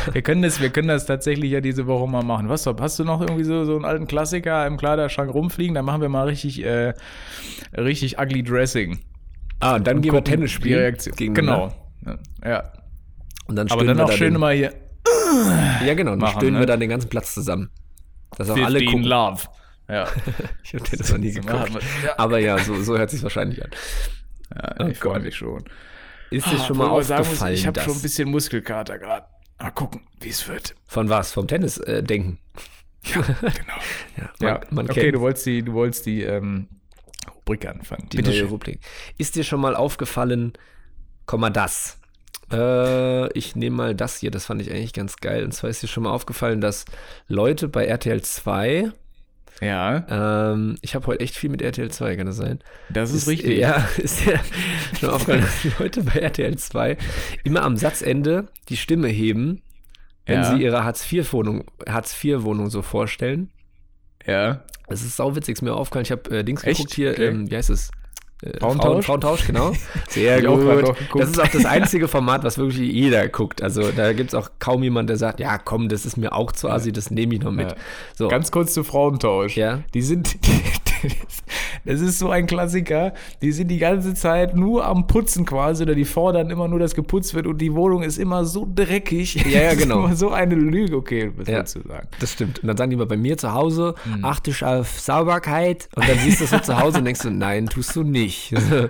Wir 0.13 0.21
können 0.21 0.41
das, 0.41 0.62
wir 0.62 0.69
können 0.69 0.88
das 0.88 1.06
tatsächlich 1.06 1.51
ja 1.51 1.60
diese 1.60 1.88
Woche 1.88 2.08
mal 2.08 2.23
machen. 2.23 2.47
Was 2.47 2.65
hast 2.65 2.99
du 2.99 3.04
noch 3.04 3.19
irgendwie 3.19 3.43
so, 3.43 3.65
so 3.65 3.75
einen 3.75 3.84
alten 3.84 4.08
Klassiker 4.08 4.65
im 4.67 4.78
Kleiderschrank 4.78 5.34
rumfliegen? 5.34 5.75
Dann 5.75 5.84
machen 5.84 5.99
wir 5.99 6.08
mal 6.08 6.28
richtig, 6.28 6.63
äh, 6.63 6.93
richtig 7.75 8.17
ugly 8.17 8.41
Dressing. 8.43 8.99
Ah, 9.60 9.75
und 9.75 9.86
dann 9.86 10.01
gehen 10.01 10.13
wir 10.13 10.23
Tennis 10.23 10.51
spielen. 10.51 10.95
Genau. 11.17 11.73
Ja. 12.06 12.17
ja. 12.45 12.71
Und 13.47 13.58
dann 13.58 13.69
Aber 13.69 13.84
dann 13.84 13.97
wir 13.97 14.06
auch 14.06 14.12
schön 14.12 14.36
immer 14.36 14.51
hier. 14.51 14.73
Ja, 15.85 15.93
genau. 15.93 16.11
Dann 16.11 16.19
machen, 16.19 16.37
stöhnen 16.39 16.53
ne? 16.55 16.59
wir 16.61 16.65
dann 16.65 16.79
den 16.79 16.89
ganzen 16.89 17.09
Platz 17.09 17.33
zusammen. 17.33 17.69
Dass 18.37 18.49
auch 18.49 18.55
alle 18.57 18.79
15 18.79 18.87
gucken. 18.87 19.03
Love. 19.03 19.43
Ja. 19.87 20.07
Ich 20.63 20.73
habe 20.73 20.97
das 20.97 21.11
noch 21.11 21.17
nie 21.19 21.31
geguckt. 21.31 21.71
ja. 22.03 22.17
Aber 22.17 22.39
ja, 22.39 22.57
so, 22.57 22.81
so 22.81 22.97
hört 22.97 23.09
sich 23.11 23.21
wahrscheinlich 23.21 23.63
an. 23.63 23.69
ja 24.55 24.75
Oh 24.79 24.87
ich 24.87 24.97
freue 24.97 25.13
Gott. 25.13 25.23
mich 25.23 25.35
schon. 25.35 25.63
Ist 26.31 26.47
dir 26.47 26.59
Ah, 26.59 26.65
schon 26.65 26.77
mal 26.77 27.03
sagen 27.03 27.19
muss, 27.19 27.27
aufgefallen, 27.27 27.53
Ich 27.53 27.67
habe 27.67 27.79
schon 27.79 27.93
ein 27.93 28.01
bisschen 28.01 28.29
Muskelkater 28.31 28.97
gerade. 28.97 29.27
Mal 29.59 29.71
gucken, 29.71 30.01
wie 30.19 30.29
es 30.29 30.47
wird. 30.47 30.75
von 30.87 31.07
was? 31.09 31.31
Vom 31.31 31.47
Tennis 31.47 31.77
äh, 31.77 32.01
denken. 32.03 32.39
Genau. 33.13 33.23
Ja, 34.17 34.29
man, 34.39 34.49
Ja, 34.49 34.61
man 34.71 34.89
okay, 34.89 35.11
du 35.11 35.19
wolltest 35.21 35.45
die, 35.45 35.61
du 35.61 35.73
wolltest 35.73 36.07
die 36.07 36.23
ähm, 36.23 36.67
Rubrik 37.35 37.67
anfangen. 37.67 38.09
die 38.11 38.17
Bitte 38.17 38.31
neue 38.31 38.39
schön. 38.39 38.47
Rubrik. 38.49 38.79
Ist 39.19 39.35
dir 39.35 39.43
schon 39.43 39.61
mal 39.61 39.75
aufgefallen, 39.75 40.53
komm 41.27 41.41
mal 41.41 41.51
das. 41.51 41.99
Äh, 42.51 43.31
ich 43.38 43.55
nehme 43.55 43.75
mal 43.75 43.95
das 43.95 44.17
hier, 44.19 44.31
das 44.31 44.45
fand 44.45 44.62
ich 44.62 44.71
eigentlich 44.71 44.93
ganz 44.93 45.17
geil. 45.17 45.43
Und 45.43 45.51
zwar 45.53 45.69
ist 45.69 45.81
dir 45.84 45.88
schon 45.88 46.03
mal 46.03 46.12
aufgefallen, 46.12 46.62
dass 46.62 46.86
Leute 47.27 47.67
bei 47.67 47.86
RTL 47.86 48.21
2, 48.21 48.91
Ja, 49.62 50.51
ähm, 50.51 50.77
ich 50.81 50.95
habe 50.95 51.08
heute 51.08 51.21
echt 51.21 51.36
viel 51.36 51.49
mit 51.49 51.62
RTL 51.62 51.89
2, 51.89 52.15
kann 52.17 52.27
das 52.27 52.38
sein? 52.38 52.60
das 52.89 53.12
ist, 53.13 53.27
richtig. 53.27 53.58
Ja, 53.58 53.88
ist 53.97 54.25
dir 54.25 54.39
schon 54.99 55.10
aufgefallen, 55.10 55.41
dass 55.41 55.62
die 55.63 55.71
Leute 55.79 56.03
bei 56.03 56.19
RTL 56.19 56.58
2 56.58 56.97
immer 57.43 57.63
am 57.63 57.77
Satzende 57.77 58.47
die 58.69 58.77
Stimme 58.77 59.08
heben, 59.08 59.62
wenn 60.25 60.41
Ja. 60.41 60.55
sie 60.55 60.62
ihre 60.63 60.84
Hartz-IV-Wohnung 60.84 61.65
Hartz 61.88 62.23
Wohnung 62.23 62.69
so 62.69 62.81
vorstellen. 62.81 63.49
Ja. 64.25 64.63
Es 64.88 65.03
ist 65.03 65.15
sauwitzig, 65.17 65.53
ist 65.53 65.62
mir 65.62 65.73
aufgefallen. 65.73 66.03
Ich 66.05 66.12
habe 66.12 66.29
äh, 66.39 66.43
Dings 66.43 66.63
Echt? 66.63 66.77
geguckt 66.77 66.93
hier, 66.95 67.12
Okay. 67.12 67.27
ähm, 67.27 67.49
wie 67.49 67.55
heißt 67.55 67.69
es? 67.69 67.91
Äh, 68.45 68.60
Frauentausch? 68.60 68.88
Frauen, 68.88 69.03
Frauentausch, 69.03 69.47
genau. 69.47 69.73
Sehr 70.10 70.41
gut. 70.41 70.95
Das 71.15 71.29
ist 71.29 71.39
auch 71.39 71.47
das 71.47 71.65
einzige 71.65 72.08
Format, 72.08 72.43
was 72.43 72.58
wirklich 72.58 72.91
jeder 72.91 73.27
guckt. 73.27 73.62
Also 73.62 73.91
da 73.91 74.13
gibt 74.13 74.29
es 74.29 74.36
auch 74.36 74.49
kaum 74.60 74.84
jemand, 74.84 75.10
der 75.10 75.17
sagt, 75.17 75.39
ja 75.39 75.58
komm, 75.58 75.89
das 75.89 76.05
ist 76.05 76.17
mir 76.17 76.34
auch 76.34 76.51
zu 76.51 76.69
assi, 76.69 76.91
das 76.91 77.12
nehme 77.12 77.36
ich 77.36 77.41
noch 77.41 77.51
mit. 77.51 77.71
Ja. 77.71 77.77
So, 78.15 78.27
Ganz 78.27 78.51
kurz 78.51 78.73
zu 78.73 78.84
Frauentausch. 78.84 79.58
Ja. 79.58 79.79
Die 79.93 80.01
sind, 80.01 80.38
das 81.85 82.01
ist 82.01 82.19
so 82.19 82.29
ein 82.29 82.47
Klassiker. 82.47 83.13
Die 83.41 83.51
sind 83.51 83.69
die 83.69 83.77
ganze 83.77 84.13
Zeit 84.13 84.55
nur 84.55 84.85
am 84.85 85.07
Putzen 85.07 85.45
quasi 85.45 85.83
oder 85.83 85.95
die 85.95 86.05
fordern 86.05 86.49
immer 86.49 86.67
nur, 86.67 86.79
dass 86.79 86.95
geputzt 86.95 87.33
wird 87.33 87.47
und 87.47 87.59
die 87.59 87.73
Wohnung 87.73 88.03
ist 88.03 88.17
immer 88.17 88.45
so 88.45 88.67
dreckig. 88.73 89.35
Ja, 89.35 89.61
ja, 89.61 89.61
Das 89.69 89.73
ist 89.75 89.81
genau. 89.83 90.05
immer 90.05 90.15
so 90.15 90.31
eine 90.31 90.55
Lüge. 90.55 90.95
Okay, 90.97 91.31
was 91.35 91.47
Ja. 91.47 91.57
willst 91.57 91.75
du 91.75 91.81
sagen? 91.87 92.07
das 92.19 92.31
stimmt. 92.33 92.59
Und 92.59 92.67
dann 92.67 92.77
sagen 92.77 92.89
die 92.91 92.95
mal 92.97 93.05
bei 93.07 93.17
mir 93.17 93.37
zu 93.37 93.53
Hause, 93.53 93.95
Hm. 94.03 94.23
achte 94.25 94.51
ich 94.51 94.63
auf 94.63 94.99
Sauberkeit. 94.99 95.89
Und 95.95 96.07
dann 96.07 96.17
siehst 96.19 96.39
du 96.41 96.45
es 96.45 96.49
so 96.51 96.59
zu 96.59 96.79
Hause 96.79 96.99
und 96.99 97.05
denkst 97.05 97.21
du, 97.21 97.29
nein, 97.31 97.67
tust 97.67 97.95
du 97.95 98.03
nicht. 98.03 98.53
Wa- 98.61 98.89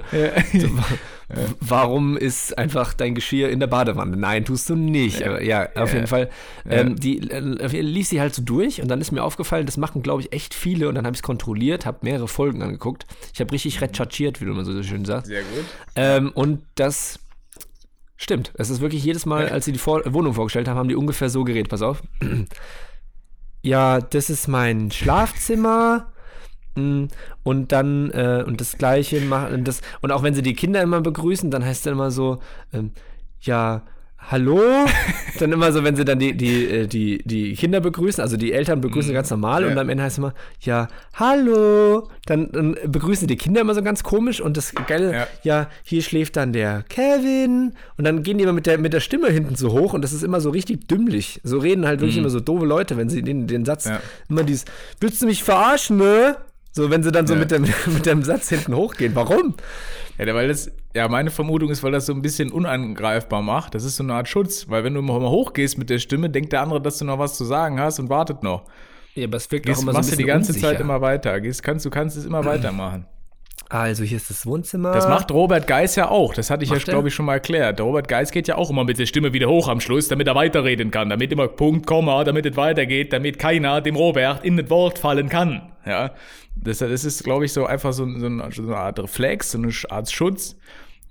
Warum 1.60 2.18
ist 2.18 2.58
einfach 2.58 2.94
dein 2.94 3.16
Geschirr 3.16 3.50
in 3.50 3.60
der 3.60 3.68
Badewanne? 3.68 4.16
Nein, 4.16 4.46
tust 4.46 4.70
du 4.70 4.76
nicht. 4.76 5.24
Aber 5.24 5.42
ja, 5.42 5.68
auf 5.76 5.94
jeden 5.94 6.08
Fall. 6.08 6.30
Ähm, 6.70 6.96
die 6.96 7.30
äh, 7.30 7.40
lief 7.82 8.08
sie 8.08 8.22
halt 8.22 8.36
so 8.36 8.44
durch 8.44 8.82
und 8.82 8.88
dann 8.88 9.02
ist 9.02 9.12
mir 9.12 9.24
aufgefallen, 9.24 9.66
das 9.66 9.78
machen, 9.78 10.04
glaube 10.04 10.22
ich, 10.22 10.34
echt 10.34 10.54
viele. 10.54 10.88
Und 10.88 10.96
dann 10.96 11.06
habe 11.06 11.16
ich 11.16 11.20
es 11.20 11.24
kontrolliert, 11.24 11.86
habe 11.86 12.00
mehrere 12.02 12.28
Folgen 12.28 12.62
angeguckt. 12.62 13.06
Ich 13.34 13.40
habe 13.40 13.52
richtig 13.52 13.82
recherchiert, 13.82 14.40
wie 14.40 14.46
du 14.46 14.52
immer 14.52 14.66
so 14.66 14.84
schön 14.84 15.06
sagst. 15.06 15.28
Sehr 15.28 15.42
gut. 15.42 15.66
Ähm, 15.96 16.32
und 16.34 16.62
das 16.76 17.20
stimmt. 18.18 18.54
Es 18.56 18.70
ist 18.70 18.82
wirklich 18.82 19.04
jedes 19.04 19.26
Mal, 19.26 19.50
als 19.50 19.66
sie 19.66 19.72
die 19.72 19.80
Vor 19.80 20.02
Wohnung 20.14 20.34
vorgestellt 20.34 20.68
haben, 20.68 20.78
haben 20.78 20.90
die 20.90 20.96
ungefähr 20.96 21.30
so 21.30 21.44
geredet. 21.44 21.70
Pass 21.70 21.82
auf. 21.82 22.04
Ja, 23.62 24.00
das 24.00 24.30
ist 24.30 24.48
mein 24.48 24.92
Schlafzimmer. 24.92 26.14
Und 26.76 27.72
dann, 27.72 28.12
äh, 28.12 28.44
und 28.46 28.60
das 28.62 28.78
Gleiche 28.78 29.22
machen, 29.22 29.64
das, 29.64 29.82
und 30.02 30.12
auch 30.12 30.24
wenn 30.24 30.34
sie 30.34 30.42
die 30.42 30.54
Kinder 30.56 30.82
immer 30.82 31.02
begrüßen, 31.02 31.50
dann 31.52 31.64
heißt 31.66 31.86
es 31.86 31.92
immer 31.92 32.12
so, 32.12 32.40
ähm, 32.74 32.92
ja, 33.42 33.84
hallo? 34.18 34.60
dann 35.40 35.52
immer 35.52 35.72
so, 35.72 35.84
wenn 35.84 35.96
sie 35.96 36.04
dann 36.04 36.18
die, 36.18 36.36
die, 36.36 36.66
äh, 36.66 36.88
die, 36.88 37.20
die 37.26 37.54
Kinder 37.54 37.80
begrüßen, 37.80 38.22
also 38.24 38.38
die 38.38 38.54
Eltern 38.54 38.82
begrüßen 38.82 39.14
ganz 39.14 39.30
normal 39.30 39.64
Ja. 39.64 39.70
und 39.72 39.78
am 39.78 39.88
Ende 39.88 40.04
heißt 40.04 40.16
es 40.16 40.18
immer, 40.18 40.34
ja, 40.62 40.88
hallo? 41.14 42.10
Dann, 42.26 42.52
dann 42.52 42.76
begrüßen 42.88 43.28
die 43.28 43.36
Kinder 43.36 43.62
immer 43.62 43.76
so 43.76 43.84
ganz 43.84 44.02
komisch 44.04 44.42
und 44.42 44.58
das 44.58 44.74
Geile, 44.88 45.14
Ja. 45.14 45.28
ja, 45.44 45.70
hier 45.84 46.02
schläft 46.02 46.38
dann 46.38 46.54
der 46.54 46.84
Kevin 46.90 47.74
und 47.98 48.04
dann 48.06 48.24
gehen 48.24 48.38
die 48.40 48.44
immer 48.46 48.54
mit 48.54 48.66
der, 48.66 48.80
mit 48.80 48.94
der 48.94 49.00
Stimme 49.00 49.30
hinten 49.30 49.56
so 49.56 49.72
hoch 49.72 49.94
und 49.94 50.02
das 50.02 50.12
ist 50.12 50.24
immer 50.24 50.42
so 50.42 50.50
richtig 50.50 50.88
dümmlich. 50.88 51.40
So 51.44 51.60
reden 51.60 51.86
halt 51.86 52.00
wirklich 52.02 52.18
immer 52.18 52.30
so 52.32 52.40
doofe 52.40 52.66
Leute, 52.66 52.98
wenn 52.98 53.10
sie 53.10 53.22
den, 53.22 53.46
den 53.48 53.64
Satz, 53.64 53.86
Mhm. 53.86 53.92
Ja. 53.92 54.00
immer 54.30 54.44
dieses, 54.44 54.66
willst 55.00 55.22
du 55.22 55.28
mich 55.28 55.44
verarschen, 55.44 55.98
ne? 55.98 56.38
So, 56.76 56.90
wenn 56.90 57.04
sie 57.04 57.12
dann 57.12 57.26
so 57.26 57.36
Ja. 57.36 57.40
mit, 57.40 57.52
dem, 57.52 57.62
mit 57.94 58.06
dem 58.06 58.22
Satz 58.22 58.50
hinten 58.50 58.76
hochgehen. 58.76 59.16
Warum? 59.16 59.56
Ja, 60.18 60.34
weil 60.36 60.50
das, 60.50 60.70
ja, 60.94 61.08
meine 61.08 61.32
Vermutung 61.32 61.70
ist, 61.70 61.84
weil 61.84 61.94
das 61.94 62.06
so 62.06 62.12
ein 62.14 62.22
bisschen 62.22 62.52
unangreifbar 62.52 63.42
macht. 63.42 63.76
Das 63.76 63.86
ist 63.86 63.96
so 63.96 64.04
eine 64.04 64.14
Art 64.14 64.28
Schutz, 64.28 64.70
weil 64.70 64.84
wenn 64.84 64.94
du 64.94 65.02
mal 65.02 65.22
hochgehst 65.22 65.78
mit 65.78 65.90
der 65.90 66.00
Stimme, 66.00 66.30
denkt 66.30 66.52
der 66.52 66.62
andere, 66.62 66.82
dass 66.82 66.98
du 66.98 67.06
noch 67.06 67.18
was 67.18 67.38
zu 67.38 67.46
sagen 67.46 67.80
hast 67.80 68.00
und 68.00 68.10
wartet 68.10 68.44
noch. 68.44 68.66
Ja, 69.14 69.26
aber 69.26 69.38
es 69.38 69.50
wirkt 69.50 69.68
Gehst, 69.68 69.86
machst 69.86 70.12
du 70.12 70.18
die 70.18 70.26
ganze 70.26 70.54
Zeit 70.54 70.82
immer 70.82 71.00
weiter. 71.00 71.40
Gehst, 71.40 71.64
kannst, 71.64 71.86
du 71.86 71.90
kannst 71.90 72.18
es 72.18 72.26
immer 72.26 72.44
weitermachen. 72.46 73.06
Also, 73.68 74.04
hier 74.04 74.18
ist 74.18 74.30
das 74.30 74.46
Wohnzimmer. 74.46 74.92
Das 74.92 75.08
macht 75.08 75.32
Robert 75.32 75.66
Geis 75.66 75.96
ja 75.96 76.10
auch. 76.10 76.36
Das 76.36 76.50
hatte 76.52 76.64
ich 76.64 76.70
ja, 76.70 76.76
Macht 76.76 76.88
er? 76.88 76.94
glaube 76.94 77.08
ich, 77.08 77.16
schon 77.16 77.26
mal 77.26 77.34
erklärt. 77.34 77.80
Der 77.80 77.86
Robert 77.86 78.08
Geis 78.08 78.32
geht 78.32 78.48
ja 78.48 78.58
auch 78.58 78.70
immer 78.70 78.84
mit 78.84 79.00
der 79.00 79.08
Stimme 79.08 79.34
wieder 79.34 79.48
hoch 79.48 79.68
am 79.68 79.80
Schluss, 79.80 80.08
damit 80.08 80.28
er 80.28 80.36
weiterreden 80.36 80.92
kann. 80.92 81.10
Damit 81.10 81.32
immer 81.32 81.48
Punkt, 81.48 81.88
Komma, 81.88 82.24
damit 82.24 82.46
es 82.46 82.56
weitergeht, 82.56 83.12
damit 83.12 83.40
keiner 83.40 83.82
dem 83.82 83.96
Robert 83.96 84.46
in 84.46 84.58
das 84.58 84.70
Wort 84.70 85.00
fallen 85.00 85.30
kann. 85.30 85.72
Ja. 85.86 86.12
Das, 86.56 86.78
das 86.78 87.04
ist, 87.04 87.24
glaube 87.24 87.46
ich, 87.46 87.54
so 87.54 87.66
einfach 87.66 87.92
so, 87.92 88.06
so, 88.18 88.26
eine, 88.28 88.50
so 88.52 88.64
eine 88.64 88.78
Art 88.78 89.00
Reflex, 89.00 89.52
so 89.52 89.58
eine 89.58 89.72
Art 89.90 90.12
Schutz, 90.12 90.56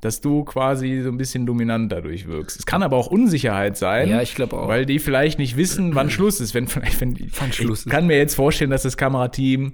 dass 0.00 0.20
du 0.20 0.44
quasi 0.44 1.00
so 1.02 1.08
ein 1.08 1.16
bisschen 1.16 1.46
dominant 1.46 1.90
dadurch 1.90 2.26
wirkst. 2.28 2.58
Es 2.60 2.66
kann 2.66 2.82
aber 2.82 2.96
auch 2.96 3.08
Unsicherheit 3.08 3.76
sein. 3.76 4.08
Ja, 4.08 4.22
ich 4.22 4.34
glaube 4.34 4.56
auch. 4.56 4.68
Weil 4.68 4.86
die 4.86 5.00
vielleicht 5.00 5.38
nicht 5.38 5.56
wissen, 5.56 5.94
wann 5.94 6.08
Schluss 6.10 6.40
ist. 6.40 6.54
Wenn 6.54 6.68
vielleicht, 6.68 7.00
wenn, 7.00 7.16
Wann 7.40 7.52
Schluss 7.52 7.80
ich 7.80 7.86
ist. 7.86 7.90
kann 7.90 8.06
mir 8.06 8.16
jetzt 8.16 8.36
vorstellen, 8.36 8.70
dass 8.70 8.82
das 8.84 8.96
Kamerateam 8.96 9.72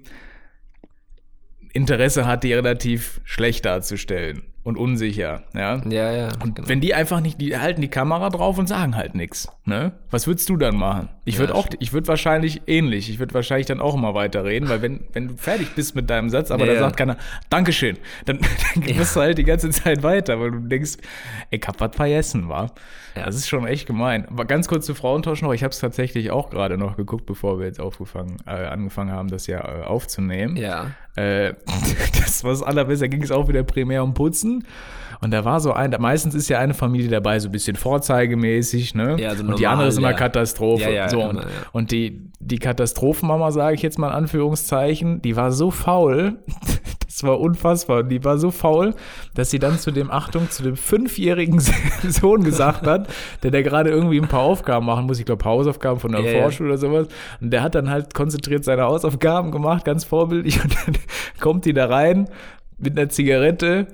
Interesse 1.73 2.27
hat, 2.27 2.45
die 2.45 2.53
relativ 2.53 3.21
schlecht 3.25 3.65
darzustellen 3.65 4.43
und 4.63 4.77
unsicher, 4.77 5.43
ja. 5.55 5.81
Ja, 5.89 6.13
ja. 6.13 6.29
Und 6.43 6.57
genau. 6.57 6.69
wenn 6.69 6.81
die 6.81 6.95
einfach 6.95 7.21
nicht, 7.21 7.41
die 7.41 7.57
halten 7.57 7.81
die 7.81 7.89
Kamera 7.89 8.31
drauf 8.31 8.59
und 8.59 8.69
sagen 8.69 8.97
halt 8.97 9.15
nichts, 9.15 9.49
ne? 9.65 9.93
Was 10.11 10.27
würdest 10.27 10.49
du 10.49 10.57
dann 10.57 10.77
machen? 10.77 11.09
Ich 11.25 11.39
würde 11.39 11.53
Ja, 11.53 11.59
auch, 11.59 11.69
ich 11.79 11.93
würde 11.93 12.09
wahrscheinlich 12.09 12.63
ähnlich, 12.67 13.11
ich 13.11 13.19
würde 13.19 13.35
wahrscheinlich 13.35 13.67
dann 13.67 13.81
auch 13.81 13.95
immer 13.95 14.15
weiterreden, 14.15 14.69
weil 14.69 14.81
wenn, 14.83 15.01
wenn 15.13 15.29
du 15.29 15.37
fertig 15.37 15.75
bist 15.75 15.95
mit 15.95 16.09
deinem 16.09 16.31
Satz, 16.31 16.51
aber 16.51 16.63
Ja, 16.63 16.69
da 16.69 16.73
ja. 16.75 16.81
sagt 16.81 16.97
keiner, 16.97 17.17
Dankeschön, 17.51 17.99
dann, 18.25 18.39
dann 18.75 18.83
gehst 18.83 19.17
du 19.17 19.21
halt 19.21 19.39
die 19.39 19.45
ganze 19.45 19.71
Zeit 19.71 20.03
weiter, 20.03 20.41
weil 20.41 20.51
du 20.51 20.59
denkst, 20.61 20.93
ich 21.51 21.63
hab 21.67 21.79
was 21.81 21.95
vergessen, 21.95 22.49
war. 22.49 22.73
Ja. 23.17 23.27
Das 23.27 23.35
ist 23.35 23.49
schon 23.49 23.67
echt 23.67 23.87
gemein. 23.87 24.27
Aber 24.29 24.45
ganz 24.45 24.69
kurz 24.69 24.87
zu 24.87 24.95
Frauentausch 24.95 25.43
noch, 25.43 25.53
ich 25.53 25.63
habe 25.63 25.73
es 25.73 25.79
tatsächlich 25.81 26.31
auch 26.31 26.49
gerade 26.51 26.79
noch 26.79 26.97
geguckt, 26.97 27.27
bevor 27.27 27.59
wir 27.59 27.67
jetzt 27.67 27.81
aufgefangen, 27.81 28.37
äh, 28.47 28.51
angefangen 28.51 29.11
haben, 29.11 29.29
das 29.29 29.47
ja 29.47 29.61
äh, 29.61 29.83
aufzunehmen. 29.83 30.57
ja. 30.57 30.93
Äh, 31.17 31.55
das 32.21 32.45
war 32.45 32.53
das 32.53 32.63
allerbeste. 32.63 33.05
Da 33.05 33.09
ging 33.09 33.23
es 33.23 33.33
auch 33.33 33.49
wieder 33.49 33.65
primär 33.65 34.05
um 34.05 34.15
Putzen. 34.15 34.65
Und 35.21 35.33
da 35.33 35.45
war 35.45 35.61
so 35.61 35.73
ein, 35.73 35.95
meistens 35.99 36.35
ist 36.35 36.49
ja 36.49 36.59
eine 36.59 36.75
Familie 36.75 37.11
dabei, 37.11 37.39
so 37.39 37.49
ein 37.49 37.53
bisschen 37.53 37.77
vorzeigemäßig, 37.77 38.95
ne? 38.95 39.17
Ja, 39.19 39.35
so 39.35 39.43
und 39.43 39.59
die 39.59 39.63
normal, 39.63 39.73
andere 39.73 39.89
ist 39.89 39.99
immer 39.99 40.11
ja. 40.11 40.17
Katastrophe. 40.17 40.83
Ja, 40.85 40.91
ja, 40.91 41.09
so, 41.09 41.23
und, 41.23 41.45
und 41.73 41.91
die, 41.91 42.31
die 42.41 42.59
Katastrophenmama, 42.59 43.51
sage 43.51 43.75
ich 43.75 43.83
jetzt 43.83 43.99
mal 43.99 44.09
in 44.09 44.15
Anführungszeichen, 44.15 45.21
die 45.21 45.37
war 45.37 45.53
so 45.53 45.71
faul, 45.71 46.39
das 47.11 47.23
war 47.25 47.41
unfassbar. 47.41 48.03
Die 48.03 48.25
war 48.25 48.39
so 48.39 48.51
faul, 48.51 48.95
dass 49.35 49.51
sie 49.51 49.59
dann 49.59 49.79
zu 49.79 49.91
dem, 49.91 50.11
Achtung, 50.11 50.49
zu 50.49 50.63
dem 50.63 50.77
fünfjährigen 50.77 51.61
Sohn 52.09 52.45
gesagt 52.45 52.87
hat, 52.87 53.09
der 53.43 53.51
da 53.51 53.63
gerade 53.63 53.91
irgendwie 53.91 54.21
ein 54.21 54.29
paar 54.29 54.43
Aufgaben 54.43 54.87
machen 54.87 55.07
muss, 55.07 55.19
ich 55.19 55.27
glaube 55.27 55.45
Hausaufgaben 55.45 56.01
von 56.01 56.13
der 56.13 56.23
ja. 56.23 56.41
Vorschule 56.41 56.71
oder 56.71 56.79
sowas. 56.79 57.09
Und 57.41 57.51
der 57.51 57.63
hat 57.63 57.75
dann 57.75 57.91
halt 57.91 58.15
konzentriert 58.15 58.65
seine 58.65 58.85
Hausaufgaben 58.85 59.51
gemacht, 59.51 59.85
ganz 59.85 60.05
vorbildlich. 60.05 60.63
Und 60.65 60.75
dann 60.87 60.95
kommt 61.41 61.65
die 61.65 61.73
da 61.73 61.87
rein 61.87 62.29
mit 62.79 62.99
einer 62.99 63.09
Zigarette, 63.11 63.89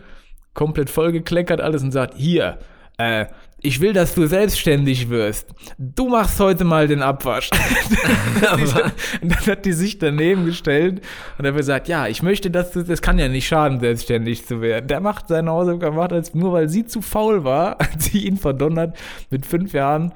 komplett 0.57 0.91
vollgekleckert 0.91 1.61
alles 1.61 1.85
und 1.85 1.93
sagt, 1.93 2.15
hier, 2.17 2.59
äh, 2.99 3.27
ich 3.61 3.81
will, 3.81 3.93
dass 3.93 4.15
du 4.15 4.27
selbstständig 4.27 5.09
wirst. 5.09 5.49
Du 5.79 6.09
machst 6.09 6.39
heute 6.41 6.65
mal 6.65 6.89
den 6.89 7.03
Abwasch. 7.03 7.51
und 9.23 9.33
dann 9.33 9.47
hat 9.47 9.65
die 9.65 9.73
sich 9.73 9.99
daneben 9.99 10.47
gestellt 10.47 11.03
und 11.39 11.47
hat 11.47 11.57
gesagt, 11.57 11.89
ja, 11.89 12.07
ich 12.07 12.23
möchte, 12.23 12.51
dass 12.51 12.73
du, 12.73 12.83
das 12.83 13.03
kann 13.03 13.19
ja 13.19 13.29
nicht 13.29 13.47
schaden, 13.47 13.81
selbstständig 13.81 14.47
zu 14.47 14.61
werden. 14.61 14.89
Der 14.89 15.01
macht 15.01 15.29
seine 15.29 15.51
Hausaufgaben, 15.51 15.97
macht 15.97 16.13
als 16.13 16.35
nur, 16.35 16.53
weil 16.53 16.69
sie 16.69 16.87
zu 16.87 17.03
faul 17.03 17.45
war, 17.45 17.73
hat 17.79 18.03
sie 18.03 18.27
ihn 18.27 18.37
verdonnert 18.37 18.97
mit 19.31 19.47
fünf 19.47 19.73
Jahren. 19.73 20.13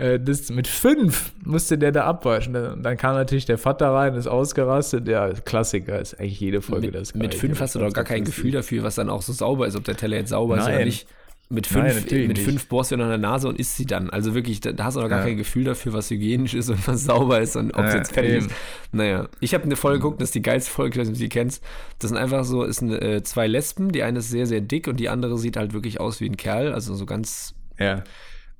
Äh, 0.00 0.18
Das, 0.18 0.50
mit 0.50 0.66
fünf 0.66 1.32
musste 1.44 1.78
der 1.78 1.92
da 1.92 2.04
abwaschen. 2.04 2.56
Und 2.56 2.82
dann 2.82 2.96
kam 2.96 3.14
natürlich 3.14 3.44
der 3.46 3.58
Vater 3.58 3.90
rein, 3.90 4.14
ist 4.14 4.26
ausgerastet. 4.26 5.06
Ja, 5.08 5.30
Klassiker 5.32 6.00
ist 6.00 6.18
eigentlich 6.18 6.40
jede 6.40 6.60
Folge 6.62 6.86
Mit, 6.86 6.94
das 6.94 7.14
mit 7.14 7.34
fünf 7.34 7.60
hast 7.60 7.74
du 7.74 7.78
doch 7.78 7.92
gar 7.92 8.04
kein 8.04 8.24
Gefühl 8.24 8.50
dafür, 8.52 8.82
was 8.82 8.94
dann 8.96 9.10
auch 9.10 9.22
so 9.22 9.32
sauber 9.32 9.66
ist, 9.66 9.76
ob 9.76 9.84
der 9.84 9.96
Teller 9.96 10.16
jetzt 10.16 10.30
sauber 10.30 10.56
ist 10.58 10.64
oder 10.64 10.72
Nein. 10.76 10.86
nicht. 10.86 11.06
Mit 11.52 11.68
Nein, 11.72 11.90
fünf, 11.90 12.04
natürlich 12.04 12.28
mit 12.28 12.38
fünf 12.38 12.68
bohrst 12.68 12.92
du 12.92 12.94
an 12.94 13.00
der 13.08 13.18
Nase 13.18 13.48
und 13.48 13.58
isst 13.58 13.76
sie 13.76 13.84
dann. 13.84 14.08
Also 14.08 14.36
wirklich, 14.36 14.60
da, 14.60 14.70
hast 14.84 14.94
du 14.96 15.00
noch 15.00 15.08
gar 15.08 15.18
Ja. 15.18 15.24
kein 15.24 15.36
Gefühl 15.36 15.64
dafür, 15.64 15.92
was 15.92 16.08
hygienisch 16.08 16.54
ist 16.54 16.68
und 16.70 16.86
was 16.86 17.02
sauber 17.02 17.40
ist 17.40 17.56
und 17.56 17.72
ob 17.74 17.84
es 17.86 17.92
Ja, 17.92 17.98
jetzt 17.98 18.12
fertig 18.12 18.30
eben. 18.34 18.46
ist. 18.46 18.54
Naja, 18.92 19.28
ich 19.40 19.52
habe 19.52 19.64
eine 19.64 19.74
Folge 19.74 19.98
geguckt, 19.98 20.20
das 20.20 20.28
ist 20.28 20.36
die 20.36 20.42
geilste 20.42 20.70
Folge, 20.70 20.94
ich 20.94 21.00
weiß 21.00 21.08
nicht, 21.08 21.16
ob 21.16 21.18
du 21.18 21.24
die 21.24 21.28
kennst. 21.28 21.64
Das 21.98 22.10
sind 22.10 22.18
einfach 22.18 22.44
so, 22.44 22.62
es 22.64 22.76
sind 22.76 22.92
äh, 22.92 23.24
zwei 23.24 23.48
Lesben, 23.48 23.90
die 23.90 24.04
eine 24.04 24.20
ist 24.20 24.30
sehr, 24.30 24.46
sehr 24.46 24.60
dick 24.60 24.86
und 24.86 25.00
die 25.00 25.08
andere 25.08 25.38
sieht 25.38 25.56
halt 25.56 25.72
wirklich 25.72 25.98
aus 25.98 26.20
wie 26.20 26.26
ein 26.28 26.36
Kerl, 26.36 26.72
also 26.72 26.94
so 26.94 27.04
ganz, 27.04 27.56
Ja. 27.80 28.04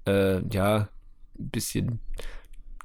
äh, 0.08 0.40
ja, 0.52 0.88
ein 1.40 1.50
bisschen 1.50 2.00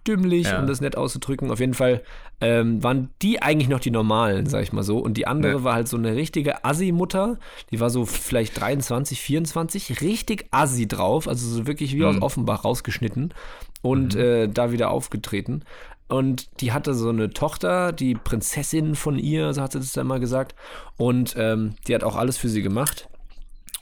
dümmlich, 0.08 0.46
Ja. 0.48 0.60
um 0.60 0.68
das 0.68 0.82
nett 0.82 0.96
auszudrücken. 0.98 1.50
Auf 1.52 1.60
jeden 1.60 1.74
Fall 1.74 2.02
ähm, 2.42 2.84
waren 2.84 3.10
die 3.22 3.42
eigentlich 3.42 3.70
noch 3.70 3.80
die 3.80 3.90
normalen, 3.92 4.46
sag 4.46 4.62
ich 4.62 4.72
mal 4.74 4.84
so. 4.84 5.00
Und 5.00 5.16
die 5.16 5.26
andere 5.26 5.54
Ja. 5.54 5.64
war 5.64 5.74
halt 5.74 5.88
so 5.88 5.98
eine 5.98 6.16
richtige 6.16 6.64
Assi-Mutter. 6.64 7.40
Die 7.72 7.80
war 7.80 7.90
so 7.90 8.06
vielleicht 8.06 8.60
23, 8.60 9.20
24, 9.22 10.02
richtig 10.02 10.46
Assi 10.52 10.88
drauf. 10.88 11.28
Also 11.28 11.48
so 11.48 11.66
wirklich 11.66 11.94
wie 11.96 12.02
Mhm. 12.02 12.06
aus 12.06 12.22
Offenbach 12.22 12.66
rausgeschnitten 12.66 13.34
und 13.82 14.16
äh, 14.16 14.48
da 14.48 14.72
wieder 14.72 14.92
aufgetreten. 14.92 15.64
Und 16.08 16.62
die 16.62 16.72
hatte 16.72 16.94
so 16.94 17.10
eine 17.10 17.32
Tochter, 17.32 17.92
die 17.92 18.14
Prinzessin 18.14 18.94
von 18.94 19.18
ihr, 19.18 19.54
so 19.56 19.62
hat 19.64 19.72
sie 19.72 19.80
das 19.80 19.94
dann 19.94 20.06
mal 20.06 20.20
gesagt. 20.20 20.54
Und 20.98 21.34
ähm, 21.38 21.74
die 21.88 21.96
hat 21.96 22.04
auch 22.04 22.16
alles 22.16 22.38
für 22.38 22.50
sie 22.50 22.62
gemacht. 22.62 23.10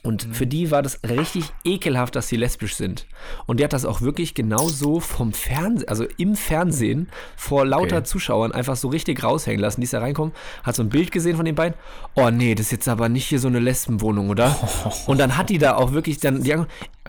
Und 0.04 0.28
Mhm. 0.28 0.34
für 0.34 0.46
die 0.46 0.70
war 0.70 0.82
das 0.82 1.00
richtig 1.08 1.44
ekelhaft, 1.64 2.14
dass 2.14 2.28
sie 2.28 2.36
lesbisch 2.36 2.76
sind. 2.76 3.06
Und 3.46 3.58
die 3.58 3.64
hat 3.64 3.72
das 3.72 3.84
auch 3.84 4.02
wirklich 4.02 4.34
genauso 4.34 5.00
vom 5.00 5.32
Fernsehen, 5.32 5.88
also 5.88 6.04
im 6.18 6.36
Fernsehen 6.36 7.08
vor 7.36 7.64
lauter 7.66 7.96
Okay. 7.96 8.04
Zuschauern 8.04 8.52
einfach 8.52 8.76
so 8.76 8.88
richtig 8.88 9.24
raushängen 9.24 9.60
lassen. 9.60 9.80
Die 9.80 9.86
ist 9.86 9.94
da 9.94 10.00
reinkommen, 10.00 10.32
hat 10.62 10.76
so 10.76 10.82
ein 10.82 10.90
Bild 10.90 11.10
gesehen 11.10 11.36
von 11.36 11.44
den 11.46 11.54
beiden. 11.54 11.74
Oh 12.14 12.30
nee, 12.30 12.54
das 12.54 12.66
ist 12.66 12.72
jetzt 12.72 12.88
aber 12.88 13.08
nicht 13.08 13.24
hier 13.26 13.40
so 13.40 13.48
eine 13.48 13.58
Lesbenwohnung, 13.58 14.28
oder? 14.30 14.54
Und 15.06 15.18
dann 15.18 15.36
hat 15.36 15.48
die 15.50 15.58
da 15.58 15.74
auch 15.74 15.92
wirklich 15.92 16.18
dann, 16.20 16.42
die, 16.42 16.54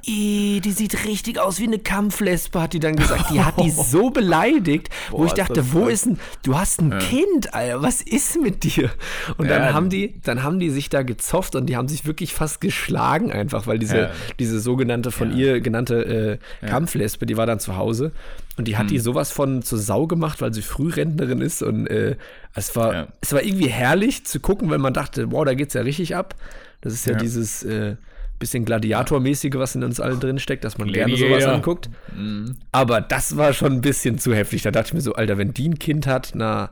"Ih, 0.08 0.62
die 0.62 0.72
sieht 0.72 1.06
richtig 1.06 1.40
aus 1.40 1.60
wie 1.60 1.64
eine 1.66 1.80
Kampflesbe, 1.80 2.62
hat 2.62 2.74
die 2.74 2.80
dann 2.80 2.96
gesagt. 2.96 3.30
Die 3.32 3.42
hat 3.42 3.60
die 3.60 3.72
so 3.92 4.10
beleidigt, 4.12 4.90
wo 5.10 5.18
Boah, 5.18 5.26
ich 5.26 5.32
ist 5.34 5.38
dachte, 5.40 5.74
wo 5.74 5.88
ist 5.88 6.06
denn, 6.06 6.20
du 6.44 6.58
hast 6.58 6.80
ein 6.82 6.98
Kind, 7.00 7.54
Alter, 7.54 7.82
was 7.82 8.02
ist 8.02 8.40
mit 8.40 8.64
dir? 8.64 8.92
Und 9.38 9.50
dann 9.50 9.64
Ja, 9.64 9.74
haben 9.74 9.90
die, 9.90 10.14
dann 10.24 10.44
haben 10.44 10.60
die 10.60 10.70
sich 10.70 10.90
da 10.90 11.02
gezofft 11.04 11.56
und 11.56 11.66
die 11.66 11.76
haben 11.76 11.88
sich 11.88 12.06
wirklich 12.06 12.34
fast 12.34 12.62
geschlagen 12.62 13.32
einfach, 13.32 13.66
weil 13.68 13.80
diese, 13.80 13.98
Ja. 13.98 14.10
diese 14.40 14.60
sogenannte 14.60 15.12
von 15.12 15.36
ihr 15.36 15.60
genannte 15.62 16.40
äh, 16.64 16.68
Kampflesbe, 16.68 17.26
die 17.26 17.38
war 17.38 17.46
dann 17.48 17.60
zu 17.60 17.76
Hause 17.78 18.12
und 18.58 18.68
die 18.68 18.78
hat 18.78 18.84
Hm. 18.84 18.88
die 18.90 19.00
sowas 19.00 19.32
von 19.32 19.64
zur 19.64 19.80
Sau 19.80 20.08
gemacht, 20.08 20.40
weil 20.42 20.54
sie 20.54 20.62
Frührentnerin 20.62 21.42
ist 21.42 21.64
und 21.64 21.88
äh, 21.88 22.16
es 22.54 22.76
war, 22.76 22.94
Ja. 22.94 23.08
es 23.22 23.34
war 23.34 23.44
irgendwie 23.44 23.68
herrlich 23.70 24.26
zu 24.26 24.40
gucken, 24.40 24.70
weil 24.70 24.78
man 24.78 24.94
dachte, 24.94 25.32
wow, 25.32 25.44
da 25.46 25.54
geht's 25.56 25.74
ja 25.74 25.82
richtig 25.82 26.16
ab. 26.16 26.36
Das 26.82 26.94
ist 26.94 27.06
ja, 27.08 27.14
Ja. 27.14 27.18
dieses 27.20 27.64
äh, 27.64 27.96
bisschen 28.40 28.66
Gladiatormäßige, 28.66 29.54
was 29.56 29.76
in 29.76 29.84
uns 29.84 30.00
allen 30.00 30.20
drin 30.20 30.40
steckt, 30.40 30.64
dass 30.64 30.78
man 30.78 30.92
gerne 30.92 31.16
sowas 31.16 31.28
Gladiator. 31.30 31.54
anguckt. 31.56 31.90
Mhm. 32.16 32.56
Aber 32.72 33.02
das 33.02 33.38
war 33.38 33.54
schon 33.54 33.74
ein 33.74 33.82
bisschen 33.82 34.18
zu 34.20 34.34
heftig. 34.34 34.62
Da 34.64 34.72
dachte 34.72 34.88
ich 34.90 34.94
mir 34.94 35.02
so, 35.02 35.14
Alter, 35.14 35.38
wenn 35.38 35.54
die 35.54 35.70
ein 35.70 35.80
Kind 35.80 36.06
hat, 36.08 36.32
na, 36.36 36.70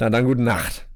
na 0.00 0.10
dann 0.10 0.24
gute 0.24 0.42
Nacht. 0.42 0.86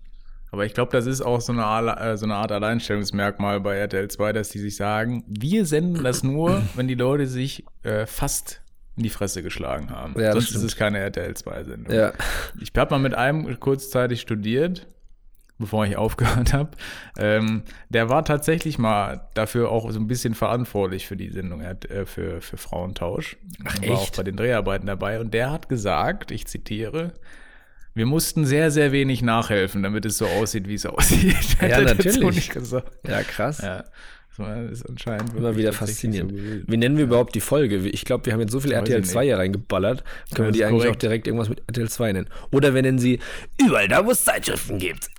Aber 0.50 0.64
ich 0.64 0.72
glaube, 0.72 0.92
das 0.92 1.04
ist 1.06 1.20
auch 1.20 1.40
so 1.42 1.52
eine, 1.52 1.64
Art- 1.64 2.00
äh, 2.00 2.16
so 2.16 2.24
eine 2.24 2.34
Art 2.36 2.50
Alleinstellungsmerkmal 2.52 3.60
bei 3.60 3.76
RTL 3.76 4.08
2, 4.08 4.32
dass 4.32 4.48
die 4.48 4.58
sich 4.60 4.76
sagen, 4.76 5.22
wir 5.28 5.66
senden 5.66 6.02
das 6.02 6.22
nur, 6.22 6.62
wenn 6.74 6.88
die 6.88 6.94
Leute 6.94 7.26
sich 7.26 7.64
äh, 7.82 8.06
fast 8.06 8.62
in 8.96 9.02
die 9.02 9.10
Fresse 9.10 9.42
geschlagen 9.42 9.90
haben. 9.90 10.14
Ja, 10.14 10.32
das 10.32 10.34
Sonst 10.34 10.44
ist 10.46 10.50
stimmt. 10.50 10.64
es 10.70 10.76
keine 10.76 10.98
RTL 11.00 11.32
2-Sendung. 11.32 11.94
Ja. 11.94 12.12
Ich 12.60 12.70
habe 12.76 12.90
mal 12.94 12.98
mit 12.98 13.14
einem 13.14 13.60
kurzzeitig 13.60 14.20
studiert, 14.22 14.86
bevor 15.58 15.86
ich 15.86 15.96
aufgehört 15.98 16.52
habe. 16.52 16.70
Ähm, 17.18 17.62
der 17.88 18.08
war 18.08 18.24
tatsächlich 18.24 18.78
mal 18.78 19.28
dafür 19.34 19.70
auch 19.70 19.90
so 19.90 19.98
ein 19.98 20.06
bisschen 20.06 20.34
verantwortlich 20.34 21.06
für 21.06 21.16
die 21.16 21.30
Sendung, 21.30 21.60
er 21.60 21.70
hat, 21.70 21.84
äh, 21.86 22.06
für, 22.06 22.40
für 22.40 22.56
Frauentausch. 22.56 23.36
Ach, 23.64 23.82
war 23.82 23.96
auch 23.96 24.02
echt? 24.02 24.16
bei 24.16 24.22
den 24.22 24.36
Dreharbeiten 24.36 24.86
dabei. 24.86 25.20
Und 25.20 25.34
der 25.34 25.50
hat 25.50 25.68
gesagt, 25.68 26.30
ich 26.30 26.46
zitiere, 26.46 27.12
wir 27.94 28.06
mussten 28.06 28.46
sehr, 28.46 28.70
sehr 28.70 28.92
wenig 28.92 29.22
nachhelfen, 29.22 29.82
damit 29.82 30.06
es 30.06 30.18
so 30.18 30.26
aussieht, 30.26 30.68
wie 30.68 30.74
es 30.74 30.86
aussieht. 30.86 31.56
Ja, 31.60 31.80
natürlich. 31.80 32.36
nicht 32.36 32.52
gesagt. 32.52 32.92
Ja, 33.06 33.22
krass. 33.22 33.58
Ja, 33.60 33.84
das 34.38 34.70
ist 34.80 34.88
anscheinend 34.88 35.34
Immer 35.34 35.56
wieder 35.56 35.72
faszinierend. 35.72 36.32
so. 36.32 36.36
Wie 36.72 36.76
nennen 36.76 36.96
wir 36.96 37.04
überhaupt 37.04 37.34
die 37.34 37.40
Folge? 37.40 37.76
Ich 37.88 38.04
glaube, 38.04 38.26
wir 38.26 38.32
haben 38.32 38.40
jetzt 38.40 38.52
so 38.52 38.60
viel 38.60 38.70
Weiß 38.70 38.78
RTL 38.78 39.00
ich 39.00 39.06
2 39.06 39.24
hier 39.24 39.38
reingeballert. 39.38 40.04
Können 40.34 40.48
wir 40.48 40.52
die 40.52 40.64
eigentlich 40.64 40.78
korrekt. 40.82 40.96
auch 40.96 41.00
direkt 41.00 41.26
irgendwas 41.26 41.48
mit 41.48 41.62
RTL 41.66 41.88
2 41.88 42.12
nennen? 42.12 42.28
Oder 42.50 42.74
wir 42.74 42.82
nennen 42.82 42.98
sie 42.98 43.18
überall 43.60 43.88
da, 43.88 44.04
wo 44.04 44.10
es 44.10 44.24
Zeitschriften 44.24 44.78
gibt. 44.78 45.10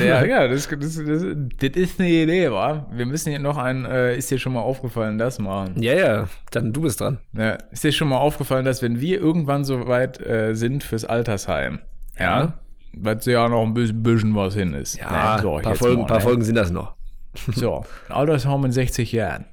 Ja, 0.00 0.24
ja 0.24 0.48
das, 0.48 0.66
das, 0.68 0.80
das, 0.96 1.22
das 1.58 1.70
ist 1.74 2.00
eine 2.00 2.08
Idee, 2.08 2.50
wa? 2.50 2.86
Wir 2.90 3.04
müssen 3.04 3.28
hier 3.28 3.38
noch 3.38 3.58
ein, 3.58 3.84
äh, 3.84 4.16
ist 4.16 4.30
dir 4.30 4.38
schon 4.38 4.54
mal 4.54 4.62
aufgefallen, 4.62 5.18
das 5.18 5.38
machen. 5.38 5.74
Ja, 5.82 5.92
ja, 5.92 6.28
dann 6.50 6.72
du 6.72 6.80
bist 6.80 7.00
dran. 7.00 7.18
Ja, 7.34 7.58
ist 7.70 7.84
dir 7.84 7.92
schon 7.92 8.08
mal 8.08 8.16
aufgefallen, 8.16 8.64
dass 8.64 8.80
wenn 8.80 9.00
wir 9.02 9.20
irgendwann 9.20 9.64
so 9.66 9.86
weit 9.86 10.18
äh, 10.18 10.54
sind 10.54 10.82
fürs 10.82 11.04
Altersheim, 11.04 11.80
ja, 12.18 12.54
was 12.94 13.26
ja 13.26 13.46
noch 13.50 13.62
ein 13.64 13.74
bisschen, 13.74 14.02
bisschen 14.02 14.34
was 14.34 14.54
hin 14.54 14.72
ist. 14.72 14.96
Ja, 14.96 15.36
Ne, 15.36 15.42
so, 15.42 15.56
ein 15.56 15.62
paar, 15.62 15.74
Folgen, 15.74 16.00
mal, 16.00 16.06
paar 16.06 16.16
ne? 16.18 16.22
Folgen 16.22 16.42
sind 16.42 16.54
das 16.54 16.70
noch. 16.70 16.94
So, 17.54 17.84
ein 18.08 18.12
Altersheim 18.14 18.64
in 18.64 18.72
60 18.72 19.12
Jahren. 19.12 19.46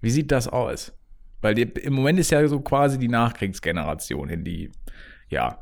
Wie 0.00 0.10
sieht 0.10 0.30
das 0.30 0.48
aus? 0.48 0.92
Weil 1.42 1.54
die, 1.54 1.62
im 1.62 1.92
Moment 1.94 2.18
ist 2.18 2.30
ja 2.30 2.46
so 2.48 2.60
quasi 2.60 2.98
die 2.98 3.08
Nachkriegsgeneration 3.08 4.28
hin, 4.28 4.44
die, 4.44 4.70
ja, 5.28 5.58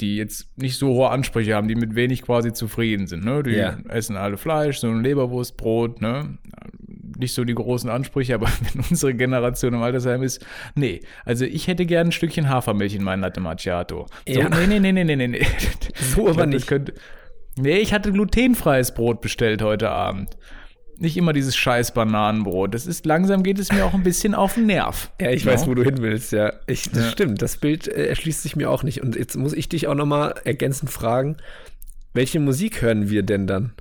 die 0.00 0.16
jetzt 0.16 0.56
nicht 0.58 0.76
so 0.78 0.88
hohe 0.88 1.10
Ansprüche 1.10 1.54
haben, 1.54 1.68
die 1.68 1.74
mit 1.76 1.94
wenig 1.94 2.22
quasi 2.22 2.52
zufrieden 2.52 3.06
sind. 3.06 3.24
Ne? 3.24 3.42
Die 3.42 3.52
Ja. 3.52 3.78
essen 3.88 4.16
alle 4.16 4.36
Fleisch, 4.36 4.78
so 4.78 4.88
ein 4.88 5.02
Leberwurstbrot, 5.02 6.00
ne? 6.00 6.38
Nicht 7.18 7.34
so 7.34 7.44
die 7.44 7.54
großen 7.54 7.88
Ansprüche, 7.90 8.34
aber 8.36 8.48
wenn 8.72 8.82
unsere 8.88 9.14
Generation 9.14 9.74
im 9.74 9.82
Altersheim 9.82 10.22
ist, 10.22 10.44
nee. 10.74 11.00
Also 11.24 11.44
ich 11.44 11.68
hätte 11.68 11.86
gern 11.86 12.08
ein 12.08 12.12
Stückchen 12.12 12.48
Hafermilch 12.48 12.94
in 12.94 13.04
meinen 13.04 13.20
Latte 13.20 13.40
Macchiato. 13.40 14.06
So, 14.28 14.40
Ja. 14.40 14.48
nee, 14.48 14.66
nee, 14.66 14.80
nee, 14.80 14.92
nee, 14.92 15.04
nee, 15.04 15.16
nee, 15.16 15.28
nee. 15.28 15.46
So 15.96 16.22
aber 16.22 16.32
glaub, 16.32 16.36
das 16.38 16.46
nicht. 16.48 16.66
Könnte, 16.66 16.94
nee, 17.56 17.78
ich 17.78 17.92
hatte 17.92 18.12
glutenfreies 18.12 18.94
Brot 18.94 19.20
bestellt 19.20 19.62
heute 19.62 19.90
Abend. 19.90 20.36
Nicht 20.98 21.16
immer 21.16 21.32
dieses 21.32 21.56
scheiß 21.56 21.94
Bananenbrot. 21.94 22.74
Das 22.74 22.86
ist, 22.86 23.06
langsam 23.06 23.42
geht 23.42 23.58
es 23.58 23.72
mir 23.72 23.84
auch 23.84 23.94
ein 23.94 24.04
bisschen 24.04 24.34
auf 24.34 24.54
den 24.54 24.66
Nerv. 24.66 25.10
Ja, 25.20 25.30
ich 25.30 25.44
Ja. 25.44 25.52
weiß, 25.52 25.66
wo 25.66 25.74
du 25.74 25.82
hin 25.82 25.96
willst, 25.98 26.30
ja. 26.32 26.52
Ich, 26.66 26.90
das 26.90 27.04
Ja. 27.06 27.10
stimmt, 27.10 27.42
das 27.42 27.56
Bild 27.56 27.88
äh, 27.88 28.06
erschließt 28.06 28.42
sich 28.42 28.54
mir 28.54 28.70
auch 28.70 28.82
nicht. 28.84 29.02
Und 29.02 29.16
jetzt 29.16 29.36
muss 29.36 29.52
ich 29.52 29.68
dich 29.68 29.88
auch 29.88 29.94
nochmal 29.96 30.34
ergänzend 30.44 30.90
fragen, 30.90 31.38
welche 32.14 32.38
Musik 32.40 32.82
hören 32.82 33.10
wir 33.10 33.22
denn 33.24 33.46
dann? 33.46 33.72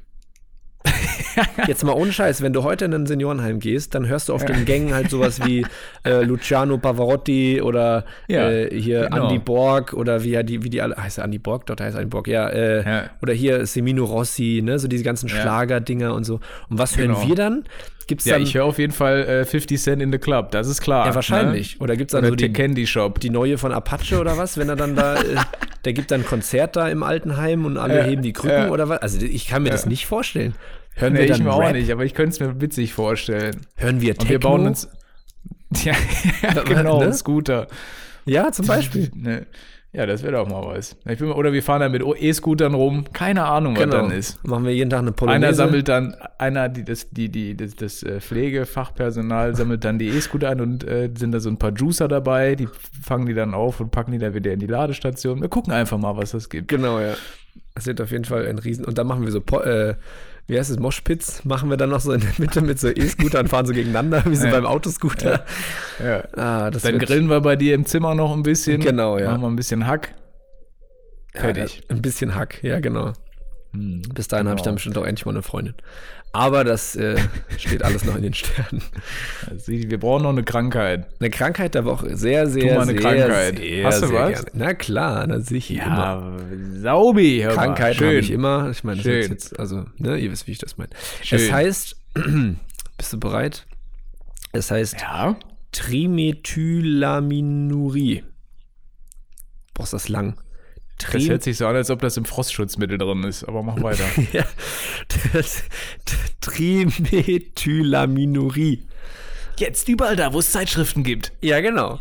Jetzt 1.68 1.84
mal 1.84 1.94
ohne 1.94 2.12
Scheiß, 2.12 2.42
wenn 2.42 2.54
du 2.54 2.64
heute 2.64 2.86
in 2.86 2.94
ein 2.94 3.06
Seniorenheim 3.06 3.60
gehst, 3.60 3.96
dann 3.96 4.08
hörst 4.08 4.30
du 4.30 4.34
auf 4.34 4.44
den 4.46 4.66
Gängen 4.66 4.94
halt 4.94 5.10
sowas 5.10 5.44
wie 5.46 5.66
äh, 6.04 6.24
Luciano 6.24 6.78
Pavarotti 6.78 7.62
oder 7.62 8.06
Ja, 8.28 8.50
äh, 8.50 8.78
hier 8.78 9.04
genau. 9.10 9.24
Andy 9.28 9.40
Borg 9.40 9.94
oder 9.94 10.24
wie, 10.24 10.32
ja 10.32 10.44
die, 10.44 10.64
wie 10.64 10.70
die 10.70 10.82
alle, 10.82 10.96
heißt 10.98 11.20
er 11.20 11.26
Andy 11.26 11.40
Borg? 11.40 11.66
Dort 11.68 11.80
heißt 11.82 11.96
er 11.96 12.02
Andy 12.02 12.10
Borg, 12.10 12.28
ja, 12.28 12.50
äh, 12.50 12.84
Ja. 12.84 13.04
Oder 13.22 13.34
hier 13.34 13.66
Semino 13.66 14.04
Rossi, 14.06 14.62
ne, 14.64 14.78
so 14.80 14.88
diese 14.88 15.04
ganzen. 15.04 15.30
Schlagerdinger 15.30 16.14
und 16.14 16.24
so. 16.26 16.36
Und 16.70 16.78
was 16.80 16.98
hören 16.98 17.14
Genau. 17.14 17.28
wir 17.28 17.36
dann? 17.36 17.64
Gibt's 18.08 18.26
Ja, 18.26 18.34
dann, 18.36 18.44
ich 18.44 18.54
höre 18.56 18.66
auf 18.66 18.78
jeden 18.80 18.94
Fall 18.94 19.24
äh, 19.24 19.46
50 19.46 19.80
Cent 19.82 20.02
in 20.02 20.12
the 20.12 20.18
Club, 20.18 20.52
das 20.52 20.68
ist 20.68 20.82
klar. 20.82 21.06
ja, 21.08 21.16
wahrscheinlich. 21.16 21.78
Ne? 21.80 21.84
Oder 21.84 21.96
gibt's 21.96 22.12
dann 22.14 22.22
Oder 22.22 22.30
so 22.30 22.36
die, 22.36 22.52
Candy 22.54 22.88
Shop. 22.88 23.20
die 23.20 23.30
neue 23.30 23.58
von 23.58 23.72
Apache 23.72 24.20
oder 24.20 24.38
was, 24.38 24.58
wenn 24.58 24.70
er 24.70 24.76
dann 24.76 24.96
da, 24.96 25.16
äh, 25.22 25.36
der 25.86 25.94
gibt 25.94 26.12
dann 26.12 26.26
Konzert 26.26 26.76
da 26.76 26.88
im 26.90 27.04
Altenheim 27.04 27.66
und 27.66 27.78
alle 27.78 27.98
Ja, 28.00 28.04
heben 28.04 28.22
die 28.22 28.34
Krücken 28.34 28.70
oder 28.70 28.90
was? 28.90 29.00
Also 29.02 29.22
ich 29.26 29.48
kann 29.48 29.64
mir 29.64 29.70
das 29.70 29.86
nicht 29.86 30.06
vorstellen. 30.06 30.56
Hören 30.96 31.14
Nee, 31.14 31.20
wir 31.20 31.26
ich 31.26 31.32
dann 31.32 31.44
mir 31.44 31.54
auch 31.54 31.62
Rap? 31.62 31.74
nicht, 31.74 31.90
aber 31.92 32.04
ich 32.04 32.14
könnte 32.14 32.32
es 32.32 32.40
mir 32.40 32.60
witzig 32.62 32.94
vorstellen. 32.94 33.66
Hören 33.78 34.02
wir 34.02 34.14
Techno? 34.16 34.24
Und 34.24 34.30
wir 34.30 34.40
bauen 34.40 34.68
uns. 34.68 34.90
Ja, 35.86 35.94
ja 36.44 36.64
genau, 36.66 37.00
ne? 37.00 37.14
Scooter. 37.14 37.68
ja, 38.26 38.52
zum 38.52 38.68
Beispiel. 38.68 39.10
Ne? 39.16 39.46
Ja, 39.94 40.06
das 40.06 40.24
wäre 40.24 40.34
doch 40.34 40.48
mal 40.48 40.66
was. 40.66 40.96
Ich 41.06 41.20
bin, 41.20 41.28
mal- 41.28 41.36
oder 41.36 41.52
wir 41.52 41.62
fahren 41.62 41.82
dann 41.82 41.92
mit 41.92 42.02
E-Scootern 42.02 42.74
rum. 42.74 43.04
Keine 43.12 43.44
Ahnung, 43.44 43.76
was 43.76 43.84
Genau. 43.84 43.98
dann 43.98 44.12
ist. 44.12 44.42
Machen 44.48 44.64
wir 44.64 44.74
jeden 44.74 44.90
Tag 44.90 45.00
eine 45.00 45.12
Polonaise. 45.12 45.46
Einer 45.46 45.54
sammelt 45.54 45.90
dann, 45.90 46.16
einer, 46.38 46.70
die, 46.70 46.86
das, 46.86 47.10
die, 47.10 47.28
die, 47.28 47.58
das, 47.58 47.76
das 47.76 48.02
äh, 48.04 48.22
Pflegefachpersonal 48.22 49.56
sammelt 49.56 49.84
dann 49.84 50.00
die 50.00 50.08
E-Scooter 50.08 50.50
ein 50.50 50.62
und 50.62 50.84
äh, 50.88 51.10
sind 51.18 51.34
da 51.34 51.40
so 51.42 51.50
ein 51.50 51.58
paar 51.58 51.74
Juicer 51.74 52.08
dabei, 52.08 52.56
die 52.56 52.70
fangen 53.04 53.26
die 53.26 53.34
dann 53.34 53.54
auf 53.54 53.80
und 53.82 53.92
packen 53.92 54.12
die 54.14 54.18
dann 54.18 54.34
wieder 54.34 54.54
in 54.54 54.60
die 54.60 54.68
Ladestation. 54.68 55.42
Wir 55.42 55.50
gucken 55.50 55.74
einfach 55.74 55.98
mal, 55.98 56.16
was 56.16 56.32
das 56.32 56.50
gibt. 56.50 56.70
Genau, 56.70 57.00
ja. 57.00 57.14
Das 57.76 57.86
wird 57.86 58.00
auf 58.02 58.12
jeden 58.12 58.26
Fall 58.26 58.48
ein 58.48 58.60
Riesen. 58.60 58.86
Und 58.86 58.98
dann 58.98 59.08
machen 59.08 59.26
wir 59.26 59.32
so, 59.32 59.42
Po- 59.42 59.60
äh, 59.60 59.96
wie 60.48 60.58
heißt 60.60 60.70
es, 60.70 60.80
Moshpits, 60.80 61.46
machen 61.46 61.70
wir 61.70 61.78
dann 61.78 61.90
noch 61.90 62.00
so 62.02 62.12
in 62.12 62.22
der 62.22 62.32
Mitte 62.38 62.62
mit 62.62 62.80
so 62.80 62.90
E-Scootern, 62.90 63.48
fahren 63.48 63.66
so 63.66 63.74
gegeneinander, 63.74 64.24
wie 64.26 64.36
so 64.36 64.46
Ja. 64.48 64.52
beim 64.52 64.66
Autoscooter. 64.66 65.46
Ja. 66.04 66.24
Ah, 66.36 66.70
das 66.72 66.82
Dann 66.84 67.00
grillen 67.00 67.28
wir 67.30 67.42
bei 67.42 67.56
dir 67.56 67.76
im 67.76 67.86
Zimmer 67.86 68.16
noch 68.16 68.34
ein 68.36 68.44
bisschen. 68.44 68.82
Genau, 68.82 69.18
ja. 69.18 69.32
Machen 69.32 69.42
wir 69.42 69.48
ein 69.50 69.56
bisschen 69.56 69.88
Hack. 69.88 70.14
ja, 71.36 71.42
Fertig. 71.42 71.84
ein 71.90 72.02
bisschen 72.02 72.36
Hack, 72.36 72.62
ja, 72.64 72.80
genau. 72.80 73.14
Hm. 73.74 74.02
Bis 74.14 74.28
dahin 74.28 74.48
habe 74.48 74.58
ich 74.58 74.62
dann 74.64 74.72
Genau. 74.72 74.76
bestimmt 74.76 74.98
auch 74.98 75.06
endlich 75.06 75.26
mal 75.26 75.32
eine 75.32 75.44
Freundin. 75.44 75.74
Aber 76.34 76.64
das 76.64 76.96
äh, 76.96 77.18
steht 77.58 77.84
alles 77.84 78.06
noch 78.06 78.16
in 78.16 78.22
den 78.24 78.34
Sternen. 78.34 78.82
Also, 79.50 79.70
wir 79.72 80.00
brauchen 80.00 80.24
noch 80.24 80.30
eine 80.30 80.44
Krankheit. 80.44 81.06
Eine 81.20 81.30
Krankheit 81.30 81.76
aber 81.76 81.92
auch 81.92 82.04
sehr, 82.08 82.48
sehr, 82.50 82.76
mal 82.76 82.84
eine 82.84 82.92
sehr, 82.94 83.02
Krankheit. 83.02 83.58
sehr, 83.58 83.86
Hast 83.86 84.02
du 84.04 84.14
was? 84.14 84.30
gerne. 84.30 84.46
Na 84.54 84.74
klar, 84.74 85.28
na 85.28 85.40
sicher. 85.42 85.84
immer. 85.86 86.38
Ja, 86.76 86.82
Saubi, 86.82 87.42
hör. 87.44 87.54
Krankheit 87.54 87.98
habe 87.98 88.14
ich 88.16 88.32
immer. 88.32 88.70
Ich 88.72 88.84
meine, 88.86 89.02
das 89.02 89.28
jetzt, 89.28 89.60
also, 89.60 89.86
ne, 89.98 90.18
ihr 90.18 90.32
wisst, 90.32 90.48
wie 90.48 90.52
ich 90.54 90.58
das 90.60 90.78
meine. 90.78 90.90
Es 91.30 91.52
heißt, 91.52 91.98
bist 92.98 93.12
du 93.14 93.20
bereit? 93.20 93.66
Es 94.54 94.72
heißt 94.72 94.96
Ja. 95.02 95.36
Trimethylaminuri. 95.72 98.24
Boah, 99.74 99.84
ist 99.84 99.94
das 99.94 100.10
lang. 100.10 100.36
Das 101.02 101.12
Trim 101.12 101.30
hört 101.30 101.44
sich 101.44 101.58
so 101.58 101.68
an, 101.68 101.76
als 101.76 101.90
ob 101.90 102.02
das 102.02 102.18
im 102.18 102.26
Frostschutzmittel 102.26 102.98
drin 102.98 103.24
ist, 103.24 103.44
aber 103.44 103.64
mach 103.64 103.82
weiter. 103.82 104.04
ja, 104.34 104.46
das, 105.34 105.64
Trimethylaminuri. 106.42 108.84
Jetzt 109.58 109.88
überall 109.90 110.16
da, 110.16 110.34
wo 110.34 110.40
es 110.40 110.52
Zeitschriften 110.52 111.04
gibt. 111.04 111.34
Ja, 111.42 111.60
genau. 111.62 112.00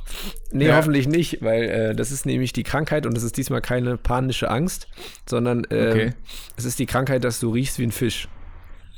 Nee, 0.51 0.69
Ja. 0.69 0.77
hoffentlich 0.77 1.07
nicht, 1.09 1.43
weil 1.43 1.63
äh, 1.65 1.95
das 1.95 2.11
ist 2.11 2.25
nämlich 2.25 2.53
die 2.55 2.63
Krankheit 2.63 3.05
und 3.07 3.15
das 3.15 3.23
ist 3.23 3.37
diesmal 3.37 3.61
keine 3.61 3.97
panische 3.99 4.51
Angst, 4.51 4.89
sondern 5.29 5.65
äh, 5.65 5.89
Okay. 5.91 6.13
es 6.57 6.65
ist 6.65 6.79
die 6.79 6.87
Krankheit, 6.87 7.23
dass 7.25 7.39
du 7.41 7.51
riechst 7.51 7.79
wie 7.79 7.85
ein 7.85 7.93
Fisch. 7.93 8.29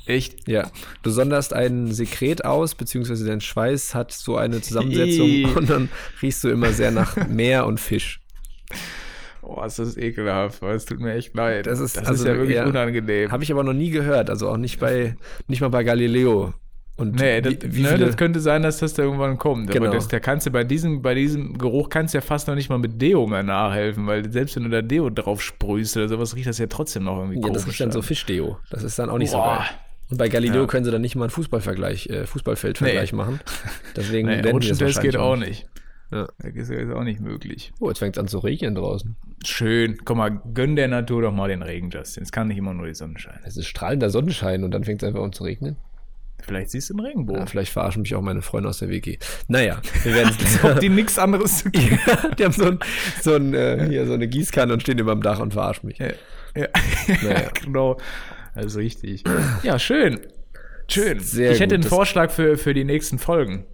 Echt? 0.05 0.47
Ja, 0.47 0.69
du 1.01 1.09
sonderst 1.11 1.53
ein 1.53 1.91
Sekret 1.91 2.45
aus, 2.45 2.75
beziehungsweise 2.75 3.25
dein 3.25 3.41
Schweiß 3.41 3.95
hat 3.95 4.11
so 4.11 4.37
eine 4.37 4.61
Zusammensetzung 4.61 5.27
Ih. 5.27 5.45
und 5.55 5.69
dann 5.69 5.89
riechst 6.21 6.43
du 6.43 6.49
immer 6.49 6.71
sehr 6.73 6.91
nach 6.91 7.15
Meer 7.27 7.65
und 7.65 7.79
Fisch. 7.79 8.21
Oh, 9.45 9.61
ist 9.63 9.79
das 9.79 9.97
ekelhaft. 9.97 10.63
Es 10.63 10.85
tut 10.85 10.99
mir 10.99 11.13
echt 11.13 11.35
leid. 11.35 11.67
Das 11.67 11.79
ist, 11.79 11.97
das 11.97 12.07
also, 12.07 12.23
ist 12.23 12.27
ja 12.29 12.35
wirklich 12.37 12.55
ja, 12.55 12.65
unangenehm. 12.65 13.31
Habe 13.31 13.43
ich 13.43 13.51
aber 13.51 13.63
noch 13.63 13.73
nie 13.73 13.89
gehört, 13.89 14.29
also 14.29 14.49
auch 14.49 14.57
nicht 14.57 14.79
bei, 14.79 15.15
nicht 15.47 15.61
mal 15.61 15.69
bei 15.69 15.83
Galileo. 15.83 16.53
Und 16.95 17.19
Nee, 17.19 17.41
das, 17.41 17.55
wie, 17.63 17.81
ne, 17.81 17.97
das 17.97 18.17
könnte 18.17 18.39
sein, 18.39 18.61
dass 18.61 18.77
das 18.77 18.93
da 18.93 19.03
irgendwann 19.03 19.37
kommt. 19.37 19.71
Genau. 19.71 19.87
Aber 19.87 19.95
das, 19.95 20.07
da 20.07 20.19
kannst 20.19 20.45
du 20.45 20.51
bei 20.51 20.63
diesem, 20.63 21.01
bei 21.01 21.15
diesem 21.15 21.57
Geruch 21.57 21.89
kannst 21.89 22.13
du 22.13 22.19
ja 22.19 22.21
fast 22.21 22.47
noch 22.47 22.55
nicht 22.55 22.69
mal 22.69 22.77
mit 22.77 23.01
Deo 23.01 23.25
mehr 23.25 23.41
nachhelfen, 23.41 24.05
weil 24.05 24.31
selbst 24.31 24.55
wenn 24.55 24.63
du 24.63 24.69
da 24.69 24.81
Deo 24.83 25.09
drauf 25.09 25.41
sprühst 25.41 25.97
oder 25.97 26.07
sowas, 26.07 26.35
riecht 26.35 26.47
das 26.47 26.59
ja 26.59 26.67
trotzdem 26.67 27.03
noch 27.05 27.17
irgendwie 27.17 27.41
ja, 27.41 27.49
das 27.53 27.63
komisch 27.63 27.75
ist 27.75 27.81
dann 27.81 27.91
so. 27.91 28.01
Fischdeo. 28.03 28.59
Das 28.69 28.83
ist 28.83 28.97
dann 28.99 29.09
auch 29.09 29.17
nicht 29.17 29.31
so 29.31 29.37
Boah. 29.37 29.57
geil. 29.57 29.67
Und 30.11 30.17
bei 30.17 30.29
Galileo 30.29 30.61
Ja. 30.61 30.67
können 30.67 30.85
sie 30.85 30.91
dann 30.91 31.01
nicht 31.01 31.15
mal 31.15 31.23
einen 31.23 31.31
Fußballvergleich, 31.31 32.07
äh, 32.09 32.27
Fußballfeldvergleich 32.27 33.11
Nee. 33.11 33.17
machen. 33.17 33.39
Deswegen 33.95 34.27
Nee, 34.27 34.41
das 34.43 34.53
Rutschentest 34.53 35.01
geht 35.01 35.17
auch 35.17 35.35
nicht. 35.35 35.67
Ja. 36.13 36.27
Das 36.37 36.69
ist 36.69 36.93
auch 36.93 37.03
nicht 37.03 37.19
möglich. 37.19 37.73
Oh, 37.79 37.89
jetzt 37.89 37.99
fängt 37.99 38.15
es 38.15 38.19
an 38.19 38.27
zu 38.27 38.39
regnen 38.39 38.75
draußen. 38.75 39.15
Schön. 39.45 39.97
Komm 40.05 40.19
mal, 40.19 40.41
gönn 40.53 40.75
der 40.75 40.87
Natur 40.87 41.23
doch 41.23 41.31
mal 41.31 41.49
den 41.49 41.63
Regen, 41.63 41.89
Justin. 41.89 42.23
Es 42.23 42.31
kann 42.31 42.47
nicht 42.47 42.57
immer 42.57 42.73
nur 42.73 42.87
die 42.87 42.93
Sonne 42.93 43.17
scheinen. 43.17 43.41
Es 43.45 43.57
ist 43.57 43.67
strahlender 43.67 44.09
Sonnenschein 44.09 44.63
und 44.63 44.71
dann 44.71 44.83
fängt 44.83 45.01
es 45.01 45.07
einfach 45.07 45.23
an 45.23 45.33
zu 45.33 45.43
regnen. 45.43 45.77
Vielleicht 46.45 46.71
siehst 46.71 46.89
du 46.89 46.95
einen 46.95 47.05
Regenbogen. 47.05 47.41
Ja, 47.41 47.45
vielleicht 47.45 47.71
verarschen 47.71 48.01
mich 48.01 48.15
auch 48.15 48.21
meine 48.21 48.41
Freunde 48.41 48.69
aus 48.69 48.79
der 48.79 48.89
WG. 48.89 49.17
Naja, 49.47 49.81
wir 50.03 50.13
werden 50.13 50.35
Als 50.39 50.63
ob 50.63 50.79
die 50.79 50.89
nichts 50.89 51.17
anderes 51.17 51.59
zu 51.59 51.71
tun 51.71 51.99
Die 52.37 52.43
haben 52.43 52.51
so, 52.51 52.65
ein, 52.65 52.79
so, 53.21 53.35
ein, 53.35 53.53
äh, 53.53 53.87
hier, 53.89 54.05
so 54.05 54.13
eine 54.13 54.27
Gießkanne 54.27 54.73
und 54.73 54.81
stehen 54.81 54.99
über 54.99 55.13
dem 55.13 55.21
Dach 55.21 55.39
und 55.39 55.53
verarschen 55.53 55.87
mich. 55.87 55.99
Ja, 55.99 56.07
ja. 56.55 56.67
Naja. 57.23 57.49
genau. 57.63 57.97
Also 58.53 58.79
richtig. 58.79 59.23
Ja, 59.63 59.79
schön. 59.79 60.19
Schön. 60.87 61.19
Sehr 61.21 61.51
ich 61.51 61.59
hätte 61.59 61.75
gut. 61.75 61.85
einen 61.85 61.89
Vorschlag 61.89 62.29
für, 62.29 62.57
für 62.57 62.73
die 62.73 62.83
nächsten 62.83 63.19
Folgen. 63.19 63.65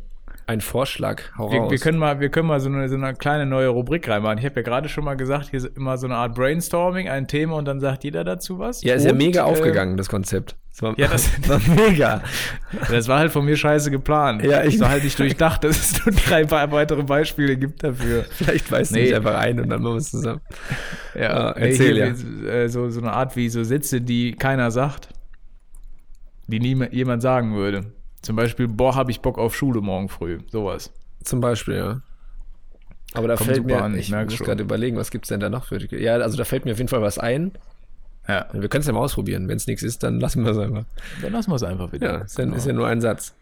Ein 0.50 0.62
Vorschlag, 0.62 1.22
hau 1.38 1.52
Wir, 1.52 1.60
raus. 1.60 1.70
wir 1.72 1.78
können 1.78 2.00
mal, 2.00 2.20
wir 2.20 2.30
können 2.30 2.48
mal 2.48 2.60
so 2.60 2.70
eine, 2.70 2.90
so 2.90 2.96
eine 2.96 3.14
kleine 3.14 3.46
neue 3.46 3.68
Rubrik 3.68 4.10
reinmachen. 4.10 4.40
Ich 4.40 4.46
habe 4.46 4.56
ja 4.56 4.62
gerade 4.64 4.90
schon 4.90 5.04
mal 5.04 5.16
gesagt, 5.16 5.52
hier 5.52 5.58
ist 5.58 5.78
immer 5.78 5.96
so 6.00 6.08
eine 6.08 6.16
Art 6.16 6.34
Brainstorming, 6.34 7.08
ein 7.08 7.28
Thema 7.28 7.56
und 7.58 7.66
dann 7.66 7.80
sagt 7.80 8.04
jeder 8.04 8.24
dazu 8.24 8.58
was. 8.58 8.82
ja, 8.82 8.96
ist 8.96 9.04
ja 9.06 9.12
Und, 9.12 9.20
mega 9.20 9.42
äh, 9.42 9.44
aufgegangen, 9.44 9.96
das 9.96 10.10
Konzept. 10.10 10.56
Das 10.72 10.82
war, 10.82 10.94
Ja, 10.98 11.08
das- 11.08 11.30
war 11.48 11.60
mega. 11.76 12.24
Das 12.90 13.08
war 13.08 13.20
halt 13.20 13.32
von 13.32 13.46
mir 13.46 13.58
scheiße 13.58 13.92
geplant. 13.92 14.44
Ja, 14.44 14.64
ich- 14.64 14.80
war 14.80 14.90
halt 14.90 15.04
nicht 15.04 15.20
durchdacht, 15.20 15.64
dass 15.64 15.78
es 15.92 16.04
nur 16.06 16.16
drei 16.16 16.50
weitere 16.50 17.04
Beispiele 17.04 17.56
gibt 17.56 17.84
dafür. 17.84 18.26
Vielleicht 18.32 18.72
weißt 18.72 18.90
du 18.90 18.96
Nee. 18.96 19.04
nicht 19.04 19.14
einfach 19.14 19.36
ein 19.36 19.60
und 19.60 19.70
dann 19.70 19.84
machen 19.84 19.94
wir 19.94 19.98
es 19.98 20.10
zusammen. 20.10 20.42
Ja, 21.14 21.30
Ah, 21.52 21.56
nee, 21.60 21.70
erzähl, 21.70 21.94
hier, 21.96 22.16
ja. 22.48 22.52
äh, 22.64 22.70
so, 22.70 22.90
so 22.90 23.02
eine 23.02 23.14
Art 23.14 23.36
wie 23.36 23.50
so 23.50 23.64
Sätze, 23.64 24.02
die 24.02 24.32
keiner 24.32 24.72
sagt, 24.72 25.10
die 26.48 26.60
nie 26.60 26.88
jemand 26.92 27.22
sagen 27.22 27.54
würde. 27.56 27.94
Zum 28.22 28.36
Beispiel, 28.36 28.68
boah, 28.68 28.96
hab 28.96 29.10
ich 29.10 29.22
Bock 29.22 29.38
auf 29.38 29.56
Schule 29.56 29.82
morgen 29.82 30.10
früh. 30.10 30.40
Sowas. 30.52 30.92
Zum 31.24 31.40
Beispiel, 31.42 31.76
ja. 31.76 32.02
Aber 33.14 33.28
da 33.28 33.36
Kommt 33.36 33.50
fällt 33.50 33.66
mir, 33.66 33.82
an, 33.82 33.96
ich 33.98 34.12
ich 34.12 34.16
muss 34.16 34.40
gerade 34.40 34.62
überlegen, 34.62 34.96
was 34.98 35.10
gibt's 35.10 35.30
denn 35.30 35.40
da 35.40 35.50
noch 35.50 35.66
für. 35.66 35.78
Ja, 35.98 36.16
also 36.16 36.38
da 36.38 36.44
fällt 36.44 36.66
mir 36.66 36.74
auf 36.74 36.78
jeden 36.78 36.90
Fall 36.90 37.02
was 37.02 37.18
ein. 37.18 37.52
Ja, 38.28 38.46
Wir 38.54 38.70
können 38.70 38.82
es 38.82 38.88
ja 38.88 38.94
mal 38.94 39.00
ausprobieren. 39.00 39.48
Wenn 39.48 39.58
es 39.58 39.66
nichts 39.66 39.82
ist, 39.82 40.04
dann 40.04 40.20
lassen 40.20 40.44
wir 40.44 40.52
es 40.52 40.58
einfach. 40.60 40.84
dann 41.22 41.32
lassen 41.34 41.50
wir 41.50 41.56
es 41.56 41.64
einfach 41.64 41.92
wieder. 41.92 42.08
Ja, 42.14 42.18
ist 42.20 42.38
ja, 42.38 42.44
Genau. 42.44 42.56
ist 42.58 42.68
ja 42.68 42.74
nur 42.74 42.88
ein 42.88 43.02
Satz. 43.02 43.34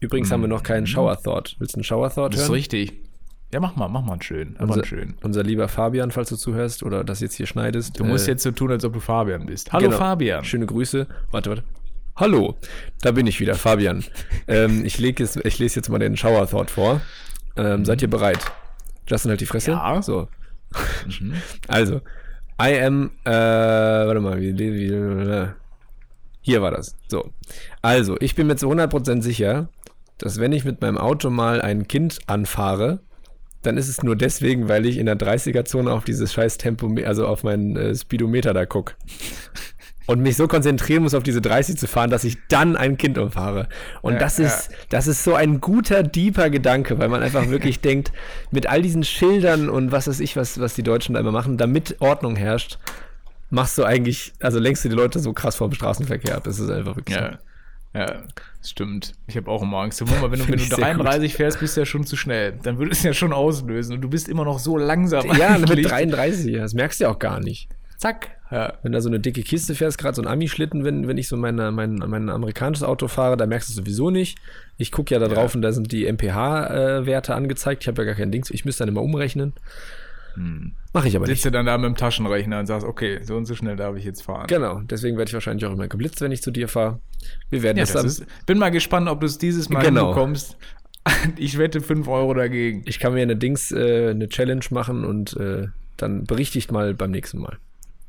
Übrigens 0.00 0.32
haben 0.32 0.40
wir 0.40 0.48
noch 0.48 0.62
keinen 0.62 0.86
Shower 0.86 1.20
Thought. 1.20 1.56
Willst 1.58 1.74
du 1.74 1.78
einen 1.78 1.84
Shower 1.84 2.08
Thought 2.08 2.32
Das 2.32 2.40
ist 2.40 2.46
hören? 2.46 2.54
richtig. 2.54 2.94
Ja, 3.52 3.60
mach 3.60 3.76
mal, 3.76 3.88
mach 3.88 4.00
mal 4.02 4.12
einen 4.12 4.22
schön. 4.22 4.54
Aber 4.56 4.68
Unser, 4.68 4.74
einen 4.76 4.84
schön. 4.84 5.14
unser 5.22 5.42
lieber 5.42 5.68
Fabian, 5.68 6.10
falls 6.12 6.30
du 6.30 6.36
zuhörst 6.36 6.82
oder 6.84 7.04
das 7.04 7.20
jetzt 7.20 7.34
hier 7.34 7.46
schneidest. 7.46 7.98
Du 8.00 8.04
musst 8.04 8.26
äh, 8.28 8.30
jetzt 8.30 8.44
so 8.44 8.52
tun, 8.52 8.70
als 8.70 8.84
ob 8.84 8.94
du 8.94 9.00
Fabian 9.00 9.44
bist. 9.44 9.72
Hallo 9.74 9.88
genau. 9.88 9.98
Fabian. 9.98 10.42
Schöne 10.44 10.64
Grüße. 10.64 11.06
Warte, 11.32 11.50
warte. 11.50 11.64
Hallo, 12.20 12.54
da 13.00 13.12
bin 13.12 13.26
ich 13.26 13.40
wieder, 13.40 13.54
Fabian. 13.54 14.04
ähm, 14.46 14.84
ich, 14.84 14.98
jetzt, 14.98 15.36
ich 15.42 15.58
lese 15.58 15.76
jetzt 15.76 15.88
mal 15.88 15.98
den 15.98 16.18
Shower 16.18 16.46
Thought 16.46 16.70
vor. 16.70 17.00
Ähm, 17.56 17.86
seid 17.86 18.02
ihr 18.02 18.10
bereit? 18.10 18.40
Justin, 19.06 19.30
halt 19.30 19.40
die 19.40 19.46
Fresse. 19.46 19.70
Ja. 19.70 20.02
So. 20.02 20.28
Mhm. 21.18 21.32
Also, 21.66 22.02
I 22.60 22.78
am, 22.78 23.12
äh, 23.24 23.30
warte 23.30 24.20
mal, 24.20 24.38
wie, 24.38 24.58
wie, 24.58 25.48
hier 26.42 26.60
war 26.60 26.72
das. 26.72 26.94
So. 27.08 27.32
Also, 27.80 28.18
ich 28.20 28.34
bin 28.34 28.48
mir 28.48 28.56
zu 28.56 28.70
100% 28.70 29.22
sicher, 29.22 29.70
dass 30.18 30.38
wenn 30.38 30.52
ich 30.52 30.66
mit 30.66 30.82
meinem 30.82 30.98
Auto 30.98 31.30
mal 31.30 31.62
ein 31.62 31.88
Kind 31.88 32.18
anfahre, 32.26 33.00
dann 33.62 33.78
ist 33.78 33.88
es 33.88 34.02
nur 34.02 34.14
deswegen, 34.14 34.68
weil 34.68 34.84
ich 34.84 34.98
in 34.98 35.06
der 35.06 35.18
30er-Zone 35.18 35.90
auf 35.90 36.04
dieses 36.04 36.34
scheiß 36.34 36.58
Tempo, 36.58 36.94
also 37.02 37.26
auf 37.26 37.44
meinen 37.44 37.76
äh, 37.78 37.94
Speedometer 37.94 38.52
da 38.52 38.66
gucke. 38.66 38.94
Und 40.10 40.22
mich 40.22 40.36
so 40.36 40.48
konzentrieren 40.48 41.04
muss, 41.04 41.14
auf 41.14 41.22
diese 41.22 41.40
30 41.40 41.78
zu 41.78 41.86
fahren, 41.86 42.10
dass 42.10 42.24
ich 42.24 42.36
dann 42.48 42.76
ein 42.76 42.96
Kind 42.96 43.16
umfahre. 43.16 43.68
Und 44.02 44.14
Ja, 44.14 44.18
das 44.18 44.40
ist, 44.40 44.70
das 44.88 45.06
ist 45.06 45.22
so 45.22 45.36
ein 45.36 45.60
guter, 45.60 46.02
deeper 46.02 46.50
Gedanke, 46.50 46.98
weil 46.98 47.08
man 47.08 47.22
einfach 47.22 47.48
wirklich 47.50 47.78
denkt, 47.78 48.10
mit 48.50 48.66
all 48.66 48.82
diesen 48.82 49.04
Schildern 49.04 49.68
und 49.68 49.92
was 49.92 50.08
weiß 50.08 50.18
ich, 50.18 50.34
was, 50.34 50.58
was 50.58 50.74
die 50.74 50.82
Deutschen 50.82 51.14
da 51.14 51.20
immer 51.20 51.30
machen, 51.30 51.58
damit 51.58 52.00
Ordnung 52.00 52.34
herrscht, 52.34 52.80
machst 53.50 53.78
du 53.78 53.84
eigentlich, 53.84 54.32
also 54.40 54.58
lenkst 54.58 54.84
du 54.84 54.88
die 54.88 54.96
Leute 54.96 55.20
so 55.20 55.32
krass 55.32 55.54
vom 55.54 55.72
Straßenverkehr 55.72 56.36
ab. 56.36 56.42
Das 56.42 56.58
ist 56.58 56.68
einfach 56.70 56.96
wirklich 56.96 57.16
Ja, 57.16 57.38
ja, 57.94 58.22
das 58.58 58.70
stimmt. 58.70 59.12
Ich 59.28 59.36
habe 59.36 59.48
auch 59.48 59.62
immer 59.62 59.78
Angst. 59.78 60.04
Mal, 60.04 60.32
wenn 60.32 60.40
du, 60.40 60.48
wenn 60.48 60.56
du 60.56 60.62
ich 60.64 60.70
sehr 60.70 60.76
gut. 60.76 61.04
33 61.04 61.34
fährst, 61.34 61.60
bist 61.60 61.76
du 61.76 61.82
ja 61.82 61.86
schon 61.86 62.04
zu 62.04 62.16
schnell. 62.16 62.58
Dann 62.64 62.78
würde 62.78 62.90
es 62.90 63.04
ja 63.04 63.12
schon 63.12 63.32
auslösen 63.32 63.94
und 63.94 64.00
du 64.00 64.08
bist 64.08 64.28
immer 64.28 64.44
noch 64.44 64.58
so 64.58 64.76
langsam. 64.76 65.22
so. 65.22 65.34
Ja, 65.34 65.56
mit 65.58 65.70
eigentlich. 65.70 65.86
33, 65.86 66.56
das 66.56 66.74
merkst 66.74 66.98
du 66.98 67.04
ja 67.04 67.10
auch 67.10 67.20
gar 67.20 67.38
nicht. 67.38 67.68
Zack. 68.00 68.30
Ja. 68.50 68.72
Wenn 68.82 68.92
da 68.92 69.00
so 69.02 69.08
eine 69.10 69.20
dicke 69.20 69.42
Kiste 69.42 69.74
fährst, 69.74 69.98
gerade 69.98 70.14
so 70.16 70.22
ein 70.22 70.26
Ami-Schlitten, 70.28 70.84
wenn, 70.84 71.06
wenn 71.06 71.18
ich 71.18 71.28
so 71.28 71.36
meine, 71.36 71.70
mein, 71.70 71.96
mein 71.96 72.30
amerikanisches 72.30 72.82
Auto 72.82 73.08
fahre, 73.08 73.36
da 73.36 73.46
merkst 73.46 73.68
du 73.68 73.72
es 73.72 73.76
sowieso 73.76 74.10
nicht. 74.10 74.38
Ich 74.78 74.90
gucke 74.90 75.14
ja 75.14 75.20
da 75.20 75.28
drauf 75.28 75.54
und 75.54 75.60
da 75.62 75.70
sind 75.72 75.92
die 75.92 76.10
MPH-Werte 76.10 77.34
angezeigt. 77.34 77.82
Ich 77.84 77.88
habe 77.88 78.00
ja 78.02 78.06
gar 78.06 78.14
kein 78.14 78.32
Ding. 78.32 78.44
Ich 78.50 78.64
müsste 78.64 78.82
dann 78.84 78.88
immer 78.88 79.02
umrechnen. 79.02 79.52
Mache 80.94 81.08
ich 81.08 81.16
aber 81.16 81.26
Sitzt 81.26 81.38
nicht. 81.38 81.44
du 81.46 81.50
dann 81.50 81.66
da 81.66 81.76
mit 81.76 81.86
dem 81.88 81.96
Taschenrechner 81.96 82.60
und 82.60 82.66
sagst, 82.66 82.86
okay, 82.86 83.20
so 83.22 83.36
und 83.36 83.44
so 83.46 83.54
schnell 83.54 83.76
darf 83.76 83.96
ich 83.96 84.04
jetzt 84.04 84.22
fahren. 84.22 84.46
Genau, 84.46 84.80
deswegen 84.80 85.18
werde 85.18 85.28
ich 85.28 85.34
wahrscheinlich 85.34 85.66
auch 85.66 85.72
immer 85.72 85.88
geblitzt, 85.88 86.20
wenn 86.22 86.32
ich 86.32 86.40
zu 86.40 86.50
dir 86.50 86.68
fahre. 86.68 87.00
Wir 87.50 87.62
werden 87.62 87.76
Ja, 87.76 87.82
das 87.84 87.92
das 87.92 88.02
dann. 88.18 88.26
ist, 88.26 88.46
bin 88.46 88.56
mal 88.58 88.70
gespannt, 88.70 89.08
ob 89.08 89.20
du 89.20 89.26
es 89.26 89.36
dieses 89.38 89.68
Mal 89.68 89.84
Genau. 89.84 90.06
hinbekommst. 90.06 90.56
Ich 91.36 91.56
wette 91.58 91.80
5 91.80 92.06
Euro 92.08 92.34
dagegen. 92.34 92.82
ich 92.86 92.98
kann 93.00 93.14
mir 93.14 93.22
eine 93.22 93.34
Dings, 93.36 93.72
äh, 93.72 94.10
eine 94.10 94.28
Challenge 94.28 94.64
machen 94.70 95.04
und 95.04 95.34
äh, 95.38 95.68
dann 95.96 96.24
berichte 96.24 96.58
ich 96.58 96.70
mal 96.70 96.94
beim 96.94 97.10
nächsten 97.10 97.38
Mal. 97.38 97.58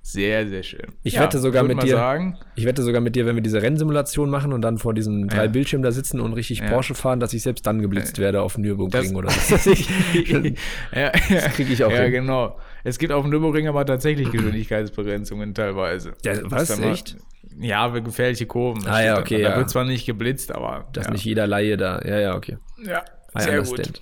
Sehr, 0.04 0.47
sehr 0.49 0.64
schön. 0.64 0.88
Ich 1.04 1.20
wette 1.20 1.38
sogar 1.39 1.64
mit 1.64 1.82
dir- 1.84 1.91
Sagen, 1.95 2.38
Ich 2.56 2.66
wette 2.66 2.82
sogar 2.82 3.02
mit 3.02 3.16
dir, 3.16 3.26
wenn 3.28 3.36
wir 3.36 3.43
diese 3.43 3.62
Rennsimulation 3.62 4.30
machen 4.32 4.52
und 4.52 4.62
dann 4.64 4.78
vor 4.80 4.93
diesen 4.95 5.28
drei 5.28 5.45
Ja. 5.45 5.47
Bildschirmen 5.52 5.84
da 5.84 5.91
sitzen 5.91 6.20
und 6.20 6.34
richtig 6.34 6.60
Ja. 6.60 6.70
Porsche 6.70 6.95
fahren, 6.95 7.20
dass 7.20 7.34
ich 7.34 7.43
selbst 7.43 7.68
dann 7.68 7.82
geblitzt 7.82 8.18
werde 8.18 8.41
auf 8.41 8.56
dem 8.56 8.64
Nürburgring 8.64 9.04
Das- 9.04 9.14
oder 9.14 9.30
so. 9.30 9.72
Ja, 10.95 11.12
Das 11.30 11.54
krieg 11.54 11.70
ich 11.70 11.84
auch 11.84 11.91
Ja, 11.91 12.02
hin. 12.02 12.12
genau. 12.12 12.58
Es 12.84 12.97
gibt 12.97 13.14
auf 13.14 13.22
dem 13.24 13.30
Nürburgring 13.32 13.68
aber 13.68 13.86
tatsächlich 13.86 14.32
Geschwindigkeitsbegrenzungen 14.32 15.54
teilweise. 15.54 16.14
Ja, 16.26 16.34
was? 16.45 16.68
dann 16.70 16.82
mal- 16.82 16.93
Echt? 16.93 17.18
Ja, 17.60 17.80
aber 17.82 18.02
gefährliche 18.02 18.47
Kurven. 18.47 18.88
Ah, 18.88 19.04
ja, 19.04 19.20
okay, 19.20 19.36
Da, 19.38 19.41
ja. 19.43 19.49
da 19.52 19.58
wird 19.58 19.70
zwar 19.70 19.84
nicht 19.86 20.06
geblitzt, 20.06 20.52
aber. 20.54 20.88
dass 20.93 21.06
ja. 21.06 21.12
nicht 21.12 21.26
jeder 21.26 21.45
Laie 21.47 21.78
da. 21.78 22.02
Ja, 22.04 22.20
ja, 22.20 22.36
okay. 22.36 22.58
Ja, 22.84 23.04
I 23.38 23.41
sehr 23.43 23.60
understand. 23.60 24.02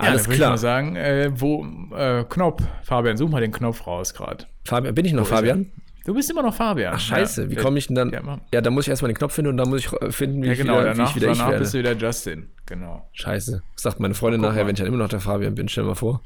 Ja, 0.00 0.08
Alles 0.10 0.24
klar. 0.24 0.34
Ich 0.34 0.40
mal 0.40 0.58
sagen, 0.58 0.96
äh, 0.96 1.30
wo, 1.34 1.66
äh, 1.96 2.24
Knopf. 2.28 2.62
Fabian, 2.82 3.16
such 3.16 3.30
mal 3.30 3.40
den 3.40 3.52
Knopf 3.52 3.86
raus 3.86 4.12
gerade. 4.14 4.44
Fabian, 4.64 4.94
bin 4.94 5.04
ich 5.06 5.12
noch 5.12 5.22
Wo? 5.30 5.34
Fabian? 5.36 5.70
Du 6.04 6.14
bist 6.14 6.30
immer 6.30 6.42
noch 6.42 6.54
Fabian. 6.54 6.92
Ach, 6.94 7.00
scheiße. 7.00 7.44
Ja, 7.44 7.50
Wie 7.50 7.54
äh, 7.54 7.62
komme 7.62 7.78
ich 7.78 7.86
denn 7.88 7.96
dann? 7.96 8.10
Ja, 8.10 8.38
Ja, 8.52 8.60
dann 8.60 8.74
muss 8.74 8.84
ich 8.84 8.90
erstmal 8.90 9.10
den 9.10 9.16
Knopf 9.16 9.32
finden 9.34 9.50
und 9.50 9.56
dann 9.56 9.68
muss 9.68 9.80
ich 9.86 9.92
äh, 9.92 10.12
finden, 10.12 10.42
wie, 10.42 10.46
Ja, 10.48 10.52
ich, 10.52 10.58
genau. 10.58 10.74
wieder, 10.74 10.84
wie 10.84 10.96
danach 10.96 11.10
ich 11.10 11.16
wieder 11.16 11.30
ich 11.32 11.38
danach 11.38 11.50
werde. 11.50 11.62
bist 11.62 11.74
du 11.74 11.78
wieder 11.78 11.92
Justin. 11.96 12.50
Genau. 12.66 13.08
Scheiße. 13.12 13.62
Was 13.74 13.82
sagt 13.82 13.98
meine 14.00 14.14
Freundin 14.14 14.40
nachher, 14.42 14.62
mal. 14.62 14.66
wenn 14.68 14.74
ich 14.74 14.78
dann 14.78 14.86
immer 14.88 14.98
noch 14.98 15.08
der 15.08 15.20
Fabian 15.20 15.54
bin? 15.54 15.68
Stell 15.68 15.84
dir 15.84 15.88
mal 15.88 15.94
vor. 15.94 16.20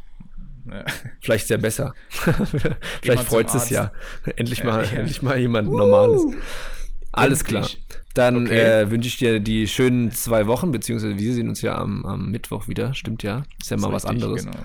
Ja. 0.70 0.84
Vielleicht 1.22 1.44
ist 1.44 1.50
er 1.50 1.58
besser. 1.58 1.94
Vielleicht 3.02 3.24
freut 3.24 3.54
es 3.54 3.70
ja. 3.70 3.92
Endlich 4.36 4.62
mal, 4.64 4.84
Ja, 4.84 4.90
ja. 4.92 4.98
endlich 4.98 5.22
mal 5.22 5.38
jemand 5.38 5.70
Normales. 5.70 6.22
Alles 7.12 7.44
klar. 7.44 7.66
Dann 8.14 8.46
Okay. 8.46 8.58
äh, 8.82 8.90
wünsche 8.90 9.08
ich 9.08 9.18
dir 9.18 9.38
die 9.40 9.68
schönen 9.68 10.10
zwei 10.10 10.46
Wochen, 10.46 10.72
beziehungsweise 10.72 11.16
wir 11.18 11.32
sehen 11.34 11.48
uns 11.48 11.62
ja 11.62 11.76
am, 11.78 12.04
am 12.04 12.30
Mittwoch 12.30 12.66
wieder. 12.68 12.92
Stimmt 12.94 13.22
ja. 13.22 13.44
Ist 13.60 13.70
ja 13.70 13.76
mal 13.76 13.92
was 13.92 14.04
Richtig, 14.04 14.22
anderes. 14.24 14.44
Genau. 14.44 14.56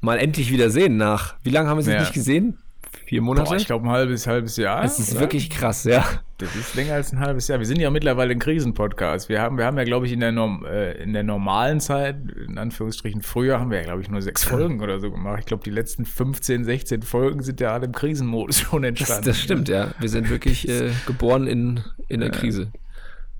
Mal 0.00 0.18
endlich 0.18 0.50
wieder 0.50 0.70
sehen 0.70 0.96
nach. 0.96 1.34
Wie 1.44 1.50
lange 1.50 1.68
haben 1.68 1.76
wir 1.78 1.84
sie 1.84 1.92
Ja. 1.92 2.00
nicht 2.00 2.12
gesehen? 2.14 2.58
Vier 3.06 3.22
Monate? 3.22 3.48
Boah, 3.50 3.56
ich 3.56 3.66
glaube 3.66 3.86
ein 3.86 3.90
halbes, 3.90 4.26
halbes 4.26 4.56
Jahr. 4.56 4.82
das 4.82 4.98
ist 4.98 5.12
oder? 5.12 5.20
wirklich 5.20 5.50
krass, 5.50 5.84
ja. 5.84 6.04
Das 6.38 6.54
ist 6.56 6.74
länger 6.74 6.94
als 6.94 7.12
ein 7.12 7.20
halbes 7.20 7.48
Jahr. 7.48 7.58
Wir 7.58 7.66
sind 7.66 7.78
ja 7.80 7.90
mittlerweile 7.90 8.32
ein 8.32 8.38
Krisenpodcast. 8.38 9.28
Wir 9.28 9.42
haben, 9.42 9.58
wir 9.58 9.66
haben 9.66 9.76
ja, 9.76 9.84
glaube 9.84 10.06
ich, 10.06 10.12
in 10.12 10.20
der, 10.20 10.32
Norm, 10.32 10.64
äh, 10.64 10.92
in 10.92 11.12
der 11.12 11.22
normalen 11.22 11.80
Zeit, 11.80 12.16
in 12.46 12.56
Anführungsstrichen 12.56 13.20
früher, 13.22 13.60
haben 13.60 13.70
wir 13.70 13.78
ja, 13.78 13.84
glaube 13.84 14.00
ich, 14.00 14.08
nur 14.08 14.22
sechs 14.22 14.44
Folgen 14.44 14.80
oder 14.80 15.00
so 15.00 15.10
gemacht. 15.10 15.40
Ich 15.40 15.46
glaube, 15.46 15.62
die 15.64 15.70
letzten 15.70 16.04
15, 16.04 16.64
16 16.64 17.02
Folgen 17.02 17.42
sind 17.42 17.60
ja 17.60 17.72
alle 17.72 17.86
im 17.86 17.92
Krisenmodus 17.92 18.60
schon 18.60 18.82
Das, 18.82 18.88
entstanden. 18.88 19.24
das 19.26 19.38
stimmt, 19.40 19.68
ja. 19.68 19.88
Wir 19.98 20.08
sind 20.08 20.30
wirklich 20.30 20.68
äh, 20.68 20.90
geboren 21.06 21.46
in, 21.46 21.80
in 22.08 22.20
der 22.20 22.30
Krise. 22.30 22.72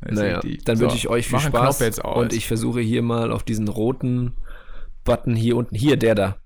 Naja, 0.03 0.37
Definitiv. 0.41 0.65
dann 0.65 0.77
So, 0.77 0.83
wünsche 0.85 0.97
ich 0.97 1.09
euch 1.09 1.29
viel 1.29 1.39
Spaß. 1.41 2.01
Und 2.01 2.33
ich 2.33 2.47
versuche 2.47 2.81
hier 2.81 3.03
mal 3.03 3.31
auf 3.33 3.43
diesen 3.43 3.69
roten 3.69 4.33
Button 5.05 5.35
hier 5.35 5.57
unten, 5.57 5.75
hier 5.75 5.97
der 5.97 6.15
da, 6.15 6.37